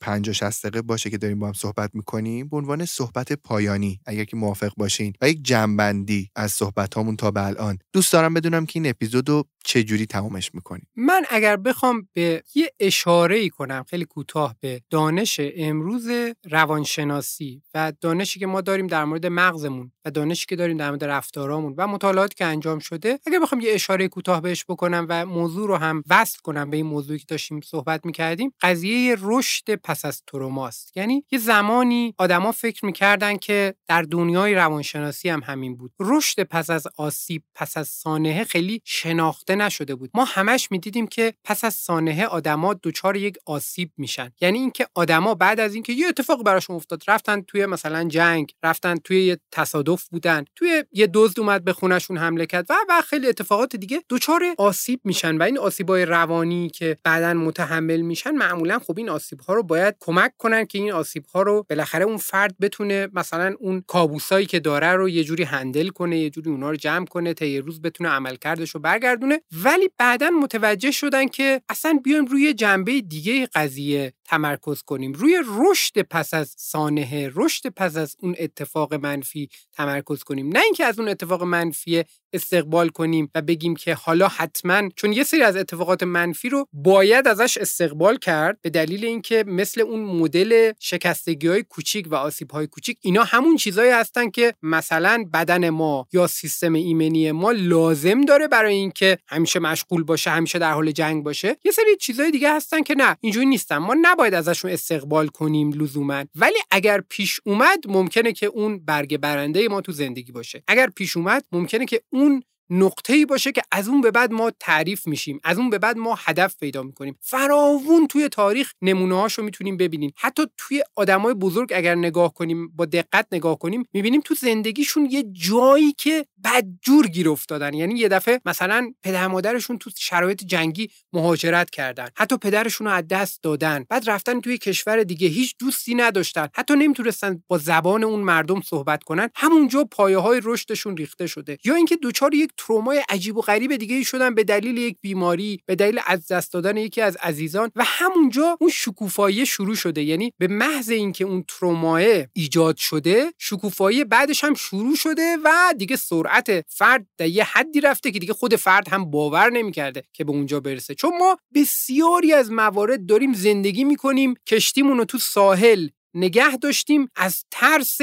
50 0.00 0.34
60 0.34 0.66
دقیقه 0.66 0.82
باشه 0.82 1.10
که 1.10 1.18
داریم 1.18 1.38
با 1.38 1.46
هم 1.46 1.52
صحبت 1.52 1.90
می‌کنیم. 1.94 2.48
به 2.48 2.56
عنوان 2.56 2.84
صحبت 2.84 3.32
پایانی 3.32 4.00
اگر 4.06 4.24
که 4.24 4.36
موافق 4.36 4.72
باشین 4.76 5.12
و 5.20 5.28
یک 5.28 5.42
جنبندی 5.42 6.30
از 6.36 6.52
صحبت 6.52 6.94
هامون 6.94 7.16
تا 7.16 7.30
به 7.30 7.46
الان. 7.46 7.78
دوست 7.92 8.12
دارم 8.12 8.34
بدونم 8.34 8.66
که 8.66 8.80
این 8.80 8.86
اپیزود 8.90 9.46
چه 9.68 9.84
جوری 9.84 10.06
تمامش 10.06 10.54
می‌کنیم 10.54 10.86
من 10.96 11.24
اگر 11.30 11.56
بخوام 11.56 12.08
به 12.12 12.42
یه 12.54 12.72
اشاره 12.80 13.36
ای 13.36 13.48
کنم 13.48 13.84
خیلی 13.90 14.04
کوتاه 14.04 14.56
به 14.60 14.80
دانش 14.90 15.40
امروز 15.56 16.08
روانشناسی 16.50 17.62
و 17.74 17.92
دانشی 18.00 18.40
که 18.40 18.46
ما 18.46 18.60
داریم 18.60 18.86
در 18.86 19.04
مورد 19.04 19.26
مغزمون 19.26 19.92
و 20.04 20.10
دانشی 20.10 20.46
که 20.46 20.56
داریم 20.56 20.76
در 20.76 20.88
مورد 20.88 21.04
رفتارامون 21.04 21.74
و 21.76 21.86
مطالعاتی 21.86 22.34
که 22.34 22.44
انجام 22.44 22.78
شده 22.78 23.18
اگر 23.26 23.38
بخوام 23.38 23.60
یه 23.60 23.74
اشاره 23.74 24.08
کوتاه 24.08 24.40
بهش 24.40 24.64
بکنم 24.68 25.06
و 25.08 25.26
موضوع 25.26 25.68
رو 25.68 25.76
هم 25.76 26.02
وصل 26.10 26.38
کنم 26.42 26.70
به 26.70 26.76
این 26.76 26.86
موضوعی 26.86 27.18
که 27.18 27.24
داشتیم 27.28 27.60
صحبت 27.60 28.06
می‌کردیم 28.06 28.52
قضیه 28.60 29.16
رشد 29.20 29.74
پس 29.74 30.04
از 30.04 30.22
تروماست. 30.26 30.96
یعنی 30.96 31.24
یه 31.30 31.38
زمانی 31.38 32.14
آدما 32.18 32.52
فکر 32.52 32.84
می‌کردن 32.84 33.36
که 33.36 33.74
در 33.86 34.02
دنیای 34.02 34.54
روانشناسی 34.54 35.28
هم 35.28 35.40
همین 35.44 35.76
بود. 35.76 35.92
رشد 36.00 36.42
پس 36.42 36.70
از 36.70 36.86
آسیب 36.96 37.42
پس 37.54 37.76
از 37.76 37.88
سانحه 37.88 38.44
خیلی 38.44 38.80
شناخته 38.84 39.57
نشده 39.62 39.94
بود. 39.94 40.10
ما 40.14 40.24
همش 40.24 40.70
می‌دیدیم 40.70 41.06
که 41.06 41.34
پس 41.44 41.64
از 41.64 41.74
سانحه 41.74 42.26
آدما 42.26 42.74
دچار 42.82 43.16
یک 43.16 43.36
آسیب 43.46 43.90
میشن. 43.96 44.32
یعنی 44.40 44.58
اینکه 44.58 44.86
آدما 44.94 45.34
بعد 45.34 45.60
از 45.60 45.74
اینکه 45.74 45.92
یه 45.92 46.08
اتفاق 46.08 46.42
براشون 46.42 46.76
افتاد 46.76 47.02
رفتن 47.08 47.40
توی 47.40 47.66
مثلا 47.66 48.04
جنگ 48.04 48.52
رفتن 48.62 48.96
توی 48.96 49.24
یه 49.24 49.38
تصادف 49.52 50.08
بودن 50.08 50.44
توی 50.56 50.84
یه 50.92 51.06
دزد 51.14 51.40
اومد 51.40 51.64
به 51.64 51.72
خونشون 51.72 52.18
حمله 52.18 52.46
کرد 52.46 52.66
و 52.70 52.74
و 52.88 53.02
خیلی 53.02 53.28
اتفاقات 53.28 53.76
دیگه 53.76 54.02
دچار 54.08 54.42
آسیب 54.58 55.00
میشن 55.04 55.36
و 55.36 55.42
این 55.42 55.58
آسیبای 55.58 56.04
روانی 56.04 56.70
که 56.70 56.96
بعدا 57.04 57.34
متحمل 57.34 58.00
میشن 58.00 58.30
معمولا 58.30 58.78
خب 58.78 58.98
این 58.98 59.08
آسیب 59.08 59.40
ها 59.40 59.54
رو 59.54 59.62
باید 59.62 59.96
کمک 60.00 60.32
کنن 60.38 60.64
که 60.64 60.78
این 60.78 60.92
آسیب 60.92 61.26
ها 61.26 61.42
رو 61.42 61.66
بالاخره 61.70 62.04
اون 62.04 62.16
فرد 62.16 62.54
بتونه 62.60 63.08
مثلا 63.12 63.54
اون 63.58 63.84
کابوسایی 63.86 64.46
که 64.46 64.60
داره 64.60 64.92
رو 64.92 65.08
یه 65.08 65.24
جوری 65.24 65.42
هندل 65.42 65.88
کنه 65.88 66.18
یه 66.18 66.30
جوری 66.30 66.50
اونا 66.50 66.70
رو 66.70 66.76
جمع 66.76 67.06
کنه 67.06 67.34
تا 67.34 67.44
یه 67.44 67.60
روز 67.60 67.82
بتونه 67.82 68.08
عملکردش 68.08 68.70
رو 68.70 68.80
برگردونه 68.80 69.37
ولی 69.64 69.90
بعدا 69.98 70.30
متوجه 70.30 70.90
شدن 70.90 71.28
که 71.28 71.62
اصلا 71.68 72.00
بیایم 72.04 72.24
روی 72.24 72.54
جنبه 72.54 73.00
دیگه 73.00 73.46
قضیه. 73.46 74.12
تمرکز 74.28 74.82
کنیم. 74.82 75.12
روی 75.12 75.42
رشد 75.46 76.02
پس 76.02 76.34
از 76.34 76.54
سانحه 76.58 77.30
رشد 77.34 77.66
پس 77.66 77.96
از 77.96 78.16
اون 78.20 78.34
اتفاق 78.38 78.94
منفی 78.94 79.48
تمرکز 79.72 80.22
کنیم. 80.22 80.48
نه 80.48 80.60
اینکه 80.60 80.84
از 80.84 80.98
اون 80.98 81.08
اتفاق 81.08 81.42
منفی 81.42 82.04
استقبال 82.32 82.88
کنیم 82.88 83.30
و 83.34 83.42
بگیم 83.42 83.76
که 83.76 83.94
حالا 83.94 84.28
حتما 84.28 84.88
چون 84.96 85.12
یه 85.12 85.24
سری 85.24 85.42
از 85.42 85.56
اتفاقات 85.56 86.02
منفی 86.02 86.48
رو 86.48 86.66
باید 86.72 87.28
ازش 87.28 87.58
استقبال 87.58 88.16
کرد 88.16 88.58
به 88.62 88.70
دلیل 88.70 89.04
اینکه 89.04 89.44
مثل 89.46 89.80
اون 89.80 90.00
مدل 90.00 90.72
شکستگی 90.80 91.48
های 91.48 91.62
کوچیک 91.62 92.06
و 92.10 92.14
آسیب 92.14 92.50
های 92.50 92.66
کوچیک 92.66 92.98
اینا 93.02 93.24
همون 93.24 93.56
چیزهایی 93.56 93.90
هستن 93.90 94.30
که 94.30 94.54
مثلا 94.62 95.24
بدن 95.32 95.70
ما 95.70 96.06
یا 96.12 96.26
سیستم 96.26 96.72
ایمنی 96.72 97.32
ما 97.32 97.52
لازم 97.52 98.20
داره 98.20 98.48
برای 98.48 98.74
اینکه 98.74 99.18
همیشه 99.28 99.60
مشغول 99.60 100.02
باشه 100.02 100.30
همیشه 100.30 100.58
در 100.58 100.72
حال 100.72 100.90
جنگ 100.90 101.24
باشه. 101.24 101.56
یه 101.64 101.72
سری 101.72 101.96
چیزهای 101.96 102.30
دیگه 102.30 102.54
هستن 102.54 102.82
که 102.82 102.94
نه 102.94 103.16
اینجوری 103.20 103.46
نیستن. 103.46 103.76
ما 103.76 103.94
نباید 104.18 104.34
ازشون 104.34 104.70
استقبال 104.70 105.26
کنیم 105.28 105.72
لزوما. 105.72 106.24
ولی 106.34 106.58
اگر 106.70 107.00
پیش 107.00 107.40
اومد 107.44 107.78
ممکنه 107.88 108.32
که 108.32 108.46
اون 108.46 108.84
برگ 108.84 109.16
برنده 109.16 109.68
ما 109.68 109.80
تو 109.80 109.92
زندگی 109.92 110.32
باشه. 110.32 110.62
اگر 110.68 110.90
پیش 110.96 111.16
اومد 111.16 111.44
ممکنه 111.52 111.84
که 111.84 112.02
اون 112.12 112.42
نقطه 112.70 113.12
ای 113.12 113.26
باشه 113.26 113.52
که 113.52 113.62
از 113.72 113.88
اون 113.88 114.00
به 114.00 114.10
بعد 114.10 114.32
ما 114.32 114.52
تعریف 114.60 115.06
میشیم 115.06 115.40
از 115.44 115.58
اون 115.58 115.70
به 115.70 115.78
بعد 115.78 115.96
ما 115.96 116.18
هدف 116.18 116.56
پیدا 116.60 116.82
می‌کنیم. 116.82 117.18
فراوون 117.20 118.06
توی 118.06 118.28
تاریخ 118.28 118.72
نمونه 118.82 119.26
رو 119.26 119.44
می‌تونیم 119.44 119.76
ببینیم. 119.76 120.12
حتی 120.16 120.42
توی 120.56 120.82
آدمای 120.96 121.34
بزرگ 121.34 121.72
اگر 121.74 121.94
نگاه 121.94 122.34
کنیم 122.34 122.68
با 122.68 122.84
دقت 122.84 123.26
نگاه 123.32 123.58
کنیم 123.58 123.84
می‌بینیم 123.92 124.20
تو 124.20 124.34
زندگیشون 124.34 125.08
یه 125.10 125.24
جایی 125.32 125.92
که 125.92 126.26
بدجور 126.44 127.06
گیر 127.06 127.28
افتادن. 127.28 127.74
یعنی 127.74 127.98
یه 127.98 128.08
دفعه 128.08 128.40
مثلا 128.44 128.92
پدر 129.02 129.26
مادرشون 129.26 129.78
تو 129.78 129.90
شرایط 129.98 130.44
جنگی 130.44 130.90
مهاجرت 131.12 131.70
کردن. 131.70 132.08
حتی 132.16 132.36
پدرشون 132.36 132.86
رو 132.86 132.92
از 132.92 133.08
دست 133.08 133.42
دادن. 133.42 133.84
بعد 133.88 134.10
رفتن 134.10 134.40
توی 134.40 134.58
کشور 134.58 135.02
دیگه. 135.02 135.28
هیچ 135.28 135.54
دوستی 135.58 135.94
نداشتن. 135.94 136.48
حتی 136.54 136.74
نمی‌تونستن 136.74 137.42
با 137.48 137.58
زبان 137.58 138.04
اون 138.04 138.20
مردم 138.20 138.60
صحبت 138.60 139.04
کنن. 139.04 139.30
همونجا 139.34 139.84
پایه 139.84 140.18
های 140.18 140.40
رشدشون 140.44 140.96
ریخته 140.96 141.26
شده. 141.26 141.58
یا 141.64 141.74
اینکه 141.74 141.96
دوچار 141.96 142.34
یک 142.34 142.50
ترومای 142.58 143.02
عجیب 143.08 143.36
و 143.36 143.40
غریب 143.40 143.76
دیگه 143.76 143.96
ای 143.96 144.04
شدن 144.04 144.34
به 144.34 144.44
دلیل 144.44 144.78
یک 144.78 144.96
بیماری 145.00 145.60
به 145.66 145.74
دلیل 145.74 146.00
از 146.06 146.26
دست 146.26 146.52
دادن 146.52 146.76
یکی 146.76 147.00
از 147.00 147.16
عزیزان 147.16 147.70
و 147.76 147.82
همونجا 147.86 148.56
اون 148.60 148.70
شکوفایی 148.70 149.46
شروع 149.46 149.74
شده. 149.74 150.02
یعنی 150.02 150.32
به 150.38 150.48
محض 150.48 150.90
اینکه 150.90 151.24
اون 151.24 151.44
ترومای 151.48 152.26
ایجاد 152.32 152.76
شده 152.76 153.32
شکوفایی 153.38 154.04
بعدش 154.04 154.44
هم 154.44 154.54
شروع 154.54 154.96
شده 154.96 155.36
و 155.44 155.74
دیگه 155.78 155.96
سرعت 155.96 156.64
فرد 156.68 157.06
در 157.18 157.28
یه 157.28 157.44
حدی 157.44 157.80
رفته 157.80 158.10
که 158.10 158.18
دیگه 158.18 158.32
خود 158.32 158.56
فرد 158.56 158.88
هم 158.88 159.10
باور 159.10 159.50
نمی‌کرده 159.50 160.02
که 160.12 160.24
به 160.24 160.32
اونجا 160.32 160.60
برسه. 160.60 160.94
چون 160.94 161.18
ما 161.18 161.36
بسیاری 161.54 162.32
از 162.32 162.52
موارد 162.52 163.06
داریم 163.06 163.32
زندگی 163.32 163.84
می‌کنیم 163.84 164.34
کشتیمون 164.46 164.98
رو 164.98 165.04
تو 165.04 165.18
ساحل 165.18 165.88
نگه 166.14 166.56
داشتیم 166.56 167.08
از 167.16 167.44
ترس 167.50 167.98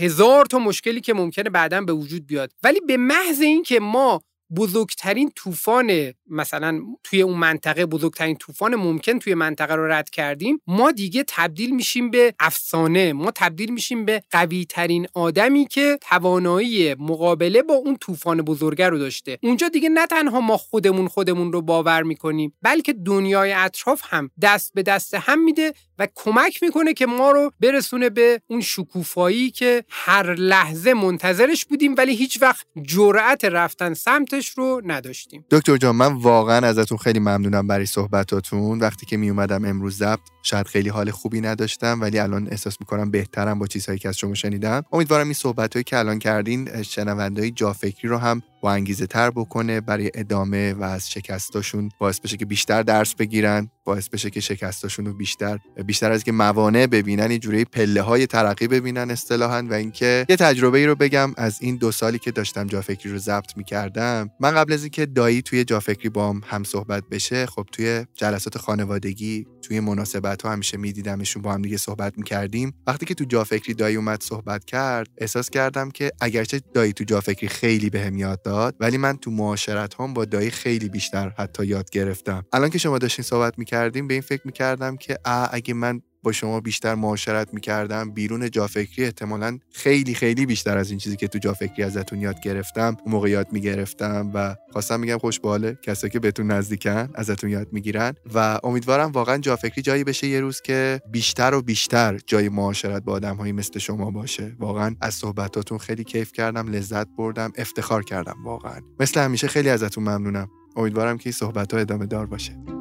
هزار 0.00 0.44
تا 0.46 0.58
مشکلی 0.58 1.00
که 1.00 1.14
ممکنه 1.14 1.50
بعدا 1.50 1.80
به 1.80 1.92
وجود 1.92 2.26
بیاد. 2.26 2.52
ولی 2.62 2.80
به 2.80 2.96
محض 2.96 3.40
اینکه 3.40 3.80
ما 3.80 4.22
بزرگترین 4.56 5.30
طوفان 5.36 6.12
مثلا 6.26 6.80
توی 7.04 7.22
اون 7.22 7.38
منطقه 7.38 7.86
بزرگترین 7.86 8.36
طوفان 8.36 8.74
ممکن 8.74 9.18
توی 9.18 9.34
منطقه 9.34 9.74
رو 9.74 9.92
رد 9.92 10.10
کردیم 10.10 10.60
ما 10.66 10.92
دیگه 10.92 11.24
تبدیل 11.28 11.74
میشیم 11.74 12.10
به 12.10 12.34
افسانه. 12.40 13.12
ما 13.12 13.30
تبدیل 13.34 13.72
میشیم 13.72 14.04
به 14.04 14.22
قوی 14.30 14.64
ترین 14.64 15.06
آدمی 15.14 15.66
که 15.66 15.98
توانایی 16.02 16.94
مقابله 16.94 17.62
با 17.62 17.74
اون 17.74 17.96
طوفان 17.96 18.42
بزرگه 18.42 18.88
رو 18.88 18.98
داشته. 18.98 19.38
اونجا 19.42 19.68
دیگه 19.68 19.88
نه 19.88 20.06
تنها 20.06 20.40
ما 20.40 20.56
خودمون 20.56 21.08
خودمون 21.08 21.52
رو 21.52 21.62
باور 21.62 22.02
می‌کنیم 22.02 22.54
بلکه 22.62 22.92
دنیای 22.92 23.52
اطراف 23.52 24.02
هم 24.04 24.30
دست 24.42 24.74
به 24.74 24.82
دست 24.82 25.14
هم 25.14 25.44
میده 25.44 25.74
و 26.00 26.08
کمک 26.14 26.62
می‌کنه 26.62 26.94
که 26.94 27.06
ما 27.06 27.30
رو 27.30 27.52
برسونه 27.60 28.10
به 28.10 28.40
اون 28.46 28.60
شکوفایی 28.60 29.50
که 29.50 29.84
هر 29.88 30.34
لحظه 30.34 30.94
منتظرش 30.94 31.64
بودیم 31.64 31.94
ولی 31.98 32.16
هیچ 32.16 32.42
وقت 32.42 32.66
جرأت 32.82 33.44
رفتن 33.44 33.94
سمتش 33.94 34.48
رو 34.48 34.82
نداشتیم. 34.84 35.44
دکتر 35.50 35.76
جان 35.76 35.96
من 35.96 36.12
واقعا 36.12 36.66
ازتون 36.66 36.98
خیلی 36.98 37.18
ممنونم 37.18 37.66
برای 37.66 37.86
صحبتاتون. 37.86 38.78
وقتی 38.78 39.06
که 39.06 39.16
می 39.16 39.30
اومدم 39.30 39.64
امروز 39.64 39.96
ضبط 39.96 40.20
شاید 40.42 40.66
خیلی 40.66 40.88
حال 40.88 41.10
خوبی 41.10 41.40
نداشتم 41.40 42.00
ولی 42.00 42.18
الان 42.18 42.48
احساس 42.50 42.76
می‌کنم 42.80 43.10
بهترم 43.10 43.58
با 43.58 43.66
چیزهایی 43.66 43.98
که 43.98 44.08
از 44.08 44.18
شما 44.18 44.34
شنیدم. 44.34 44.82
امیدوارم 44.92 45.26
این 45.26 45.34
صحبتهایی 45.34 45.84
که 45.84 45.98
الان 45.98 46.18
کردین 46.18 46.82
شنوندهای 46.82 47.50
جافکری 47.50 48.08
رو 48.08 48.18
هم 48.18 48.42
با 48.62 48.72
انگیزه 48.72 49.06
تر 49.06 49.30
بکنه 49.30 49.80
برای 49.80 50.10
ادامه 50.14 50.72
و 50.72 50.82
از 50.82 51.10
شکستاشون 51.10 51.90
باعث 51.98 52.20
بشه 52.20 52.36
که 52.36 52.44
بیشتر 52.44 52.82
درس 52.82 53.14
بگیرن 53.14 53.70
باعث 53.84 54.08
بشه 54.08 54.30
که 54.30 54.40
شکستاشون 54.40 55.06
رو 55.06 55.12
بیشتر 55.12 55.58
بیشتر 55.86 56.12
از 56.12 56.24
که 56.24 56.32
موانع 56.32 56.86
ببینن 56.86 57.30
این 57.30 57.40
جوری 57.40 57.64
پله 57.64 58.02
های 58.02 58.26
ترقی 58.26 58.68
ببینن 58.68 59.10
اصطلاحا. 59.10 59.66
و 59.70 59.74
اینکه 59.74 60.26
یه 60.28 60.36
تجربه 60.36 60.78
ای 60.78 60.86
رو 60.86 60.94
بگم 60.94 61.32
از 61.36 61.58
این 61.60 61.76
دو 61.76 61.92
سالی 61.92 62.18
که 62.18 62.30
داشتم 62.30 62.66
جافکری 62.66 63.12
رو 63.12 63.18
ضبط 63.18 63.56
می‌کردم. 63.56 64.30
من 64.40 64.50
قبل 64.50 64.72
از 64.72 64.82
اینکه 64.82 65.06
دایی 65.06 65.42
توی 65.42 65.64
جافکری 65.64 66.08
بام 66.08 66.40
هم 66.46 66.64
صحبت 66.64 67.04
بشه 67.10 67.46
خب 67.46 67.66
توی 67.72 68.06
جلسات 68.14 68.58
خانوادگی 68.58 69.46
توی 69.70 69.80
مناسبت 69.80 70.42
ها 70.42 70.52
همیشه 70.52 70.76
میدیدمشون 70.76 71.42
با 71.42 71.52
هم 71.52 71.62
دیگه 71.62 71.76
صحبت 71.76 72.18
می‌کردیم. 72.18 72.74
وقتی 72.86 73.06
که 73.06 73.14
تو 73.14 73.24
جافکری 73.24 73.74
دایی 73.74 73.96
اومد 73.96 74.22
صحبت 74.22 74.64
کرد 74.64 75.08
احساس 75.18 75.50
کردم 75.50 75.90
که 75.90 76.12
اگرچه 76.20 76.60
دایی 76.74 76.92
تو 76.92 77.04
جافکری 77.04 77.48
خیلی 77.48 77.90
بهم 77.90 78.16
یاد 78.16 78.42
داد 78.42 78.76
ولی 78.80 78.98
من 78.98 79.16
تو 79.16 79.30
معاشرت 79.30 79.94
هم 79.94 80.14
با 80.14 80.24
دایی 80.24 80.50
خیلی 80.50 80.88
بیشتر 80.88 81.32
حتی 81.38 81.66
یاد 81.66 81.90
گرفتم. 81.90 82.44
الان 82.52 82.70
که 82.70 82.78
شما 82.78 82.98
داشتین 82.98 83.22
صحبت 83.22 83.58
می‌کردیم 83.58 84.06
به 84.08 84.14
این 84.14 84.22
فکر 84.22 84.42
می‌کردم 84.44 84.96
که 84.96 85.18
اگه 85.52 85.74
من 85.74 86.02
با 86.22 86.32
شما 86.32 86.60
بیشتر 86.60 86.94
معاشرت 86.94 87.54
می‌کردم. 87.54 88.10
بیرون 88.10 88.50
جافکری 88.50 89.04
احتمالا 89.04 89.58
خیلی 89.72 90.14
خیلی 90.14 90.46
بیشتر 90.46 90.78
از 90.78 90.90
این 90.90 90.98
چیزی 90.98 91.16
که 91.16 91.28
تو 91.28 91.38
جافکری 91.38 91.82
ازتون 91.82 92.20
یاد 92.20 92.40
گرفتم 92.40 92.96
اون 93.04 93.12
موقع 93.14 93.30
یاد 93.30 93.52
می‌گرفتم 93.52 94.30
و 94.34 94.56
خواستم 94.72 95.00
میگم 95.00 95.18
خوشباله 95.18 95.78
کسایی 95.82 96.10
که 96.10 96.20
بهتون 96.20 96.50
نزدیکن 96.50 97.08
ازتون 97.14 97.50
یاد 97.50 97.72
می‌گیرن 97.72 98.14
و 98.34 98.58
امیدوارم 98.64 99.12
واقعا 99.12 99.38
جافکری 99.38 99.82
جایی 99.82 100.04
بشه 100.04 100.26
یه 100.26 100.40
روز 100.40 100.60
که 100.60 101.00
بیشتر 101.12 101.54
و 101.54 101.62
بیشتر 101.62 102.18
جای 102.26 102.48
معاشرت 102.48 103.02
با 103.02 103.12
آدمهایی 103.12 103.52
مثل 103.52 103.78
شما 103.78 104.10
باشه. 104.10 104.56
واقعا 104.58 104.96
از 105.00 105.14
صحبتاتون 105.14 105.78
خیلی 105.78 106.04
کیف 106.04 106.32
کردم 106.32 106.68
لذت 106.68 107.06
بردم 107.18 107.52
افتخار 107.56 108.04
کردم 108.04 108.36
واقعا. 108.44 108.80
مثل 109.00 109.20
همیشه 109.20 109.48
خیلی 109.48 109.68
ازتون 109.68 110.04
ممنونم. 110.04 110.48
امیدوارم 110.76 111.18
که 111.18 111.26
این 111.26 111.32
صحبت 111.32 111.74
ها 111.74 111.80
ادامه 111.80 112.06
دار 112.06 112.26
باشه. 112.26 112.79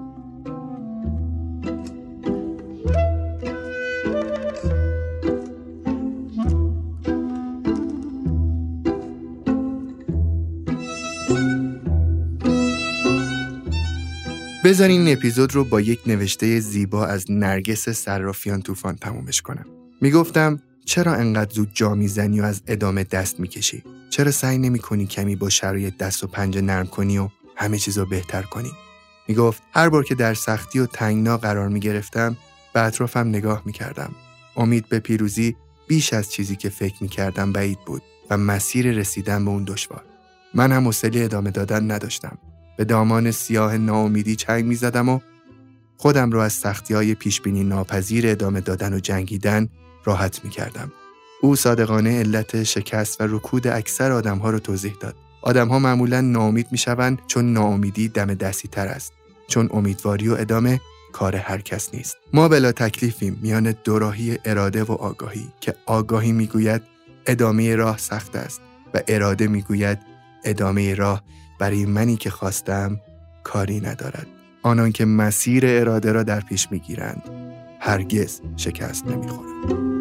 بذارین 14.69 15.07
این 15.07 15.17
اپیزود 15.17 15.55
رو 15.55 15.63
با 15.63 15.81
یک 15.81 15.99
نوشته 16.07 16.59
زیبا 16.59 17.05
از 17.05 17.31
نرگس 17.31 17.89
صرافیان 17.89 18.61
طوفان 18.61 18.95
تمومش 18.95 19.41
کنم. 19.41 19.65
می‌گفتم 20.01 20.59
چرا 20.85 21.13
انقدر 21.13 21.53
زود 21.53 21.69
جا 21.73 21.95
می‌زنی 21.95 22.41
و 22.41 22.43
از 22.43 22.61
ادامه 22.67 23.03
دست 23.03 23.39
می‌کشی؟ 23.39 23.83
چرا 24.09 24.31
سعی 24.31 24.57
نمی 24.57 24.79
کنی 24.79 25.05
کمی 25.05 25.35
با 25.35 25.49
شرایط 25.49 25.97
دست 25.97 26.23
و 26.23 26.27
پنجه 26.27 26.61
نرم 26.61 26.87
کنی 26.87 27.17
و 27.17 27.29
همه 27.55 27.77
چیز 27.77 27.97
رو 27.97 28.05
بهتر 28.05 28.41
کنی؟ 28.41 28.71
می‌گفت 29.27 29.63
هر 29.73 29.89
بار 29.89 30.03
که 30.03 30.15
در 30.15 30.33
سختی 30.33 30.79
و 30.79 30.85
تنگنا 30.85 31.37
قرار 31.37 31.69
می‌گرفتم 31.69 32.37
به 32.73 32.81
اطرافم 32.81 33.27
نگاه 33.27 33.61
می‌کردم. 33.65 34.15
امید 34.55 34.89
به 34.89 34.99
پیروزی 34.99 35.55
بیش 35.87 36.13
از 36.13 36.31
چیزی 36.31 36.55
که 36.55 36.69
فکر 36.69 37.03
می‌کردم 37.03 37.51
بعید 37.51 37.79
بود 37.85 38.01
و 38.29 38.37
مسیر 38.37 38.91
رسیدن 38.91 39.45
به 39.45 39.51
اون 39.51 39.63
دشوار. 39.63 40.03
من 40.53 40.71
هم 40.71 40.85
حوصله 40.85 41.23
ادامه 41.23 41.51
دادن 41.51 41.91
نداشتم. 41.91 42.37
به 42.79 42.85
دامان 42.85 43.31
سیاه 43.31 43.77
ناامیدی 43.77 44.35
چنگ 44.35 44.65
می 44.65 44.75
زدم 44.75 45.09
و 45.09 45.19
خودم 45.97 46.31
را 46.31 46.43
از 46.43 46.53
سختی 46.53 46.93
های 46.93 47.15
پیشبینی 47.15 47.63
ناپذیر 47.63 48.27
ادامه 48.27 48.61
دادن 48.61 48.93
و 48.93 48.99
جنگیدن 48.99 49.69
راحت 50.05 50.45
می 50.45 50.49
کردم. 50.49 50.91
او 51.41 51.55
صادقانه 51.55 52.19
علت 52.19 52.63
شکست 52.63 53.21
و 53.21 53.23
رکود 53.27 53.67
اکثر 53.67 54.11
آدمها 54.11 54.49
را 54.49 54.59
توضیح 54.59 54.95
داد. 54.99 55.15
آدمها 55.41 55.79
معمولا 55.79 56.21
ناامید 56.21 56.67
می 56.71 56.77
شوند 56.77 57.21
چون 57.27 57.53
ناامیدی 57.53 58.07
دم 58.07 58.33
دستی 58.33 58.67
تر 58.67 58.87
است. 58.87 59.13
چون 59.47 59.69
امیدواری 59.73 60.29
و 60.29 60.33
ادامه 60.33 60.81
کار 61.13 61.35
هر 61.35 61.61
کس 61.61 61.93
نیست. 61.93 62.17
ما 62.33 62.47
بلا 62.47 62.71
تکلیفیم 62.71 63.39
میان 63.41 63.75
دوراهی 63.83 64.39
اراده 64.45 64.83
و 64.83 64.91
آگاهی 64.91 65.47
که 65.61 65.75
آگاهی 65.85 66.31
می‌گوید 66.31 66.81
ادامه 67.25 67.75
راه 67.75 67.97
سخت 67.97 68.35
است 68.35 68.61
و 68.93 69.01
اراده 69.07 69.47
می‌گوید 69.47 69.99
ادامه 70.43 70.95
راه 70.95 71.23
برای 71.59 71.85
منی 71.85 72.15
که 72.15 72.29
خواستم 72.29 73.01
کاری 73.43 73.79
ندارد. 73.79 74.27
آنان 74.63 74.91
که 74.91 75.05
مسیر 75.05 75.63
اراده 75.67 76.11
را 76.11 76.23
در 76.23 76.39
پیش 76.39 76.71
می‌گیرند 76.71 77.21
هرگز 77.79 78.41
شکست 78.57 79.07
نمی‌خورند. 79.07 79.98